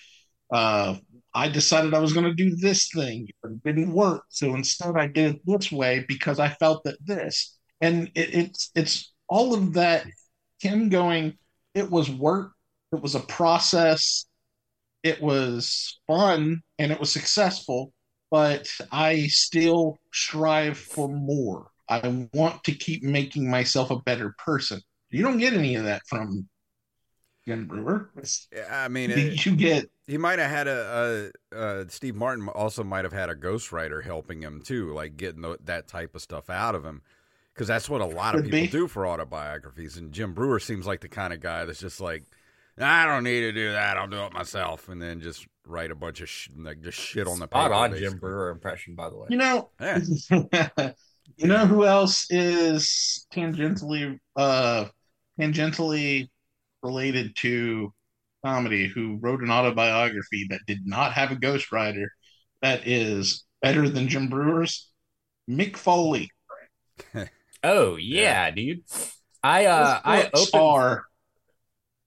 uh, 0.53 0.97
I 1.35 1.49
decided 1.49 1.95
I 1.95 1.99
was 1.99 2.13
going 2.13 2.25
to 2.27 2.35
do 2.35 2.57
this 2.57 2.89
thing, 2.95 3.29
but 3.43 3.53
it 3.53 3.63
didn't 3.63 3.93
work. 3.93 4.25
So 4.31 4.55
instead, 4.55 4.97
I 4.97 5.07
did 5.07 5.37
it 5.37 5.41
this 5.45 5.71
way 5.71 6.05
because 6.09 6.39
I 6.39 6.49
felt 6.49 6.85
that 6.85 6.97
this, 7.05 7.57
and 7.81 8.11
it, 8.15 8.35
it's 8.35 8.71
it's 8.75 9.13
all 9.29 9.55
of 9.55 9.75
that. 9.75 10.07
Him 10.61 10.89
going, 10.89 11.37
it 11.75 11.91
was 11.91 12.09
work, 12.09 12.53
it 12.93 13.03
was 13.03 13.15
a 13.15 13.21
process, 13.21 14.25
it 15.07 15.23
was 15.23 16.01
fun, 16.07 16.63
and 16.79 16.93
it 16.93 17.01
was 17.01 17.13
successful. 17.13 17.93
But 18.31 18.69
I 18.91 19.29
still 19.29 19.99
strive 20.13 20.77
for 20.77 21.09
more. 21.09 21.71
I 21.89 22.29
want 22.35 22.65
to 22.65 22.73
keep 22.73 23.05
making 23.05 23.49
myself 23.49 23.93
a 23.93 24.01
better 24.01 24.35
person. 24.45 24.81
You 25.11 25.23
don't 25.23 25.39
get 25.39 25.53
any 25.53 25.77
of 25.77 25.85
that 25.85 26.03
from 26.09 26.49
Jim 27.47 27.67
Breuer. 27.67 28.11
I 28.69 28.89
mean, 28.89 29.13
it, 29.13 29.47
you 29.47 29.55
get 29.55 29.89
he 30.09 30.19
might 30.19 30.41
have 30.41 30.51
had 30.51 30.67
a, 30.67 31.31
a 31.53 31.57
uh, 31.57 31.85
Steve 31.89 32.17
Martin 32.17 32.49
also 32.49 32.83
might 32.83 33.05
have 33.05 33.13
had 33.13 33.31
a 33.31 33.37
ghostwriter 33.37 34.03
helping 34.03 34.43
him 34.43 34.61
too, 34.61 34.93
like 34.93 35.17
getting 35.17 35.43
the, 35.43 35.57
that 35.65 35.87
type 35.87 36.17
of 36.17 36.23
stuff 36.23 36.51
out 36.51 36.75
of 36.75 36.85
him, 36.85 37.03
because 37.55 37.69
that's 37.69 37.89
what 37.89 38.01
a 38.01 38.07
lot 38.07 38.35
of 38.35 38.43
people 38.43 38.61
be. 38.61 38.67
do 38.67 38.89
for 38.89 39.07
autobiographies. 39.07 39.97
And 39.97 40.11
Jim 40.13 40.35
Breuer 40.35 40.59
seems 40.59 40.87
like 40.87 41.01
the 41.01 41.09
kind 41.09 41.33
of 41.33 41.39
guy 41.39 41.65
that's 41.65 41.81
just 41.81 42.01
like, 42.01 42.25
I 42.79 43.07
don't 43.07 43.25
need 43.25 43.41
to 43.41 43.53
do 43.53 43.73
that. 43.73 43.97
I'll 43.97 44.07
do 44.09 44.19
it 44.25 44.33
myself, 44.33 44.89
and 44.89 45.01
then 45.01 45.21
just 45.21 45.47
write 45.67 45.91
a 45.91 45.95
bunch 45.95 46.21
of 46.21 46.29
sh- 46.29 46.49
like 46.57 46.81
just 46.83 46.99
shit 46.99 47.27
on 47.27 47.39
the 47.39 47.47
Spot 47.47 47.65
paper. 47.65 47.75
on 47.75 47.91
basically. 47.91 48.11
Jim 48.11 48.19
Breuer 48.19 48.51
impression, 48.51 48.95
by 48.95 49.09
the 49.11 49.17
way. 49.17 49.27
You 49.31 49.37
know, 49.39 49.71
Yeah. 49.81 49.99
you 51.37 51.47
know 51.49 51.67
who 51.67 51.85
else 51.85 52.27
is 52.31 53.27
tangentially 53.33 54.19
uh 54.37 54.85
tangentially 55.41 56.29
related 56.83 57.35
to 57.37 57.93
comedy 58.45 58.87
who 58.87 59.19
wrote 59.21 59.41
an 59.41 59.51
autobiography 59.51 60.47
that 60.51 60.61
did 60.67 60.87
not 60.87 61.13
have 61.15 61.33
a 61.33 61.37
ghostwriter 61.37 62.07
that 62.63 62.87
is 62.87 63.45
better 63.63 63.89
than 63.89 64.09
Jim 64.09 64.29
Breuer's? 64.29 64.91
Mick 65.51 65.77
Foley. 65.77 66.31
Oh 67.65 67.97
yeah, 67.97 68.51
dude. 68.53 68.83
I 69.43 69.65
uh 69.67 70.01
I 70.05 70.23
Those 70.23 70.31
books 70.33 70.55
opened 70.55 71.01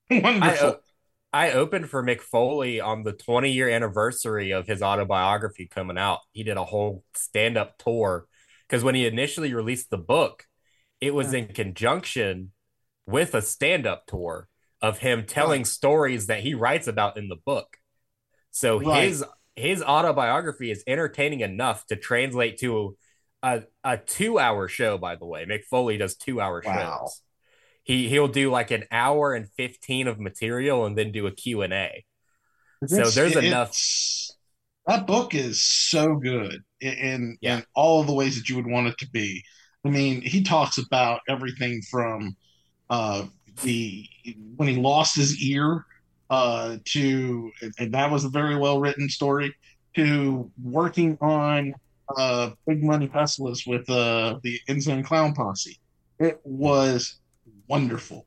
I, 0.19 0.24
wonderful. 0.24 0.69
o- 0.69 0.80
I 1.34 1.52
opened 1.52 1.89
for 1.89 2.04
Mick 2.04 2.22
Foley 2.22 2.80
on 2.82 3.04
the 3.04 3.13
20 3.13 3.52
year 3.52 3.69
anniversary 3.69 4.52
of 4.52 4.67
his 4.67 4.82
autobiography 4.82 5.67
coming 5.67 5.98
out. 5.98 6.19
He 6.32 6.43
did 6.43 6.58
a 6.58 6.63
whole 6.65 7.04
stand 7.15 7.58
up 7.58 7.78
tour 7.78 8.28
because 8.67 8.84
when 8.84 8.95
he 8.95 9.06
initially 9.06 9.54
released 9.54 9.89
the 9.89 9.98
book, 9.98 10.45
it 11.02 11.13
was 11.13 11.34
in 11.34 11.48
conjunction 11.48 12.52
with 13.06 13.36
a 13.36 13.41
stand 13.41 13.88
up 13.88 14.06
tour 14.08 14.48
of 14.82 15.00
him 15.00 15.26
telling 15.26 15.65
stories 15.65 16.28
that 16.28 16.41
he 16.41 16.54
writes 16.54 16.88
about 16.88 17.17
in 17.17 17.28
the 17.30 17.38
book. 17.45 17.78
So 18.52 18.80
Right. 18.80 19.04
his 19.04 19.26
his 19.56 19.84
autobiography 19.84 20.72
is 20.72 20.84
entertaining 20.88 21.41
enough 21.41 21.86
to 21.88 21.95
translate 21.95 22.60
to 22.60 22.98
a, 23.43 23.63
a 23.84 23.98
two 23.98 24.39
hour 24.39 24.67
show, 24.67 24.98
by 24.98 25.15
the 25.15 25.26
way. 25.26 25.45
Mick 25.45 25.65
Foley 25.65 25.98
does 25.98 26.15
two 26.15 26.39
hour 26.41 26.62
Wow. 26.63 27.00
shows. 27.00 27.22
He 27.89 28.08
he'll 28.08 28.28
do 28.28 28.52
like 28.52 28.69
an 28.69 28.84
hour 28.91 29.34
and 29.34 29.49
15 29.58 30.08
of 30.08 30.19
material 30.19 30.86
and 30.86 30.95
then 30.95 31.12
do 31.12 31.25
a 31.25 31.32
Q&A. 31.32 32.06
So 32.86 33.10
there's 33.10 33.36
it- 33.36 33.45
enough- 33.45 33.75
That 34.86 35.08
book 35.08 35.34
is 35.34 35.63
so 35.65 36.15
good 36.15 36.62
in 36.82 36.93
in, 36.93 37.38
Yeah. 37.41 37.58
in 37.58 37.63
all 37.73 38.02
of 38.02 38.06
the 38.06 38.13
ways 38.13 38.36
that 38.38 38.47
you 38.47 38.58
would 38.58 38.67
want 38.67 38.88
it 38.88 38.97
to 38.99 39.10
be. 39.10 39.43
I 39.84 39.89
mean, 39.89 40.21
he 40.21 40.43
talks 40.43 40.78
about 40.78 41.21
everything 41.28 41.82
from 41.89 42.38
uh, 42.91 43.25
the 43.63 44.08
when 44.56 44.67
he 44.67 44.75
lost 44.75 45.15
his 45.15 45.41
ear 45.41 45.84
uh, 46.30 46.78
to, 46.86 47.52
and 47.80 47.91
that 47.91 48.12
was 48.12 48.23
a 48.23 48.30
very 48.30 48.56
well 48.56 48.80
written 48.80 49.10
story, 49.10 49.52
to 49.95 50.52
working 50.62 51.17
on 51.21 51.73
uh, 52.15 52.52
Big 52.67 52.84
Money 52.84 53.08
Hustlers 53.08 53.63
with 53.65 53.89
uh, 53.89 54.39
the 54.43 54.60
Insane 54.67 55.02
Clown 55.04 55.34
Posse. 55.34 55.80
It 56.19 56.39
was 56.43 57.18
wonderful. 57.69 58.25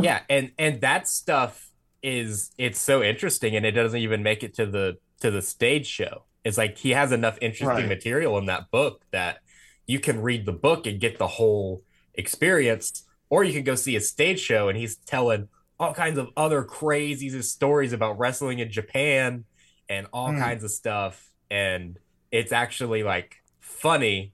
yeah, 0.00 0.20
and 0.30 0.52
and 0.58 0.80
that 0.80 1.08
stuff 1.08 1.70
is 2.02 2.52
it's 2.58 2.78
so 2.80 3.02
interesting 3.02 3.56
and 3.56 3.66
it 3.66 3.72
doesn't 3.72 4.00
even 4.00 4.22
make 4.22 4.42
it 4.42 4.54
to 4.54 4.66
the 4.66 4.96
to 5.20 5.30
the 5.30 5.42
stage 5.42 5.86
show. 5.86 6.24
It's 6.44 6.56
like 6.58 6.78
he 6.78 6.90
has 6.90 7.10
enough 7.12 7.38
interesting 7.40 7.68
Right. 7.68 7.88
material 7.88 8.38
in 8.38 8.46
that 8.46 8.70
book 8.70 9.02
that 9.10 9.38
you 9.86 9.98
can 9.98 10.20
read 10.22 10.46
the 10.46 10.52
book 10.52 10.86
and 10.86 11.00
get 11.00 11.18
the 11.18 11.26
whole 11.26 11.82
experience 12.14 13.04
or 13.30 13.42
you 13.44 13.52
can 13.52 13.64
go 13.64 13.74
see 13.74 13.96
a 13.96 14.00
stage 14.00 14.38
show 14.40 14.68
and 14.68 14.78
he's 14.78 14.96
telling 14.96 15.48
all 15.80 15.92
kinds 15.92 16.18
of 16.18 16.28
other 16.36 16.62
crazy 16.62 17.28
stories 17.42 17.92
about 17.92 18.18
wrestling 18.18 18.58
in 18.60 18.70
Japan 18.70 19.44
and 19.88 20.06
all 20.12 20.30
Hmm. 20.32 20.38
kinds 20.38 20.62
of 20.64 20.70
stuff 20.70 21.30
and 21.50 21.98
it's 22.30 22.52
actually 22.52 23.02
like 23.02 23.36
funny 23.60 24.32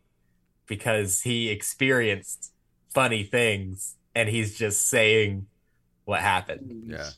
because 0.66 1.22
he 1.22 1.48
experienced 1.48 2.52
funny 2.94 3.22
things 3.24 3.96
and 4.14 4.28
he's 4.28 4.56
just 4.56 4.88
saying 4.88 5.46
what 6.04 6.20
happened. 6.20 6.84
Yeah. 6.86 7.08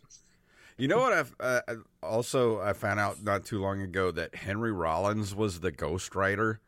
You 0.77 0.89
know 0.89 0.99
what? 0.99 1.13
I've 1.13 1.35
uh, 1.39 1.61
also 2.03 2.61
I 2.61 2.73
found 2.73 2.99
out 2.99 3.23
not 3.23 3.45
too 3.45 3.61
long 3.61 3.81
ago 3.81 4.11
that 4.11 4.35
Henry 4.35 4.73
Rollins 4.73 5.35
was 5.35 5.61
the 5.61 5.71
ghostwriter 5.71 6.59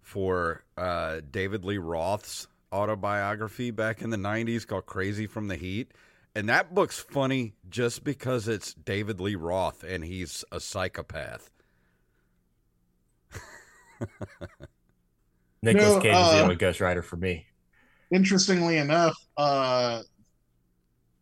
for 0.00 0.62
uh, 0.76 1.20
David 1.30 1.64
Lee 1.64 1.78
Roth's 1.78 2.46
autobiography 2.72 3.70
back 3.72 4.02
in 4.02 4.10
the 4.10 4.16
90s 4.16 4.66
called 4.66 4.86
Crazy 4.86 5.26
from 5.26 5.48
the 5.48 5.56
Heat. 5.56 5.92
And 6.34 6.48
that 6.48 6.74
book's 6.74 7.00
funny 7.00 7.54
just 7.68 8.04
because 8.04 8.46
it's 8.46 8.74
David 8.74 9.20
Lee 9.20 9.34
Roth 9.34 9.82
and 9.82 10.04
he's 10.04 10.44
a 10.52 10.60
psychopath. 10.60 11.50
Nicholas 15.62 15.94
No, 15.94 16.00
Cage 16.00 16.14
is 16.14 16.30
the 16.30 16.38
uh, 16.38 16.42
only 16.42 16.56
ghostwriter 16.56 17.02
for 17.02 17.16
me. 17.16 17.46
Interestingly 18.16 18.78
enough, 18.78 19.14
uh, 19.36 20.00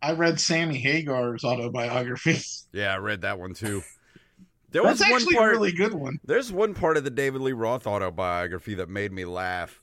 I 0.01 0.13
read 0.13 0.39
Sammy 0.39 0.79
Hagar's 0.79 1.45
autobiography. 1.45 2.39
Yeah, 2.73 2.93
I 2.93 2.97
read 2.97 3.21
that 3.21 3.39
one 3.39 3.55
too. 3.55 3.85
There 4.73 4.83
That's 4.83 4.99
was 4.99 5.09
one 5.09 5.13
actually 5.13 5.37
part 5.37 5.51
a 5.51 5.59
really 5.59 5.71
good 5.71 5.95
one. 5.95 6.19
There's 6.25 6.51
one 6.51 6.75
part 6.75 6.97
of 6.97 7.05
the 7.05 7.11
David 7.11 7.41
Lee 7.41 7.53
Roth 7.53 7.87
autobiography 7.87 8.75
that 8.75 8.89
made 8.89 9.13
me 9.13 9.25
laugh. 9.25 9.81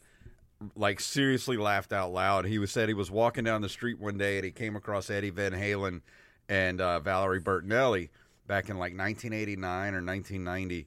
Like 0.75 0.99
seriously 0.99 1.55
laughed 1.55 1.93
out 1.93 2.11
loud. 2.11 2.43
He 2.43 2.59
was 2.59 2.69
said 2.69 2.89
he 2.89 2.93
was 2.93 3.09
walking 3.09 3.45
down 3.45 3.61
the 3.61 3.69
street 3.69 3.97
one 3.97 4.17
day 4.17 4.35
and 4.35 4.43
he 4.43 4.51
came 4.51 4.75
across 4.75 5.09
Eddie 5.09 5.29
Van 5.29 5.53
Halen 5.53 6.01
and 6.49 6.81
uh, 6.81 6.99
Valerie 6.99 7.39
Bertinelli 7.39 8.09
back 8.45 8.69
in 8.69 8.75
like 8.75 8.91
1989 8.97 9.93
or 9.93 10.03
1990, 10.03 10.85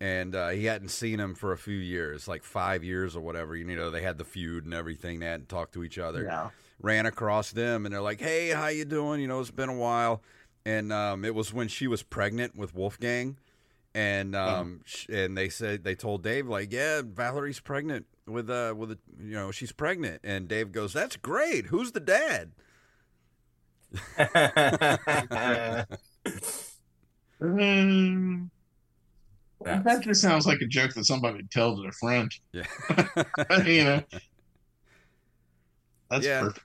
and 0.00 0.34
uh, 0.34 0.48
he 0.50 0.64
hadn't 0.66 0.88
seen 0.90 1.18
him 1.18 1.34
for 1.34 1.52
a 1.52 1.58
few 1.58 1.76
years, 1.76 2.28
like 2.28 2.44
five 2.44 2.84
years 2.84 3.16
or 3.16 3.20
whatever. 3.20 3.56
You 3.56 3.64
know, 3.64 3.90
they 3.90 4.02
had 4.02 4.18
the 4.18 4.24
feud 4.24 4.64
and 4.64 4.72
everything. 4.74 5.18
They 5.20 5.26
hadn't 5.26 5.48
talked 5.48 5.72
to 5.74 5.82
each 5.84 5.98
other 5.98 6.24
Yeah. 6.24 6.50
ran 6.80 7.06
across 7.06 7.50
them 7.50 7.84
and 7.86 7.92
they're 7.94 8.00
like, 8.00 8.20
"Hey, 8.20 8.50
how 8.50 8.68
you 8.68 8.84
doing? 8.84 9.20
You 9.20 9.26
know, 9.28 9.40
it's 9.40 9.50
been 9.50 9.68
a 9.68 9.74
while." 9.74 10.22
And 10.64 10.92
um, 10.92 11.24
it 11.24 11.34
was 11.34 11.52
when 11.52 11.68
she 11.68 11.86
was 11.86 12.02
pregnant 12.02 12.54
with 12.54 12.74
Wolfgang, 12.74 13.38
and 13.94 14.36
um, 14.36 14.82
sh- 14.84 15.06
and 15.08 15.36
they 15.36 15.48
said 15.48 15.82
they 15.82 15.94
told 15.94 16.22
Dave 16.22 16.46
like, 16.46 16.72
"Yeah, 16.72 17.00
Valerie's 17.04 17.58
pregnant 17.60 18.06
with 18.26 18.50
uh 18.50 18.74
with 18.76 18.90
a 18.92 18.98
you 19.18 19.32
know 19.32 19.50
she's 19.50 19.72
pregnant," 19.72 20.20
and 20.24 20.46
Dave 20.46 20.70
goes, 20.72 20.92
"That's 20.92 21.16
great. 21.16 21.66
Who's 21.66 21.92
the 21.92 22.00
dad?" 22.00 22.52
Mm, 27.40 28.50
That's- 28.50 28.57
that 29.64 30.00
just 30.02 30.20
sounds 30.22 30.46
like 30.46 30.60
a 30.60 30.66
joke 30.66 30.94
that 30.94 31.04
somebody 31.04 31.36
would 31.36 31.50
tell 31.50 31.76
to 31.76 31.82
their 31.82 31.92
friend. 31.92 32.30
Yeah, 32.52 32.64
you 33.64 33.84
know, 33.84 34.02
that's 36.10 36.26
Yeah. 36.26 36.40
perfect. 36.42 36.64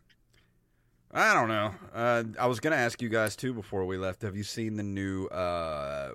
I 1.15 1.33
don't 1.35 1.47
know. 1.47 1.75
Uh, 1.93 2.23
I 2.39 2.47
was 2.47 2.59
gonna 2.59 2.75
ask 2.75 3.01
you 3.01 3.09
guys 3.09 3.35
too 3.35 3.53
before 3.53 3.85
we 3.85 3.97
left. 3.97 4.23
Have 4.23 4.35
you 4.35 4.43
seen 4.43 4.77
the 4.77 4.83
new 4.83 5.27
uh, 5.27 6.13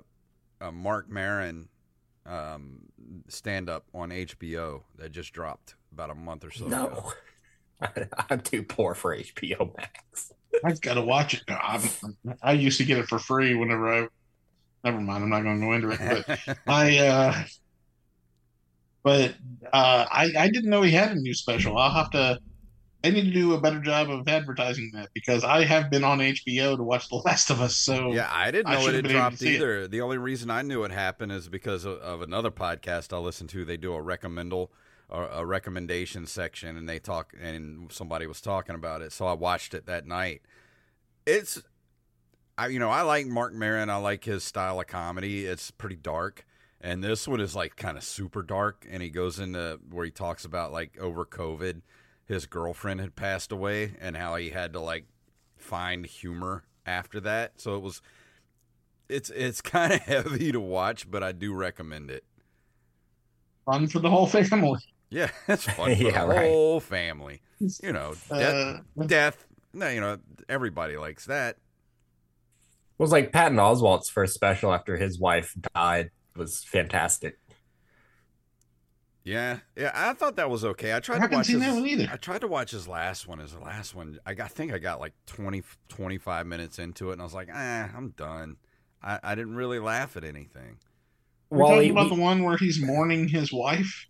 uh, 0.59 0.71
Marc 0.71 1.09
Maron 1.09 1.69
um, 2.25 2.81
stand 3.29 3.69
up 3.69 3.85
on 3.93 4.09
HBO 4.09 4.81
that 4.97 5.11
just 5.13 5.31
dropped 5.31 5.75
about 5.93 6.09
a 6.09 6.15
month 6.15 6.43
or 6.43 6.51
so 6.51 6.67
ago? 6.67 7.13
no, 7.81 7.87
I'm 8.29 8.41
too 8.41 8.61
poor 8.63 8.93
for 8.93 9.15
HBO 9.15 9.73
Max. 9.77 10.33
I've 10.65 10.81
got 10.81 10.95
to 10.95 11.01
watch 11.01 11.33
it. 11.35 11.43
now. 11.47 11.59
I'm, 11.63 11.81
I 12.43 12.51
used 12.53 12.77
to 12.79 12.83
get 12.83 12.97
it 12.97 13.05
for 13.07 13.19
free 13.19 13.55
whenever 13.55 14.03
I. 14.03 14.07
Never 14.83 14.99
mind. 15.01 15.23
I'm 15.23 15.29
not 15.29 15.41
going 15.43 15.59
to 15.59 15.65
go 15.65 15.73
into 15.73 15.89
it. 15.91 16.25
But 16.45 16.57
I. 16.67 16.97
uh 16.99 17.43
But 19.03 19.35
uh 19.71 20.05
I 20.11 20.31
I 20.37 20.49
didn't 20.49 20.69
know 20.69 20.81
he 20.81 20.91
had 20.91 21.11
a 21.11 21.15
new 21.15 21.33
special. 21.33 21.77
I'll 21.77 21.91
have 21.91 22.11
to. 22.11 22.39
I 23.01 23.11
need 23.11 23.23
to 23.23 23.31
do 23.31 23.53
a 23.53 23.61
better 23.61 23.79
job 23.79 24.09
of 24.09 24.27
advertising 24.27 24.91
that 24.93 25.07
because 25.13 25.45
I 25.45 25.63
have 25.63 25.89
been 25.89 26.03
on 26.03 26.19
HBO 26.19 26.75
to 26.75 26.83
watch 26.83 27.07
The 27.07 27.15
Last 27.15 27.49
of 27.49 27.61
Us. 27.61 27.77
So 27.77 28.11
Yeah, 28.11 28.29
I 28.29 28.51
didn't 28.51 28.67
I 28.67 28.73
know 28.75 28.87
it 28.89 28.93
had 28.95 29.03
been 29.03 29.11
able 29.11 29.11
to 29.11 29.13
dropped 29.13 29.37
see 29.37 29.53
it. 29.53 29.55
either. 29.55 29.87
The 29.87 30.01
only 30.01 30.17
reason 30.17 30.49
I 30.49 30.63
knew 30.63 30.83
it 30.83 30.91
happened 30.91 31.31
is 31.31 31.47
because 31.47 31.85
of, 31.85 31.97
of 31.99 32.21
another 32.21 32.51
podcast 32.51 33.13
I 33.13 33.19
listen 33.19 33.47
to. 33.47 33.63
They 33.63 33.77
do 33.77 33.93
a 33.93 34.03
recommendal 34.03 34.67
or 35.07 35.27
a 35.29 35.45
recommendation 35.45 36.25
section, 36.25 36.75
and 36.75 36.89
they 36.89 36.99
talk, 36.99 37.33
and 37.41 37.89
somebody 37.89 38.27
was 38.27 38.41
talking 38.41 38.75
about 38.75 39.01
it, 39.01 39.13
so 39.13 39.25
I 39.27 39.33
watched 39.33 39.73
it 39.73 39.85
that 39.85 40.05
night. 40.05 40.41
It's, 41.25 41.63
I 42.59 42.67
you 42.67 42.79
know 42.79 42.89
I 42.89 43.01
like 43.03 43.25
Marc 43.27 43.53
Maron. 43.53 43.89
I 43.89 43.95
like 43.97 44.23
his 44.25 44.43
style 44.43 44.79
of 44.79 44.87
comedy. 44.87 45.45
It's 45.45 45.71
pretty 45.71 45.95
dark, 45.95 46.45
and 46.81 47.03
this 47.03 47.27
one 47.27 47.39
is 47.39 47.55
like 47.55 47.75
kind 47.75 47.97
of 47.97 48.03
super 48.03 48.41
dark. 48.43 48.85
And 48.89 49.01
he 49.01 49.09
goes 49.09 49.39
into 49.39 49.79
where 49.89 50.05
he 50.05 50.11
talks 50.11 50.45
about 50.45 50.71
like 50.71 50.97
over 50.99 51.25
COVID, 51.25 51.81
his 52.25 52.45
girlfriend 52.45 52.99
had 52.99 53.15
passed 53.15 53.51
away, 53.51 53.93
and 54.01 54.17
how 54.17 54.35
he 54.35 54.49
had 54.49 54.73
to 54.73 54.79
like 54.79 55.05
find 55.57 56.05
humor 56.05 56.63
after 56.85 57.19
that. 57.21 57.53
So 57.61 57.75
it 57.75 57.81
was 57.81 58.01
it's 59.07 59.29
it's 59.29 59.61
kind 59.75 59.93
of 59.93 60.01
heavy 60.01 60.51
to 60.51 60.59
watch, 60.59 61.09
but 61.09 61.23
I 61.23 61.31
do 61.31 61.53
recommend 61.53 62.11
it. 62.11 62.23
fun 63.65 63.87
for 63.87 63.99
the 63.99 64.09
whole 64.09 64.27
family. 64.27 64.79
Yeah, 65.09 65.29
it's 65.47 65.65
fun 65.65 65.95
for 66.01 66.03
Yeah, 66.03 66.21
the 66.25 66.27
right. 66.27 66.49
whole 66.49 66.79
family. 66.79 67.41
You 67.83 67.93
know, 67.93 68.15
death, 68.29 68.61
Uh, 68.99 69.05
death. 69.05 69.45
No, 69.73 69.89
you 69.89 70.01
know, 70.01 70.17
everybody 70.47 70.97
likes 70.97 71.25
that. 71.25 71.57
It 72.99 73.01
was 73.01 73.11
like 73.13 73.31
Patton 73.31 73.57
Oswalt's 73.57 74.09
first 74.09 74.33
special 74.33 74.73
after 74.73 74.97
his 74.97 75.17
wife 75.17 75.55
died 75.73 76.09
was 76.35 76.65
fantastic. 76.65 77.39
Yeah, 79.23 79.59
yeah. 79.77 79.91
I 79.93 80.13
thought 80.13 80.35
that 80.37 80.49
was 80.49 80.65
okay. 80.65 80.91
I 80.91 80.97
I 80.97 80.99
tried 80.99 81.15
to 81.17 81.21
haven't 81.21 81.37
watch 81.37 81.47
seen 81.47 81.61
his, 81.61 81.65
that 81.73 81.79
one 81.79 81.87
either. 81.87 82.09
I 82.11 82.17
tried 82.17 82.41
to 82.41 82.47
watch 82.47 82.71
his 82.71 82.87
last 82.87 83.27
one. 83.27 83.39
His 83.39 83.55
last 83.55 83.93
one, 83.95 84.19
I 84.25 84.33
got. 84.33 84.45
I 84.45 84.47
think 84.49 84.73
I 84.73 84.79
got 84.79 84.99
like 84.99 85.13
20, 85.27 85.61
25 85.89 86.47
minutes 86.47 86.79
into 86.79 87.09
it, 87.09 87.13
and 87.13 87.21
I 87.21 87.25
was 87.25 87.33
like, 87.33 87.49
ah, 87.53 87.89
I'm 87.95 88.09
done. 88.17 88.57
I, 89.03 89.19
I 89.23 89.35
didn't 89.35 89.55
really 89.55 89.79
laugh 89.79 90.17
at 90.17 90.23
anything. 90.23 90.77
We're 91.49 91.59
Well, 91.59 91.67
talking 91.69 91.83
he- 91.83 91.89
about 91.91 92.09
he- 92.09 92.15
the 92.15 92.21
one 92.21 92.43
where 92.43 92.57
he's 92.57 92.81
mourning 92.81 93.27
his 93.27 93.53
wife. 93.53 94.07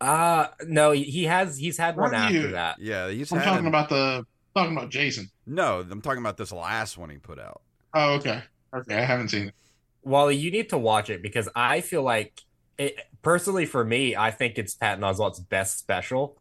Uh 0.00 0.48
no, 0.66 0.90
he- 0.92 1.04
he 1.04 1.24
has 1.24 1.56
he's 1.58 1.76
had 1.78 1.96
one 1.96 2.14
after 2.14 2.34
you- 2.34 2.48
that. 2.52 2.76
Yeah, 2.80 3.08
he's 3.10 3.30
I'm 3.32 3.38
had 3.38 3.44
talking 3.44 3.66
a- 3.66 3.68
about 3.68 3.88
the 3.88 4.24
talking 4.56 4.76
about 4.76 4.90
Jason. 4.90 5.30
No. 5.46 5.86
I'm 5.88 6.00
talking 6.00 6.20
about 6.20 6.36
this 6.36 6.52
last 6.52 6.98
one 6.98 7.10
he 7.10 7.18
put 7.18 7.38
out. 7.38 7.62
Oh, 7.94 8.14
okay, 8.14 8.42
okay. 8.74 8.96
I 8.96 9.04
haven't 9.04 9.28
seen 9.28 9.48
it. 9.48 9.54
Wally, 10.02 10.36
you 10.36 10.50
need 10.50 10.70
to 10.70 10.78
watch 10.78 11.10
it 11.10 11.22
because 11.22 11.48
I 11.54 11.80
feel 11.80 12.02
like 12.02 12.40
it 12.78 12.96
personally 13.22 13.66
for 13.66 13.84
me, 13.84 14.16
I 14.16 14.30
think 14.30 14.58
it's 14.58 14.74
Patton 14.74 15.04
Oswalt's 15.04 15.40
best 15.40 15.78
special. 15.78 16.38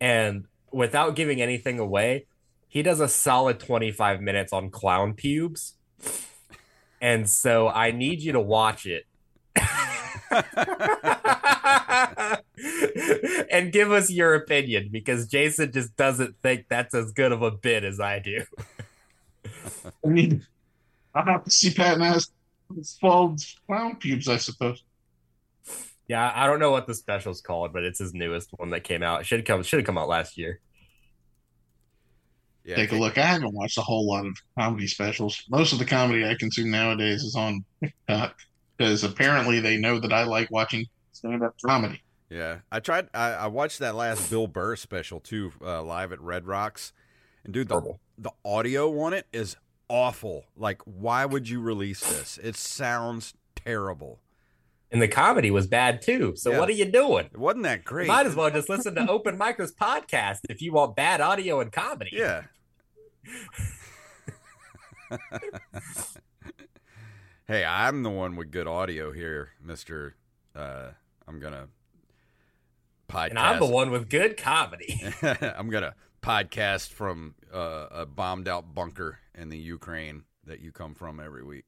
And 0.00 0.46
without 0.72 1.16
giving 1.16 1.42
anything 1.42 1.78
away, 1.78 2.26
he 2.68 2.82
does 2.82 3.00
a 3.00 3.08
solid 3.08 3.60
25 3.60 4.20
minutes 4.20 4.52
on 4.52 4.70
clown 4.70 5.14
pubes. 5.14 5.74
And 7.00 7.28
so 7.28 7.68
I 7.68 7.90
need 7.90 8.22
you 8.22 8.32
to 8.32 8.40
watch 8.40 8.86
it. 8.86 9.04
and 13.50 13.72
give 13.72 13.92
us 13.92 14.10
your 14.10 14.34
opinion 14.34 14.88
because 14.90 15.26
Jason 15.26 15.72
just 15.72 15.96
doesn't 15.96 16.36
think 16.42 16.66
that's 16.68 16.94
as 16.94 17.12
good 17.12 17.32
of 17.32 17.42
a 17.42 17.50
bit 17.50 17.84
as 17.84 18.00
I 18.00 18.18
do. 18.18 18.42
I 20.04 20.08
need. 20.08 20.42
I'll 21.14 21.24
have 21.24 21.44
to 21.44 21.50
see 21.50 21.72
Patton 21.72 22.02
has 22.02 22.30
bald 23.00 23.40
clown 23.66 23.96
pubes, 23.96 24.28
I 24.28 24.36
suppose. 24.36 24.82
Yeah, 26.08 26.32
I 26.34 26.46
don't 26.46 26.60
know 26.60 26.70
what 26.70 26.86
the 26.86 26.94
special's 26.94 27.40
called, 27.40 27.72
but 27.72 27.82
it's 27.82 27.98
his 27.98 28.14
newest 28.14 28.50
one 28.56 28.70
that 28.70 28.84
came 28.84 29.02
out. 29.02 29.22
It 29.22 29.26
should 29.26 29.44
come 29.44 29.62
should 29.62 29.80
have 29.80 29.86
come 29.86 29.98
out 29.98 30.08
last 30.08 30.38
year. 30.38 30.60
Yeah, 32.64 32.76
Take 32.76 32.92
a 32.92 32.96
look. 32.96 33.16
I 33.16 33.22
haven't 33.22 33.54
watched 33.54 33.78
a 33.78 33.82
whole 33.82 34.08
lot 34.08 34.26
of 34.26 34.36
comedy 34.58 34.88
specials. 34.88 35.40
Most 35.48 35.72
of 35.72 35.78
the 35.78 35.84
comedy 35.84 36.26
I 36.26 36.34
consume 36.34 36.70
nowadays 36.70 37.22
is 37.22 37.36
on 37.36 37.64
TikTok 37.82 38.36
because 38.76 39.04
apparently 39.04 39.60
they 39.60 39.76
know 39.76 40.00
that 40.00 40.12
I 40.12 40.24
like 40.24 40.50
watching 40.50 40.84
stand-up 41.12 41.54
comedy. 41.64 42.02
Yeah, 42.28 42.58
I 42.72 42.80
tried. 42.80 43.08
I, 43.14 43.32
I 43.32 43.46
watched 43.46 43.78
that 43.78 43.94
last 43.94 44.28
Bill 44.30 44.46
Burr 44.46 44.74
special 44.76 45.20
too, 45.20 45.52
uh, 45.62 45.82
live 45.82 46.10
at 46.12 46.20
Red 46.20 46.46
Rocks, 46.46 46.92
and 47.44 47.54
dude, 47.54 47.68
the 47.68 47.74
Horrible. 47.74 48.00
the 48.18 48.30
audio 48.44 49.00
on 49.00 49.12
it 49.12 49.26
is 49.32 49.56
awful. 49.88 50.44
Like, 50.56 50.82
why 50.84 51.24
would 51.24 51.48
you 51.48 51.60
release 51.60 52.00
this? 52.00 52.38
It 52.42 52.56
sounds 52.56 53.34
terrible. 53.54 54.20
And 54.90 55.00
the 55.02 55.08
comedy 55.08 55.50
was 55.50 55.66
bad 55.66 56.00
too. 56.02 56.34
So 56.36 56.50
Yeah. 56.52 56.58
what 56.60 56.68
are 56.68 56.72
you 56.72 56.84
doing? 56.86 57.26
It 57.26 57.38
wasn't 57.38 57.64
that 57.64 57.84
great. 57.84 58.08
Might 58.08 58.26
as 58.26 58.34
well 58.34 58.50
just 58.50 58.68
listen 58.68 58.94
to 58.96 59.08
Open 59.10 59.38
Micers 59.38 59.74
podcast 59.74 60.38
if 60.48 60.60
you 60.62 60.72
want 60.72 60.96
bad 60.96 61.20
audio 61.20 61.60
and 61.60 61.70
comedy. 61.72 62.10
Yeah. 62.12 62.42
hey, 67.46 67.64
I'm 67.64 68.02
the 68.02 68.10
one 68.10 68.36
with 68.36 68.50
good 68.50 68.66
audio 68.66 69.12
here, 69.12 69.50
Mister. 69.62 70.14
Uh, 70.54 70.90
I'm 71.28 71.38
gonna 71.40 71.68
podcast. 73.08 73.30
And 73.30 73.38
I'm 73.38 73.58
the 73.58 73.66
one 73.66 73.90
with 73.90 74.08
good 74.08 74.36
comedy. 74.36 75.02
I'm 75.22 75.70
gonna 75.70 75.94
podcast 76.22 76.88
from 76.90 77.34
uh, 77.52 77.86
a 77.90 78.06
bombed 78.06 78.48
out 78.48 78.74
bunker 78.74 79.18
in 79.34 79.48
the 79.48 79.58
Ukraine 79.58 80.24
that 80.44 80.60
you 80.60 80.72
come 80.72 80.94
from 80.94 81.20
every 81.20 81.44
week. 81.44 81.64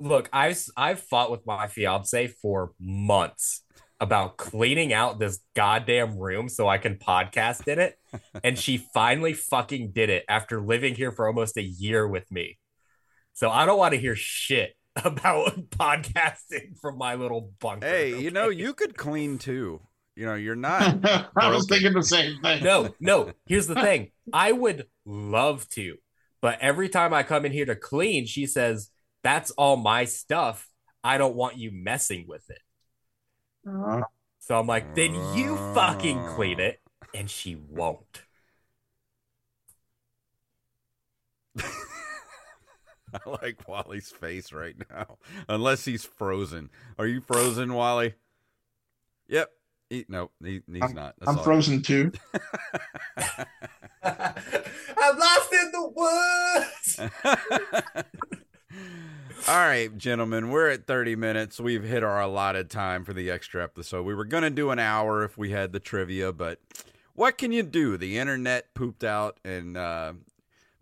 Look, 0.00 0.28
I've 0.32 0.62
I've 0.76 1.00
fought 1.00 1.30
with 1.30 1.46
my 1.46 1.66
fiance 1.68 2.28
for 2.28 2.72
months 2.78 3.62
about 4.00 4.36
cleaning 4.36 4.92
out 4.92 5.18
this 5.18 5.40
goddamn 5.56 6.18
room 6.18 6.48
so 6.48 6.68
I 6.68 6.78
can 6.78 6.96
podcast 6.96 7.66
in 7.66 7.78
it, 7.78 7.98
and 8.44 8.58
she 8.58 8.76
finally 8.94 9.32
fucking 9.32 9.92
did 9.92 10.10
it 10.10 10.24
after 10.28 10.60
living 10.60 10.94
here 10.94 11.10
for 11.10 11.26
almost 11.26 11.56
a 11.56 11.62
year 11.62 12.06
with 12.06 12.30
me. 12.30 12.58
So 13.32 13.50
I 13.50 13.66
don't 13.66 13.78
want 13.78 13.94
to 13.94 14.00
hear 14.00 14.16
shit 14.16 14.74
about 15.04 15.70
podcasting 15.70 16.78
from 16.80 16.98
my 16.98 17.14
little 17.14 17.52
bunker. 17.60 17.86
Hey, 17.86 18.20
you 18.20 18.30
know, 18.30 18.48
you 18.48 18.74
could 18.74 18.96
clean 18.96 19.38
too. 19.38 19.80
You 20.18 20.26
know, 20.26 20.34
you're 20.34 20.56
not. 20.70 20.98
I 21.36 21.48
was 21.48 21.66
thinking 21.68 21.92
the 21.92 22.02
same 22.02 22.40
thing. 22.42 22.64
no, 22.64 22.92
no. 22.98 23.32
Here's 23.46 23.68
the 23.68 23.76
thing. 23.76 24.10
I 24.32 24.50
would 24.50 24.88
love 25.06 25.68
to, 25.70 25.98
but 26.42 26.58
every 26.60 26.88
time 26.88 27.14
I 27.14 27.22
come 27.22 27.46
in 27.46 27.52
here 27.52 27.66
to 27.66 27.76
clean, 27.76 28.26
she 28.26 28.44
says, 28.44 28.90
"That's 29.22 29.52
all 29.52 29.76
my 29.76 30.06
stuff. 30.06 30.68
I 31.04 31.18
don't 31.18 31.36
want 31.36 31.56
you 31.56 31.70
messing 31.70 32.26
with 32.26 32.50
it." 32.50 32.58
Uh, 33.64 34.02
So 34.40 34.58
I'm 34.58 34.66
like, 34.66 34.96
"Then 34.96 35.14
you 35.36 35.56
fucking 35.72 36.34
clean 36.34 36.58
it," 36.58 36.80
and 37.14 37.30
she 37.30 37.54
won't. 37.54 38.22
I 43.14 43.30
like 43.42 43.68
Wally's 43.68 44.10
face 44.10 44.52
right 44.52 44.74
now. 44.90 45.18
Unless 45.48 45.84
he's 45.84 46.04
frozen. 46.04 46.70
Are 46.98 47.06
you 47.06 47.20
frozen, 47.20 47.72
Wally? 47.72 48.14
Yep. 49.28 49.48
He, 49.90 50.04
no, 50.08 50.30
he, 50.42 50.60
he's 50.70 50.92
not. 50.94 51.14
That's 51.18 51.28
I'm 51.28 51.38
all. 51.38 51.44
frozen 51.44 51.82
too. 51.82 52.12
I'm 54.02 55.18
lost 55.18 55.52
in 55.52 55.72
the 55.72 55.92
woods. 55.96 57.00
All 59.48 59.54
right, 59.56 59.96
gentlemen, 59.96 60.50
we're 60.50 60.68
at 60.68 60.86
30 60.86 61.16
minutes. 61.16 61.58
We've 61.58 61.84
hit 61.84 62.04
our 62.04 62.20
allotted 62.20 62.68
time 62.68 63.04
for 63.04 63.14
the 63.14 63.30
extra 63.30 63.64
episode. 63.64 64.04
We 64.04 64.14
were 64.14 64.26
going 64.26 64.42
to 64.42 64.50
do 64.50 64.70
an 64.70 64.78
hour 64.78 65.24
if 65.24 65.38
we 65.38 65.50
had 65.52 65.72
the 65.72 65.80
trivia, 65.80 66.32
but 66.32 66.60
what 67.14 67.38
can 67.38 67.50
you 67.52 67.62
do? 67.62 67.96
The 67.96 68.18
internet 68.18 68.74
pooped 68.74 69.04
out, 69.04 69.38
and 69.44 69.76
uh, 69.76 70.12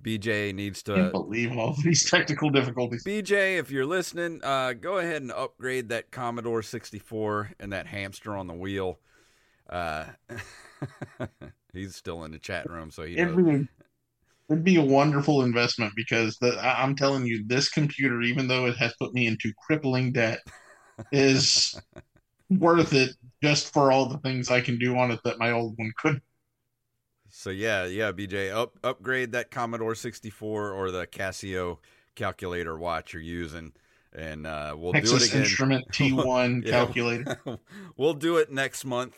BJ 0.02 0.54
needs 0.54 0.82
I 0.87 0.92
can't 0.92 1.06
to. 1.06 1.11
believe 1.12 1.56
all 1.56 1.74
these 1.85 2.09
technical 2.09 2.50
difficulties. 2.50 3.04
BJ, 3.04 3.59
if 3.59 3.70
you're 3.70 3.87
listening, 3.87 4.40
uh, 4.44 4.72
go 4.72 4.98
ahead 4.98 5.22
and 5.22 5.32
upgrade 5.32 5.88
that 5.88 6.11
Commodore 6.11 6.62
64 6.62 7.52
and 7.59 7.72
that 7.72 7.87
hamster 7.87 8.37
on 8.37 8.46
the 8.46 8.54
wheel. 8.54 8.98
Uh, 9.68 10.06
he's 11.72 11.96
still 11.96 12.24
in 12.24 12.32
the 12.32 12.38
chat 12.38 12.70
room, 12.70 12.90
so 12.90 13.02
he 13.04 13.16
knows. 13.16 13.32
It'd 13.32 13.44
be, 13.44 13.68
it'd 14.50 14.64
be 14.64 14.76
a 14.76 14.85
wonderful 14.85 15.42
investment 15.42 15.92
because 15.96 16.37
the, 16.40 16.52
I- 16.62 16.82
I'm 16.82 16.94
telling 16.94 17.26
you, 17.26 17.44
this 17.46 17.68
computer, 17.68 18.22
even 18.22 18.46
though 18.48 18.66
it 18.66 18.76
has 18.76 18.94
put 19.00 19.12
me 19.12 19.26
into 19.26 19.52
crippling 19.66 20.12
debt, 20.12 20.40
is 21.11 21.80
worth 22.50 22.92
it 22.92 23.11
just 23.42 23.72
for 23.72 23.90
all 23.90 24.09
the 24.09 24.18
things 24.18 24.50
I 24.50 24.61
can 24.61 24.78
do 24.78 24.96
on 24.96 25.11
it 25.11 25.20
that 25.24 25.38
my 25.38 25.50
old 25.50 25.74
one 25.76 25.92
couldn't. 25.98 26.22
So 27.30 27.50
yeah, 27.50 27.84
yeah, 27.86 28.12
BJ, 28.12 28.52
up 28.54 28.78
upgrade 28.84 29.32
that 29.32 29.50
Commodore 29.50 29.94
64 29.94 30.70
or 30.72 30.90
the 30.90 31.06
Casio 31.06 31.78
calculator 32.14 32.76
watch 32.78 33.12
you're 33.12 33.22
using, 33.22 33.72
and 34.14 34.46
uh, 34.46 34.74
we'll 34.78 34.92
do 34.92 35.14
it 35.16 35.26
again. 35.28 35.42
Instrument 35.42 35.84
TI 35.92 36.10
Yeah. 36.64 36.70
calculator. 36.70 37.38
we'll 37.96 38.14
do 38.14 38.36
it 38.36 38.50
next 38.50 38.84
month. 38.84 39.14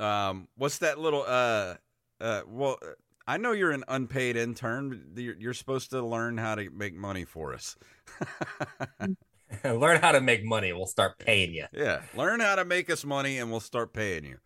Um, 0.00 0.48
what's 0.56 0.78
that 0.78 0.98
little? 0.98 1.24
Uh, 1.26 1.74
uh, 2.20 2.42
well, 2.48 2.78
I 3.26 3.36
know 3.36 3.52
you're 3.52 3.70
an 3.70 3.84
unpaid 3.86 4.36
intern. 4.36 5.04
but 5.14 5.22
You're, 5.22 5.36
you're 5.38 5.54
supposed 5.54 5.90
to 5.90 6.02
learn 6.02 6.38
how 6.38 6.54
to 6.56 6.70
make 6.70 6.94
money 6.94 7.24
for 7.24 7.54
us. 7.54 7.76
Learn 9.64 10.00
how 10.00 10.12
to 10.12 10.20
make 10.20 10.44
money. 10.44 10.72
We'll 10.72 10.86
start 10.86 11.18
paying 11.18 11.52
you. 11.52 11.66
yeah, 11.72 12.00
learn 12.16 12.40
how 12.40 12.54
to 12.56 12.64
make 12.64 12.88
us 12.88 13.04
money, 13.04 13.38
and 13.38 13.50
we'll 13.50 13.60
start 13.60 13.92
paying 13.92 14.24
you. 14.24 14.38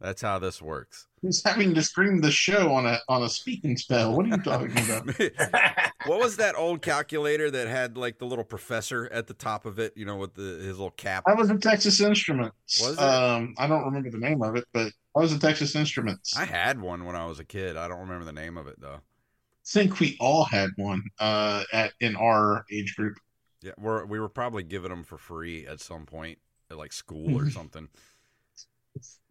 That's 0.00 0.20
how 0.20 0.38
this 0.38 0.60
works. 0.60 1.06
He's 1.22 1.42
having 1.42 1.72
to 1.74 1.82
stream 1.82 2.20
the 2.20 2.30
show 2.30 2.72
on 2.72 2.84
a 2.86 2.98
on 3.08 3.22
a 3.22 3.28
Speak 3.28 3.62
& 3.70 3.76
Spell. 3.78 4.14
What 4.14 4.26
are 4.26 4.28
you 4.28 4.42
talking 4.42 4.72
about? 4.72 5.08
what 6.06 6.20
was 6.20 6.36
that 6.36 6.54
old 6.56 6.82
calculator 6.82 7.50
that 7.50 7.68
had 7.68 7.96
like 7.96 8.18
the 8.18 8.26
little 8.26 8.44
professor 8.44 9.08
at 9.10 9.26
the 9.26 9.34
top 9.34 9.64
of 9.64 9.78
it? 9.78 9.96
You 9.96 10.04
know, 10.04 10.16
with 10.16 10.34
the 10.34 10.42
his 10.42 10.78
little 10.78 10.90
cap. 10.90 11.24
I 11.26 11.34
was 11.34 11.48
a 11.48 11.56
Texas 11.56 12.00
Instruments. 12.00 12.80
Was 12.82 12.92
it? 12.92 12.98
Um, 12.98 13.54
I 13.56 13.66
don't 13.66 13.84
remember 13.84 14.10
the 14.10 14.18
name 14.18 14.42
of 14.42 14.56
it, 14.56 14.64
but 14.72 14.92
I 15.16 15.20
was 15.20 15.32
a 15.32 15.38
Texas 15.38 15.74
Instruments. 15.74 16.36
I 16.36 16.42
I 16.42 16.46
had 16.46 16.80
one 16.80 17.06
when 17.06 17.16
I 17.16 17.24
was 17.26 17.38
a 17.38 17.44
kid. 17.44 17.76
I 17.76 17.88
don't 17.88 18.00
remember 18.00 18.26
the 18.26 18.32
name 18.32 18.58
of 18.58 18.66
it 18.66 18.78
though. 18.78 19.00
think 19.66 20.00
we 20.00 20.16
all 20.20 20.44
had 20.44 20.68
one 20.76 21.02
uh, 21.20 21.64
at 21.72 21.94
in 22.00 22.16
our 22.16 22.66
age 22.70 22.94
group. 22.96 23.16
Yeah, 23.62 23.72
we're, 23.78 24.04
we 24.04 24.20
were 24.20 24.28
probably 24.28 24.62
giving 24.62 24.90
them 24.90 25.04
for 25.04 25.16
free 25.16 25.66
at 25.66 25.80
some 25.80 26.04
point 26.04 26.38
at 26.70 26.76
like 26.76 26.92
school 26.92 27.38
or 27.38 27.48
something. 27.48 27.88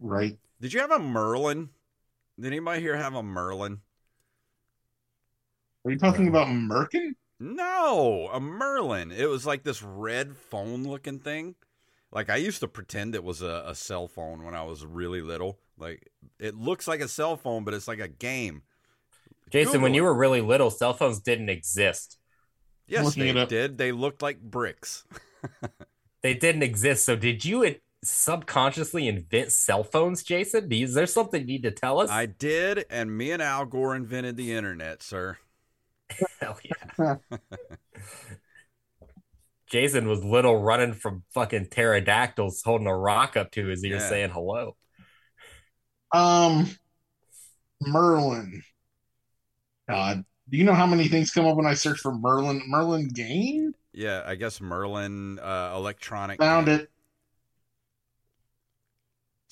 Right. 0.00 0.38
Did 0.60 0.72
you 0.72 0.80
have 0.80 0.90
a 0.90 0.98
Merlin? 0.98 1.70
Did 2.38 2.46
anybody 2.46 2.80
here 2.80 2.96
have 2.96 3.14
a 3.14 3.22
Merlin? 3.22 3.80
Are 5.84 5.90
you 5.90 5.98
talking 5.98 6.28
about 6.28 6.48
Merkin? 6.48 7.14
No, 7.38 8.30
a 8.32 8.40
Merlin. 8.40 9.12
It 9.12 9.26
was 9.26 9.46
like 9.46 9.62
this 9.64 9.82
red 9.82 10.36
phone 10.36 10.84
looking 10.84 11.18
thing. 11.18 11.54
Like 12.10 12.30
I 12.30 12.36
used 12.36 12.60
to 12.60 12.68
pretend 12.68 13.14
it 13.14 13.24
was 13.24 13.42
a, 13.42 13.64
a 13.66 13.74
cell 13.74 14.08
phone 14.08 14.44
when 14.44 14.54
I 14.54 14.62
was 14.62 14.84
really 14.84 15.20
little. 15.20 15.58
Like 15.76 16.10
it 16.38 16.54
looks 16.54 16.88
like 16.88 17.00
a 17.00 17.08
cell 17.08 17.36
phone, 17.36 17.64
but 17.64 17.74
it's 17.74 17.88
like 17.88 17.98
a 17.98 18.08
game. 18.08 18.62
Jason, 19.50 19.82
when 19.82 19.94
you 19.94 20.04
were 20.04 20.14
really 20.14 20.40
little, 20.40 20.70
cell 20.70 20.94
phones 20.94 21.20
didn't 21.20 21.48
exist. 21.50 22.18
Yes, 22.86 23.14
they 23.14 23.32
did. 23.46 23.78
They 23.78 23.92
looked 23.92 24.22
like 24.22 24.40
bricks. 24.40 25.04
They 26.22 26.32
didn't 26.32 26.62
exist. 26.62 27.04
So 27.04 27.16
did 27.16 27.44
you 27.44 27.62
in- 27.62 27.76
subconsciously 28.06 29.08
invent 29.08 29.52
cell 29.52 29.84
phones, 29.84 30.22
Jason? 30.22 30.70
Is 30.72 30.94
there 30.94 31.06
something 31.06 31.40
you 31.42 31.46
need 31.46 31.62
to 31.64 31.70
tell 31.70 32.00
us? 32.00 32.10
I 32.10 32.26
did, 32.26 32.84
and 32.90 33.16
me 33.16 33.30
and 33.32 33.42
Al 33.42 33.66
Gore 33.66 33.94
invented 33.96 34.36
the 34.36 34.52
internet, 34.52 35.02
sir. 35.02 35.38
Hell 36.40 36.58
yeah. 36.98 37.16
Jason 39.66 40.06
was 40.08 40.22
little 40.24 40.60
running 40.62 40.92
from 40.92 41.24
fucking 41.32 41.66
pterodactyls 41.66 42.62
holding 42.64 42.86
a 42.86 42.96
rock 42.96 43.36
up 43.36 43.50
to 43.52 43.66
his 43.66 43.84
ear 43.84 43.96
Yeah. 43.96 44.08
saying 44.08 44.30
hello. 44.30 44.76
Um, 46.12 46.68
Merlin. 47.80 48.62
God, 49.88 50.24
do 50.48 50.56
you 50.56 50.64
know 50.64 50.74
how 50.74 50.86
many 50.86 51.08
things 51.08 51.30
come 51.30 51.46
up 51.46 51.56
when 51.56 51.66
I 51.66 51.74
search 51.74 51.98
for 51.98 52.14
Merlin? 52.14 52.62
Merlin 52.68 53.08
game? 53.08 53.74
Yeah, 53.92 54.22
I 54.26 54.34
guess 54.34 54.60
Merlin 54.60 55.38
uh, 55.38 55.72
electronic. 55.74 56.40
Found 56.40 56.68
it. 56.68 56.90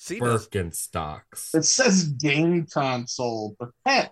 See, 0.03 0.19
does, 0.19 0.49
Birkenstocks. 0.49 1.55
It 1.55 1.63
says 1.63 2.09
game 2.09 2.65
console, 2.65 3.55
but 3.57 3.69
that 3.85 4.11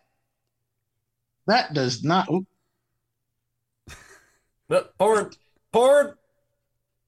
that 1.48 1.74
does 1.74 2.02
not. 2.02 2.32
oop, 2.32 2.48
Look, 4.70 4.98
porn, 4.98 5.32
porn. 5.74 6.16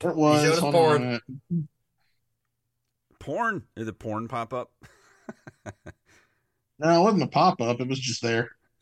It 0.02 0.16
was. 0.18 0.44
showed 0.44 0.52
us 0.52 0.58
a 0.58 0.62
porn. 0.64 1.22
porn. 3.22 3.64
Did 3.78 3.86
the 3.86 3.94
porn 3.94 4.28
pop 4.28 4.54
up? 4.54 4.74
No, 6.78 7.00
it 7.00 7.04
wasn't 7.06 7.24
a 7.24 7.28
pop 7.28 7.62
up. 7.62 7.80
It 7.80 7.88
was 7.88 8.00
just 8.00 8.22
there. 8.22 8.52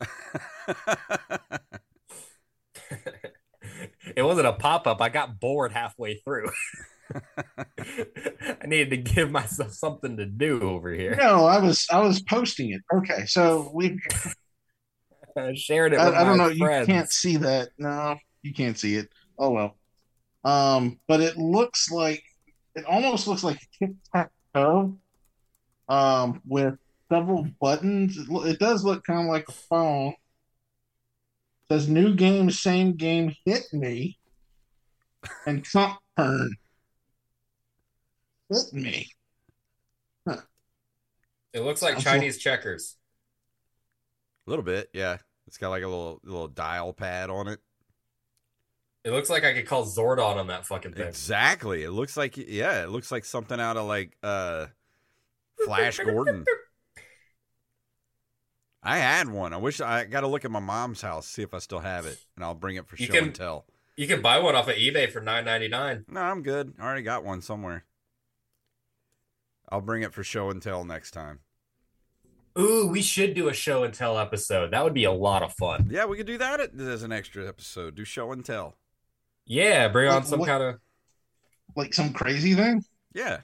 it 4.16 4.22
wasn't 4.22 4.48
a 4.48 4.52
pop 4.52 4.88
up. 4.88 5.00
I 5.00 5.10
got 5.10 5.38
bored 5.38 5.70
halfway 5.70 6.16
through. 6.16 6.50
I 7.58 8.66
needed 8.66 8.90
to 8.90 8.96
give 8.96 9.30
myself 9.30 9.72
something 9.72 10.16
to 10.16 10.26
do 10.26 10.60
over 10.62 10.92
here. 10.92 11.16
No, 11.16 11.46
I 11.46 11.58
was 11.58 11.86
I 11.90 12.00
was 12.00 12.22
posting 12.22 12.70
it. 12.70 12.82
Okay, 12.92 13.26
so 13.26 13.70
we. 13.74 14.00
I 15.36 15.54
shared 15.54 15.94
it 15.94 15.98
I, 15.98 16.20
I 16.20 16.24
don't 16.24 16.36
know. 16.36 16.54
friends. 16.54 16.88
You 16.88 16.94
can't 16.94 17.10
see 17.10 17.36
that. 17.38 17.70
No, 17.78 18.16
you 18.42 18.52
can't 18.52 18.78
see 18.78 18.96
it. 18.96 19.08
Oh 19.38 19.50
well. 19.50 19.76
Um, 20.44 21.00
but 21.08 21.20
it 21.20 21.38
looks 21.38 21.90
like 21.90 22.22
it 22.74 22.84
almost 22.84 23.26
looks 23.26 23.44
like 23.44 23.56
a 23.56 23.86
tic 23.86 23.96
tac 24.12 24.30
toe. 24.54 24.98
Um, 25.88 26.40
with 26.46 26.76
several 27.12 27.46
buttons. 27.60 28.16
It, 28.16 28.26
it 28.46 28.58
does 28.58 28.84
look 28.84 29.04
kind 29.04 29.20
of 29.20 29.26
like 29.26 29.48
a 29.48 29.52
phone. 29.52 30.08
It 30.08 31.74
says 31.74 31.88
new 31.88 32.14
game, 32.14 32.50
same 32.50 32.94
game, 32.96 33.34
hit 33.44 33.64
me, 33.72 34.18
and 35.46 35.62
Trump 35.62 35.98
turn. 36.16 36.56
Hit 38.52 38.72
me. 38.72 39.08
It 41.54 41.60
looks 41.62 41.82
like 41.82 41.94
Sounds 41.94 42.04
Chinese 42.04 42.38
checkers. 42.38 42.96
A 44.46 44.50
little 44.50 44.64
bit, 44.64 44.88
yeah. 44.94 45.18
It's 45.46 45.58
got 45.58 45.68
like 45.68 45.82
a 45.82 45.88
little 45.88 46.20
little 46.24 46.48
dial 46.48 46.92
pad 46.94 47.28
on 47.28 47.46
it. 47.48 47.60
It 49.04 49.10
looks 49.10 49.28
like 49.28 49.44
I 49.44 49.52
could 49.52 49.66
call 49.66 49.84
Zordon 49.84 50.36
on 50.36 50.46
that 50.46 50.64
fucking 50.66 50.94
thing. 50.94 51.06
Exactly. 51.06 51.82
It 51.82 51.90
looks 51.90 52.16
like 52.16 52.36
yeah, 52.38 52.82
it 52.84 52.88
looks 52.88 53.12
like 53.12 53.24
something 53.26 53.60
out 53.60 53.76
of 53.76 53.86
like 53.86 54.16
uh 54.22 54.66
Flash 55.64 55.98
Gordon. 55.98 56.44
I 58.82 58.96
had 58.98 59.28
one. 59.28 59.52
I 59.52 59.58
wish 59.58 59.80
I 59.80 60.04
got 60.04 60.22
to 60.22 60.26
look 60.28 60.44
at 60.44 60.50
my 60.50 60.58
mom's 60.60 61.02
house 61.02 61.26
see 61.28 61.42
if 61.42 61.52
I 61.54 61.58
still 61.58 61.78
have 61.80 62.06
it, 62.06 62.18
and 62.36 62.44
I'll 62.44 62.54
bring 62.54 62.76
it 62.76 62.88
for 62.88 62.96
You 62.96 63.06
show 63.06 63.12
can- 63.12 63.24
and 63.24 63.34
tell. 63.34 63.66
You 63.96 64.06
can 64.08 64.22
buy 64.22 64.38
one 64.38 64.56
off 64.56 64.68
of 64.68 64.74
eBay 64.76 65.10
for 65.12 65.20
nine 65.20 65.44
ninety 65.44 65.68
nine. 65.68 66.06
No, 66.08 66.20
I'm 66.22 66.42
good. 66.42 66.72
I 66.80 66.82
already 66.82 67.02
got 67.02 67.24
one 67.24 67.42
somewhere. 67.42 67.84
I'll 69.72 69.80
bring 69.80 70.02
it 70.02 70.12
for 70.12 70.22
show 70.22 70.50
and 70.50 70.60
tell 70.60 70.84
next 70.84 71.12
time. 71.12 71.38
Ooh, 72.58 72.86
we 72.86 73.00
should 73.00 73.32
do 73.32 73.48
a 73.48 73.54
show 73.54 73.84
and 73.84 73.94
tell 73.94 74.18
episode. 74.18 74.72
That 74.72 74.84
would 74.84 74.92
be 74.92 75.04
a 75.04 75.12
lot 75.12 75.42
of 75.42 75.54
fun. 75.54 75.88
Yeah, 75.90 76.04
we 76.04 76.18
could 76.18 76.26
do 76.26 76.36
that 76.36 76.60
as 76.78 77.02
an 77.02 77.10
extra 77.10 77.48
episode. 77.48 77.94
Do 77.94 78.04
show 78.04 78.30
and 78.32 78.44
tell. 78.44 78.76
Yeah, 79.46 79.88
bring 79.88 80.10
on 80.10 80.24
some 80.24 80.44
kind 80.44 80.62
of 80.62 80.78
Like 81.74 81.94
some 81.94 82.12
crazy 82.12 82.54
thing? 82.54 82.84
Yeah. 83.14 83.40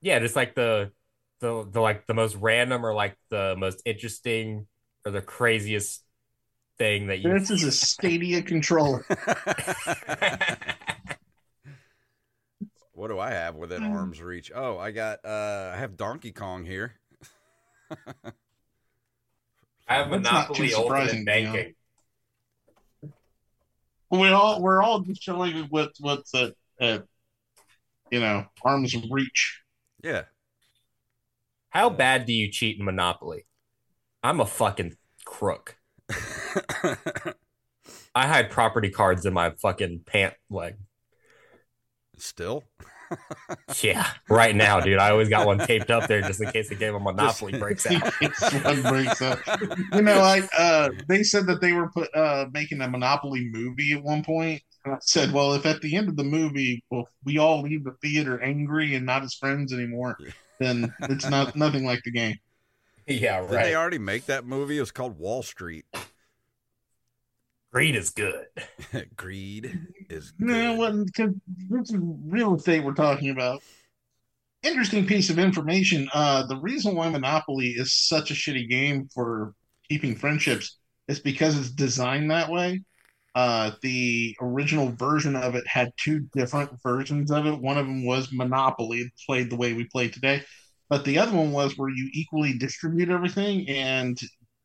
yeah, 0.00 0.18
just 0.20 0.34
like 0.34 0.54
the 0.54 0.90
the 1.40 1.68
the 1.70 1.80
like 1.80 2.06
the 2.06 2.14
most 2.14 2.34
random 2.36 2.86
or 2.86 2.94
like 2.94 3.16
the 3.28 3.56
most 3.58 3.82
interesting 3.84 4.66
or 5.04 5.12
the 5.12 5.20
craziest 5.20 6.02
thing 6.78 7.08
that 7.08 7.18
you 7.18 7.30
This 7.38 7.50
is 7.50 7.64
a 7.64 7.72
Stadia 7.72 8.40
controller. 8.40 9.04
what 12.98 13.08
do 13.08 13.18
I 13.18 13.30
have 13.30 13.54
within 13.54 13.82
Hmm. 13.82 13.92
arm's 13.96 14.20
reach? 14.20 14.50
Oh, 14.54 14.76
I 14.78 14.90
got 14.90 15.24
uh 15.24 15.72
I 15.74 15.78
have 15.78 15.96
Donkey 15.96 16.32
Kong 16.32 16.64
here. 16.64 16.94
I 19.88 19.94
have 19.94 20.10
That's 20.10 20.22
not 20.24 20.54
too 20.54 20.64
Monopoly 20.64 20.68
surprising, 20.68 21.18
Ultimate 21.20 21.24
Dion. 21.24 21.52
Banking. 21.54 21.74
We 24.10 24.28
all 24.28 24.60
we're 24.60 24.82
all 24.82 25.00
just 25.00 25.22
showing 25.22 25.54
what 25.70 25.92
what's 26.00 26.34
at, 26.34 26.54
at 26.80 27.04
you 28.10 28.20
know 28.20 28.46
arm's 28.62 28.94
reach. 29.10 29.60
Yeah. 30.02 30.24
How 31.70 31.90
bad 31.90 32.26
do 32.26 32.32
you 32.32 32.50
cheat 32.50 32.78
in 32.78 32.84
Monopoly? 32.84 33.46
I'm 34.22 34.40
a 34.40 34.46
fucking 34.46 34.96
crook. 35.24 35.76
I 38.14 38.26
hide 38.26 38.50
property 38.50 38.90
cards 38.90 39.24
in 39.26 39.32
my 39.34 39.50
fucking 39.50 40.00
pant 40.06 40.34
leg. 40.50 40.76
Still? 42.18 42.64
Yeah, 43.82 44.06
right 44.28 44.54
now, 44.54 44.80
dude. 44.80 44.98
I 44.98 45.10
always 45.10 45.28
got 45.28 45.46
one 45.46 45.58
taped 45.58 45.90
up 45.90 46.08
there 46.08 46.20
just 46.20 46.42
in 46.42 46.50
case 46.50 46.68
the 46.68 46.74
game 46.74 46.94
of 46.94 47.02
Monopoly 47.02 47.58
breaks 47.58 47.86
out. 47.86 48.02
Breaks 48.82 49.22
up. 49.22 49.38
You 49.92 50.02
know, 50.02 50.20
like 50.20 50.48
uh, 50.56 50.90
they 51.08 51.22
said 51.22 51.46
that 51.46 51.60
they 51.60 51.72
were 51.72 51.88
put 51.88 52.14
uh 52.14 52.46
making 52.52 52.80
a 52.80 52.88
Monopoly 52.88 53.48
movie 53.50 53.92
at 53.94 54.02
one 54.02 54.22
point. 54.22 54.62
And 54.84 54.94
I 54.94 54.98
said, 55.00 55.32
well, 55.32 55.54
if 55.54 55.66
at 55.66 55.80
the 55.80 55.96
end 55.96 56.08
of 56.08 56.16
the 56.16 56.24
movie, 56.24 56.84
well, 56.90 57.08
we 57.24 57.38
all 57.38 57.62
leave 57.62 57.84
the 57.84 57.96
theater 58.02 58.42
angry 58.42 58.94
and 58.94 59.06
not 59.06 59.22
as 59.22 59.34
friends 59.34 59.72
anymore, 59.72 60.18
then 60.58 60.92
it's 61.02 61.28
not 61.28 61.56
nothing 61.56 61.84
like 61.84 62.02
the 62.04 62.12
game. 62.12 62.36
Yeah, 63.06 63.38
right. 63.38 63.50
Did 63.50 63.58
they 63.60 63.74
already 63.74 63.98
make 63.98 64.26
that 64.26 64.44
movie? 64.44 64.76
It 64.76 64.80
was 64.80 64.90
called 64.90 65.18
Wall 65.18 65.42
Street. 65.42 65.86
Greed 67.72 67.96
is 67.96 68.10
good. 68.10 68.46
Greed 69.16 69.78
is 70.08 70.30
good. 70.38 70.48
No, 70.48 70.74
it 70.74 70.78
wasn't 70.78 71.06
because 71.06 71.34
this 71.68 71.90
is 71.90 72.00
real 72.00 72.54
estate 72.54 72.84
we're 72.84 72.94
talking 72.94 73.30
about. 73.30 73.62
Interesting 74.62 75.06
piece 75.06 75.30
of 75.30 75.38
information. 75.38 76.08
Uh, 76.12 76.46
the 76.46 76.56
reason 76.56 76.96
why 76.96 77.08
Monopoly 77.08 77.68
is 77.68 77.94
such 77.94 78.30
a 78.30 78.34
shitty 78.34 78.68
game 78.68 79.08
for 79.14 79.54
keeping 79.88 80.16
friendships 80.16 80.78
is 81.06 81.20
because 81.20 81.56
it's 81.56 81.70
designed 81.70 82.30
that 82.30 82.50
way. 82.50 82.82
Uh, 83.34 83.70
the 83.82 84.34
original 84.40 84.90
version 84.96 85.36
of 85.36 85.54
it 85.54 85.64
had 85.66 85.92
two 85.96 86.26
different 86.34 86.70
versions 86.82 87.30
of 87.30 87.46
it. 87.46 87.60
One 87.60 87.78
of 87.78 87.86
them 87.86 88.04
was 88.04 88.32
Monopoly, 88.32 89.12
played 89.26 89.50
the 89.50 89.56
way 89.56 89.74
we 89.74 89.84
play 89.84 90.08
today, 90.08 90.42
but 90.88 91.04
the 91.04 91.18
other 91.18 91.36
one 91.36 91.52
was 91.52 91.76
where 91.76 91.90
you 91.90 92.10
equally 92.12 92.58
distribute 92.58 93.10
everything 93.10 93.68
and 93.68 94.18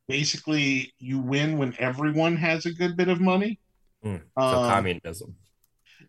basically 0.07 0.93
you 0.99 1.19
win 1.19 1.57
when 1.57 1.75
everyone 1.79 2.35
has 2.37 2.65
a 2.65 2.73
good 2.73 2.95
bit 2.97 3.09
of 3.09 3.19
money. 3.21 3.59
Hmm, 4.01 4.17
So 4.37 4.43
Um, 4.43 4.69
communism. 4.69 5.35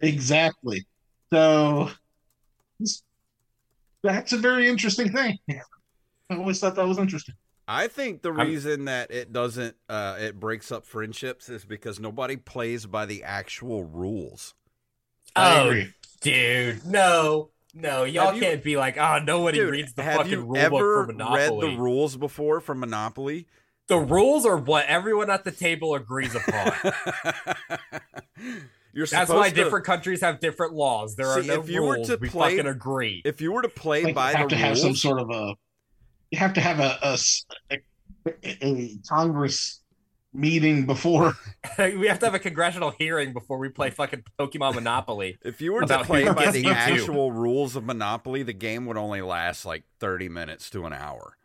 Exactly. 0.01 0.85
So 1.33 1.91
this- 2.81 3.03
that's 4.03 4.33
a 4.33 4.39
very 4.39 4.69
interesting 4.69 5.13
thing. 5.13 5.39
I 6.31 6.37
always 6.37 6.59
thought 6.61 6.75
that 6.77 6.87
was 6.87 6.99
interesting. 6.99 7.35
I 7.67 7.89
think 7.89 8.23
the 8.23 8.33
I'm- 8.33 8.47
reason 8.49 8.85
that 8.87 9.11
it 9.11 9.33
doesn't 9.33 9.77
uh 9.89 10.17
it 10.21 10.39
breaks 10.39 10.71
up 10.71 10.85
friendships 10.85 11.49
is 11.49 11.65
because 11.65 11.99
nobody 11.99 12.37
plays 12.37 12.85
by 12.87 13.07
the 13.07 13.23
actual 13.25 13.85
rules. 13.85 14.55
Oh, 15.37 15.83
dude, 16.21 16.85
no, 16.85 17.51
no, 17.73 18.05
y'all 18.05 18.27
Have 18.27 18.35
you- 18.37 18.41
can't 18.43 18.63
be 18.63 18.77
like, 18.77 18.99
oh, 18.99 19.19
nobody 19.25 19.59
Dude, 19.59 19.71
reads 19.71 19.95
the 19.95 20.03
have 20.03 20.17
fucking 20.19 20.31
you 20.33 20.41
rule 20.43 20.53
book 20.55 20.57
ever 20.59 20.79
for 20.79 21.07
read 21.07 21.17
Monopoly. 21.17 21.71
the 21.75 21.81
rules 21.81 22.17
before 22.17 22.61
for 22.61 22.75
Monopoly? 22.75 23.47
The 23.89 23.99
rules 23.99 24.47
are 24.47 24.57
what 24.57 24.87
everyone 24.87 25.29
at 25.31 25.45
the 25.45 25.51
table 25.53 25.95
agrees 25.95 26.35
upon. 26.35 26.73
You're 28.95 29.07
That's 29.07 29.31
why 29.31 29.49
to, 29.51 29.55
different 29.55 29.85
countries 29.85 30.21
have 30.21 30.39
different 30.41 30.73
laws. 30.73 31.17
There 31.17 31.27
are 31.27 31.43
no 31.43 31.61
if 31.61 31.69
you 31.69 31.83
were 31.83 31.95
rules. 31.97 32.09
to 32.09 32.17
we 32.17 32.29
play- 32.29 32.57
fucking 32.57 32.71
agree. 32.71 33.23
If 33.25 33.41
you 33.41 33.53
were 33.53 33.63
to 33.63 33.69
play 33.69 34.05
Like, 34.05 34.15
by 34.15 34.31
you 34.31 34.37
have 34.37 34.49
the 34.49 34.55
to 34.55 34.61
have 34.61 34.79
some 34.79 34.95
sort 34.95 35.19
of 35.21 35.31
a 35.31 35.55
you 36.31 36.39
have 36.39 36.55
to 36.55 36.61
have 36.61 36.79
a, 36.81 36.99
a 37.03 37.13
s- 37.15 37.45
a- 37.71 37.79
a 38.65 38.97
Congress 39.09 39.81
meeting 40.33 40.87
before 40.87 41.35
we 41.79 42.07
have 42.07 42.19
to 42.21 42.27
have 42.27 42.35
a 42.35 42.39
congressional 42.39 42.91
hearing 42.99 43.33
before 43.33 43.59
we 43.59 43.69
play 43.69 43.91
fucking 43.91 44.23
Pokemon 44.39 44.77
Monopoly. 44.77 45.39
if 45.45 45.61
you 45.61 45.73
were 45.73 45.83
to 45.83 46.05
play 46.05 46.25
by 46.33 46.51
the 46.53 46.67
actual 46.67 47.33
rules 47.33 47.77
of 47.77 47.85
Monopoly, 47.85 48.43
the 48.45 48.53
game 48.53 48.87
would 48.87 48.97
only 48.97 49.21
last 49.23 49.65
like 49.65 49.83
30 50.01 50.29
minutes 50.29 50.71
to 50.71 50.87
an 50.87 50.93
hour. 50.93 51.37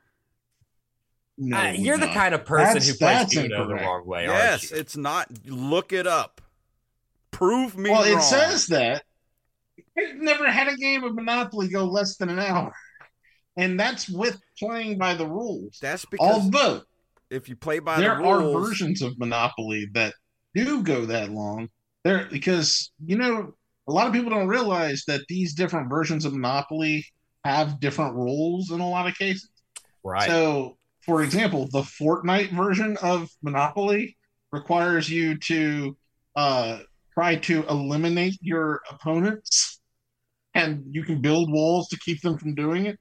No, 1.40 1.58
Uh, 1.58 1.72
you're 1.72 1.98
the 1.98 2.08
kind 2.08 2.36
of 2.36 2.46
person 2.46 2.66
That's- 2.66 2.88
who 2.88 2.94
plays 2.96 3.18
that's 3.20 3.36
Uno 3.38 3.68
the 3.68 3.76
wrong 3.76 4.06
way, 4.06 4.26
yes, 4.26 4.64
aren't 4.64 4.72
you? 4.72 4.78
it's 4.78 4.98
not. 4.98 5.28
Look 5.46 5.94
it 5.94 6.06
up. 6.06 6.42
Prove 7.32 7.78
me 7.78 7.90
well 7.90 8.04
wrong. 8.04 8.18
it 8.20 8.22
says 8.22 8.68
that 8.68 9.04
i've 9.98 10.16
never 10.18 10.50
had 10.50 10.68
a 10.68 10.76
game 10.76 11.04
of 11.04 11.14
monopoly 11.16 11.68
go 11.70 11.86
less 11.86 12.16
than 12.18 12.30
an 12.30 12.40
hour 12.40 12.74
and 13.58 13.80
that's 13.80 14.10
with 14.10 14.40
playing 14.58 14.98
by 14.98 15.14
the 15.14 15.26
rules 15.28 15.78
That's 15.82 16.06
because 16.06 16.44
although 16.44 16.82
if 17.30 17.48
you 17.50 17.56
play 17.56 17.80
by 17.80 18.00
there 18.00 18.16
the 18.18 18.24
are 18.24 18.42
versions 18.42 19.02
of 19.02 19.18
monopoly 19.20 19.88
that 19.94 20.14
do 20.56 20.84
go 20.84 21.06
that 21.06 21.30
long 21.32 21.70
there 22.04 22.28
because 22.32 22.92
you 23.06 23.18
know 23.18 23.54
a 23.88 23.92
lot 23.92 24.08
of 24.08 24.14
people 24.14 24.30
don't 24.32 24.48
realize 24.48 25.04
that 25.08 25.22
these 25.30 25.54
different 25.54 25.90
versions 25.90 26.26
of 26.26 26.34
monopoly 26.34 27.06
have 27.46 27.80
different 27.80 28.16
rules 28.16 28.72
in 28.72 28.80
a 28.80 28.90
lot 28.90 29.08
of 29.08 29.16
cases 29.18 29.50
Right. 30.04 30.28
so 30.30 30.78
for 31.10 31.24
example 31.24 31.68
the 31.72 31.82
fortnite 31.82 32.52
version 32.52 32.96
of 33.02 33.28
monopoly 33.42 34.16
requires 34.52 35.10
you 35.10 35.36
to 35.40 35.98
uh, 36.36 36.78
try 37.16 37.36
to 37.36 37.66
eliminate 37.66 38.38
your 38.42 38.82
opponents. 38.92 39.82
And 40.54 40.84
you 40.92 41.04
can 41.04 41.20
build 41.20 41.52
walls 41.52 41.88
to 41.90 41.98
keep 41.98 42.22
them 42.22 42.38
from 42.38 42.54
doing 42.54 42.86
it. 42.86 43.00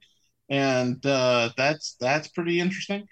And 0.49 1.05
uh, 1.05 1.51
that's 1.59 1.97
that's 2.01 2.29
pretty 2.29 2.61
interesting. 2.61 3.07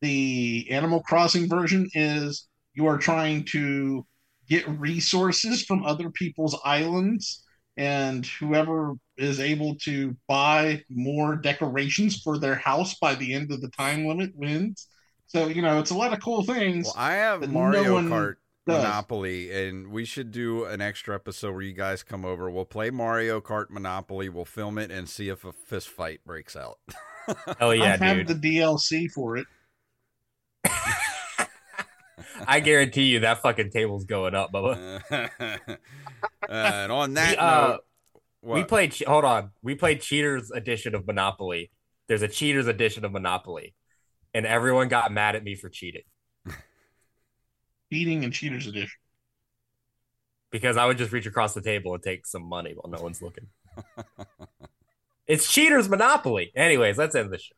The 0.00 0.68
animal 0.70 1.02
crossing 1.02 1.46
version 1.46 1.90
is 1.92 2.48
you 2.72 2.86
are 2.86 2.96
trying 2.96 3.44
to 3.56 4.06
get 4.48 4.66
resources 4.68 5.64
from 5.64 5.84
other 5.84 6.08
people's 6.08 6.58
islands 6.64 7.44
and 7.80 8.26
whoever 8.26 8.94
is 9.16 9.40
able 9.40 9.74
to 9.76 10.14
buy 10.28 10.82
more 10.90 11.36
decorations 11.36 12.20
for 12.22 12.38
their 12.38 12.54
house 12.54 12.94
by 12.98 13.14
the 13.14 13.32
end 13.32 13.50
of 13.50 13.60
the 13.62 13.70
time 13.70 14.06
limit 14.06 14.30
wins 14.36 14.86
so 15.26 15.46
you 15.48 15.62
know 15.62 15.78
it's 15.78 15.90
a 15.90 15.96
lot 15.96 16.12
of 16.12 16.20
cool 16.22 16.42
things 16.44 16.86
well, 16.86 16.94
I 16.96 17.12
have 17.14 17.50
Mario 17.50 18.00
no 18.00 18.10
Kart 18.10 18.34
does. 18.66 18.82
Monopoly, 18.82 19.50
and 19.68 19.88
we 19.88 20.04
should 20.04 20.30
do 20.30 20.64
an 20.64 20.80
extra 20.80 21.14
episode 21.14 21.52
where 21.52 21.62
you 21.62 21.72
guys 21.72 22.02
come 22.02 22.24
over. 22.24 22.50
We'll 22.50 22.64
play 22.64 22.90
Mario 22.90 23.40
Kart 23.40 23.70
Monopoly. 23.70 24.28
We'll 24.28 24.44
film 24.44 24.78
it 24.78 24.90
and 24.90 25.08
see 25.08 25.28
if 25.28 25.44
a 25.44 25.52
fist 25.52 25.88
fight 25.88 26.20
breaks 26.24 26.56
out. 26.56 26.78
Oh 27.60 27.70
yeah, 27.70 27.96
I 28.00 28.04
have 28.04 28.26
dude. 28.26 28.40
the 28.40 28.58
DLC 28.58 29.08
for 29.08 29.36
it. 29.36 29.46
I 32.46 32.60
guarantee 32.60 33.04
you 33.04 33.20
that 33.20 33.42
fucking 33.42 33.70
table's 33.70 34.04
going 34.04 34.34
up, 34.34 34.52
Bubba. 34.52 35.00
Uh, 35.10 35.76
and 36.48 36.92
on 36.92 37.14
that 37.14 37.32
We, 37.32 37.36
uh, 37.38 37.68
note, 37.68 37.80
We 38.42 38.64
played. 38.64 38.94
Hold 39.06 39.24
on. 39.24 39.50
We 39.62 39.74
played 39.74 40.00
Cheaters 40.00 40.50
edition 40.50 40.94
of 40.94 41.06
Monopoly. 41.06 41.70
There's 42.08 42.22
a 42.22 42.28
Cheaters 42.28 42.66
edition 42.66 43.04
of 43.04 43.12
Monopoly, 43.12 43.74
and 44.34 44.46
everyone 44.46 44.88
got 44.88 45.12
mad 45.12 45.36
at 45.36 45.44
me 45.44 45.54
for 45.54 45.68
cheating 45.68 46.02
Beating 47.88 48.24
and 48.24 48.32
Cheaters 48.32 48.66
Edition. 48.66 48.98
because 50.50 50.76
I 50.76 50.86
would 50.86 50.98
just 50.98 51.12
reach 51.12 51.26
across 51.26 51.54
the 51.54 51.60
table 51.62 51.94
and 51.94 52.02
take 52.02 52.26
some 52.26 52.42
money 52.42 52.72
while 52.74 52.90
no 52.90 53.02
one's 53.02 53.20
looking. 53.22 53.46
it's 55.26 55.52
Cheaters 55.52 55.88
Monopoly. 55.88 56.52
Anyways, 56.54 56.98
let's 56.98 57.14
end 57.14 57.32
the 57.32 57.38
show. 57.38 57.54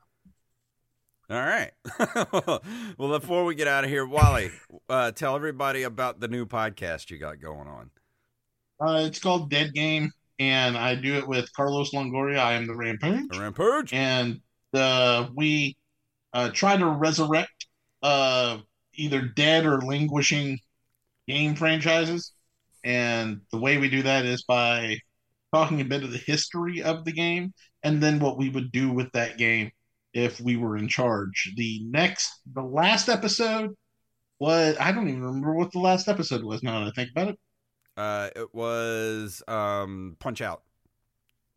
All 1.32 1.38
right. 1.38 1.70
well, 2.98 3.18
before 3.18 3.46
we 3.46 3.54
get 3.54 3.66
out 3.66 3.84
of 3.84 3.90
here, 3.90 4.04
Wally, 4.06 4.50
uh, 4.86 5.12
tell 5.12 5.34
everybody 5.34 5.82
about 5.82 6.20
the 6.20 6.28
new 6.28 6.44
podcast 6.44 7.10
you 7.10 7.16
got 7.16 7.40
going 7.40 7.66
on. 7.68 7.90
Uh, 8.78 9.06
it's 9.06 9.18
called 9.18 9.48
Dead 9.48 9.72
Game, 9.72 10.10
and 10.38 10.76
I 10.76 10.94
do 10.94 11.14
it 11.14 11.26
with 11.26 11.50
Carlos 11.54 11.92
Longoria. 11.92 12.38
I 12.38 12.52
am 12.52 12.66
the 12.66 12.76
Rampage, 12.76 13.28
The 13.30 13.40
Rampage. 13.40 13.94
and 13.94 14.40
uh, 14.74 15.28
we 15.34 15.74
uh, 16.34 16.50
try 16.50 16.76
to 16.76 16.86
resurrect 16.86 17.66
uh, 18.02 18.58
either 18.92 19.22
dead 19.22 19.64
or 19.64 19.80
languishing 19.80 20.58
game 21.26 21.54
franchises. 21.54 22.32
And 22.84 23.40
the 23.50 23.58
way 23.58 23.78
we 23.78 23.88
do 23.88 24.02
that 24.02 24.26
is 24.26 24.42
by 24.42 24.98
talking 25.50 25.80
a 25.80 25.84
bit 25.86 26.02
of 26.02 26.12
the 26.12 26.18
history 26.18 26.82
of 26.82 27.06
the 27.06 27.12
game, 27.12 27.54
and 27.82 28.02
then 28.02 28.18
what 28.18 28.36
we 28.36 28.50
would 28.50 28.70
do 28.70 28.92
with 28.92 29.10
that 29.12 29.38
game 29.38 29.70
if 30.14 30.40
we 30.40 30.56
were 30.56 30.76
in 30.76 30.88
charge. 30.88 31.52
The 31.56 31.82
next, 31.84 32.40
the 32.52 32.62
last 32.62 33.08
episode 33.08 33.74
what 34.38 34.80
I 34.80 34.90
don't 34.90 35.08
even 35.08 35.22
remember 35.22 35.54
what 35.54 35.70
the 35.70 35.78
last 35.78 36.08
episode 36.08 36.42
was. 36.42 36.62
Now 36.64 36.80
that 36.80 36.88
I 36.88 36.90
think 36.90 37.10
about 37.12 37.28
it, 37.28 37.38
Uh, 37.96 38.30
it 38.34 38.52
was 38.52 39.40
um, 39.46 40.16
Punch 40.18 40.40
Out. 40.40 40.62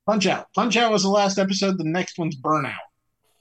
Punch 0.06 0.28
Out. 0.28 0.48
Punch 0.54 0.78
Out 0.78 0.92
was 0.92 1.02
the 1.02 1.10
last 1.10 1.40
episode. 1.40 1.80
The 1.80 1.84
next 1.84 2.20
one's 2.20 2.40
Burnout. 2.40 2.76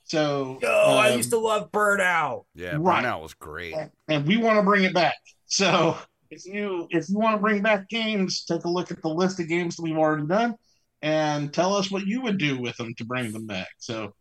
So, 0.04 0.58
Oh, 0.62 0.96
I 0.96 1.10
um, 1.10 1.16
used 1.18 1.30
to 1.30 1.38
love 1.38 1.70
Burnout. 1.72 2.44
Yeah, 2.54 2.76
Right. 2.78 3.04
Burnout 3.04 3.20
was 3.22 3.34
great. 3.34 3.74
and 4.08 4.26
we 4.26 4.38
want 4.38 4.56
to 4.58 4.62
bring 4.62 4.84
it 4.84 4.94
back. 4.94 5.16
So 5.46 5.98
if 6.30 6.46
you 6.46 6.88
if 6.90 7.08
you 7.10 7.18
want 7.18 7.36
to 7.36 7.40
bring 7.40 7.60
back 7.62 7.88
games, 7.90 8.44
take 8.44 8.64
a 8.64 8.68
look 8.68 8.90
at 8.90 9.02
the 9.02 9.08
list 9.08 9.40
of 9.40 9.48
games 9.48 9.76
that 9.76 9.82
we've 9.82 9.96
already 9.96 10.26
done, 10.26 10.54
and 11.02 11.52
tell 11.52 11.74
us 11.74 11.90
what 11.90 12.06
you 12.06 12.22
would 12.22 12.38
do 12.38 12.58
with 12.58 12.76
them 12.78 12.94
to 12.96 13.04
bring 13.04 13.30
them 13.32 13.46
back. 13.46 13.68
So 13.78 14.14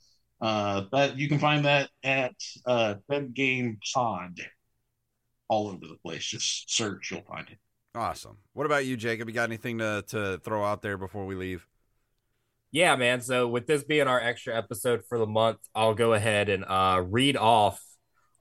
uh, 0.43 0.83
that 0.91 1.17
you 1.17 1.29
can 1.29 1.39
find 1.39 1.63
that 1.63 1.89
at 2.03 2.35
uh, 2.65 2.95
Dead 3.09 3.33
Game 3.33 3.79
Pod, 3.93 4.41
all 5.47 5.69
over 5.69 5.87
the 5.87 5.97
place. 6.03 6.25
Just 6.25 6.69
search, 6.69 7.11
you'll 7.11 7.21
find 7.21 7.47
it. 7.49 7.57
Awesome. 7.95 8.37
What 8.51 8.65
about 8.65 8.85
you, 8.85 8.97
Jacob? 8.97 9.29
You 9.29 9.33
got 9.33 9.47
anything 9.49 9.77
to, 9.77 10.03
to 10.09 10.41
throw 10.43 10.65
out 10.65 10.81
there 10.81 10.97
before 10.97 11.25
we 11.25 11.35
leave? 11.35 11.65
Yeah, 12.71 12.97
man. 12.97 13.21
So 13.21 13.47
with 13.47 13.67
this 13.67 13.85
being 13.85 14.07
our 14.07 14.19
extra 14.19 14.57
episode 14.57 15.05
for 15.07 15.17
the 15.17 15.27
month, 15.27 15.59
I'll 15.73 15.93
go 15.93 16.11
ahead 16.11 16.49
and 16.49 16.65
uh, 16.67 17.03
read 17.07 17.37
off 17.37 17.81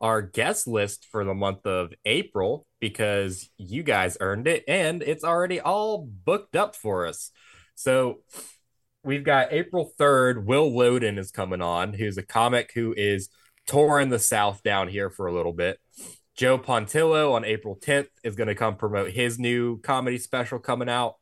our 0.00 0.22
guest 0.22 0.66
list 0.66 1.06
for 1.12 1.24
the 1.24 1.34
month 1.34 1.66
of 1.66 1.92
April 2.04 2.66
because 2.80 3.48
you 3.58 3.84
guys 3.84 4.16
earned 4.20 4.48
it 4.48 4.64
and 4.66 5.04
it's 5.04 5.22
already 5.22 5.60
all 5.60 6.04
booked 6.24 6.56
up 6.56 6.74
for 6.74 7.06
us. 7.06 7.30
So 7.76 8.22
we've 9.04 9.24
got 9.24 9.52
April 9.52 9.92
3rd, 9.98 10.44
Will 10.44 10.70
Loden 10.70 11.18
is 11.18 11.30
coming 11.30 11.60
on, 11.60 11.92
who's 11.92 12.18
a 12.18 12.22
comic 12.22 12.72
who 12.74 12.94
is 12.96 13.28
touring 13.66 14.08
the 14.08 14.18
South 14.18 14.62
down 14.62 14.88
here 14.88 15.10
for 15.10 15.26
a 15.26 15.32
little 15.32 15.52
bit. 15.52 15.78
Joe 16.36 16.58
Pontillo 16.58 17.32
on 17.32 17.44
April 17.44 17.76
10th 17.76 18.08
is 18.24 18.36
going 18.36 18.48
to 18.48 18.54
come 18.54 18.76
promote 18.76 19.10
his 19.10 19.38
new 19.38 19.80
comedy 19.80 20.18
special 20.18 20.58
coming 20.58 20.88
out. 20.88 21.16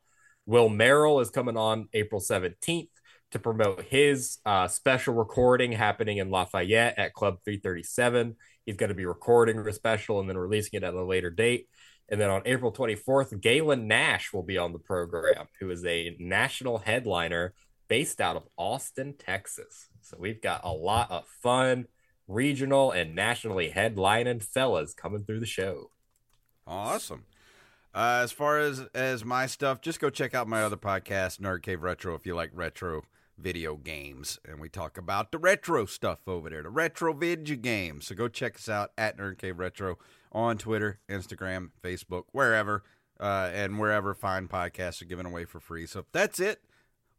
Will 0.47 0.68
Merrill 0.68 1.20
is 1.20 1.31
coming 1.31 1.57
on 1.57 1.89
April 1.93 2.20
17th 2.20 2.89
to 3.33 3.39
promote 3.39 3.83
his 3.83 4.39
uh, 4.45 4.68
special 4.68 5.14
recording 5.14 5.72
happening 5.72 6.18
in 6.18 6.31
Lafayette 6.31 6.99
at 6.99 7.12
Club 7.12 7.39
337. 7.45 8.37
He's 8.66 8.76
going 8.76 8.89
to 8.89 8.95
be 8.95 9.07
recording 9.07 9.62
the 9.62 9.72
special 9.72 10.20
and 10.20 10.28
then 10.28 10.39
releasing 10.39 10.78
it 10.78 10.85
at 10.85 10.95
a 10.95 11.05
later 11.05 11.31
date. 11.31 11.68
And 12.09 12.20
then 12.20 12.31
on 12.31 12.43
April 12.45 12.72
24th, 12.72 13.41
Galen 13.41 13.87
Nash 13.87 14.33
will 14.33 14.43
be 14.43 14.59
on 14.59 14.72
the 14.72 14.81
program, 14.81 15.47
who 15.61 15.70
is 15.70 15.85
a 15.85 16.16
national 16.18 16.78
headliner 16.78 17.55
based 17.91 18.20
out 18.20 18.36
of 18.36 18.49
Austin, 18.57 19.12
Texas. 19.18 19.88
So 20.01 20.16
we've 20.18 20.41
got 20.41 20.61
a 20.62 20.72
lot 20.72 21.11
of 21.11 21.26
fun, 21.26 21.88
regional, 22.28 22.93
and 22.93 23.16
nationally 23.16 23.72
headlining 23.74 24.43
fellas 24.45 24.95
coming 24.95 25.24
through 25.24 25.41
the 25.41 25.47
show. 25.47 25.91
Awesome. 26.66 27.24
Uh, 27.93 28.20
as 28.22 28.30
far 28.30 28.61
as 28.61 28.86
as 28.95 29.24
my 29.24 29.47
stuff, 29.47 29.80
just 29.80 29.99
go 29.99 30.09
check 30.09 30.36
out 30.36 30.47
my 30.47 30.62
other 30.62 30.76
podcast, 30.76 31.41
Nerd 31.41 31.62
Cave 31.62 31.82
Retro, 31.82 32.14
if 32.14 32.24
you 32.24 32.36
like 32.36 32.51
retro 32.55 33.03
video 33.36 33.74
games, 33.74 34.38
and 34.47 34.61
we 34.61 34.68
talk 34.68 34.97
about 34.97 35.32
the 35.32 35.38
retro 35.38 35.84
stuff 35.84 36.20
over 36.28 36.49
there, 36.49 36.62
the 36.62 36.70
retro 36.70 37.12
video 37.12 37.57
games. 37.57 38.07
So 38.07 38.14
go 38.14 38.28
check 38.28 38.55
us 38.55 38.68
out 38.68 38.93
at 38.97 39.18
Nerd 39.18 39.38
Cave 39.38 39.59
Retro 39.59 39.99
on 40.30 40.59
Twitter, 40.59 41.01
Instagram, 41.09 41.70
Facebook, 41.82 42.24
wherever, 42.30 42.84
uh, 43.18 43.51
and 43.53 43.80
wherever 43.80 44.14
fine 44.14 44.47
podcasts 44.47 45.03
are 45.03 45.07
given 45.07 45.26
away 45.26 45.45
for 45.45 45.59
free. 45.59 45.86
So 45.86 46.05
that's 46.12 46.38
it. 46.38 46.62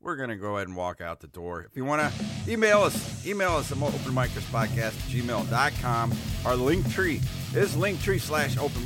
We're 0.02 0.16
gonna 0.16 0.36
go 0.36 0.56
ahead 0.56 0.68
and 0.68 0.76
walk 0.76 1.00
out 1.00 1.20
the 1.20 1.28
door. 1.28 1.62
If 1.62 1.78
you 1.78 1.86
wanna 1.86 2.12
email 2.48 2.82
us, 2.82 3.26
email 3.26 3.52
us 3.52 3.72
at 3.72 3.78
openmicerspodcast 3.78 4.78
at 4.78 4.94
gmail.com. 4.94 6.14
Our 6.46 6.56
link 6.56 6.92
tree 6.92 7.22
is 7.54 7.76
linktree 7.76 8.20
slash 8.20 8.58
open 8.58 8.82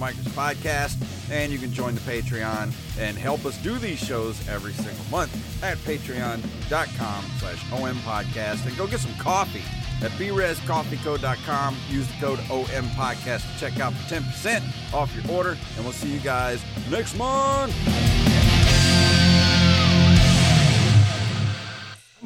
and 1.32 1.52
you 1.52 1.58
can 1.58 1.72
join 1.72 1.96
the 1.96 2.02
Patreon 2.02 2.74
and 3.00 3.18
help 3.18 3.46
us 3.46 3.58
do 3.60 3.78
these 3.78 4.00
shows 4.00 4.48
every 4.50 4.74
single 4.74 5.06
month 5.10 5.64
at 5.64 5.78
patreon.com 5.80 7.26
slash 7.40 7.72
OM 7.72 7.96
podcast 8.00 8.66
and 8.68 8.78
go 8.78 8.86
get 8.86 9.00
some 9.00 9.16
coffee 9.16 9.64
at 10.02 10.12
brezcoffeeco.com. 10.12 11.78
Use 11.90 12.08
the 12.08 12.14
code 12.20 12.40
OM 12.52 12.86
podcast 12.90 13.54
to 13.54 13.60
check 13.60 13.80
out 13.80 13.94
for 13.94 14.16
10% 14.16 14.94
off 14.94 15.16
your 15.16 15.36
order, 15.36 15.58
and 15.76 15.86
we'll 15.86 15.94
see 15.94 16.12
you 16.12 16.20
guys 16.20 16.62
next 16.90 17.18
month. 17.18 17.74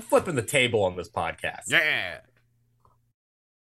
Flipping 0.10 0.36
the 0.36 0.42
table 0.42 0.84
on 0.84 0.96
this 0.96 1.10
podcast. 1.10 1.70
Yeah. 1.70 2.20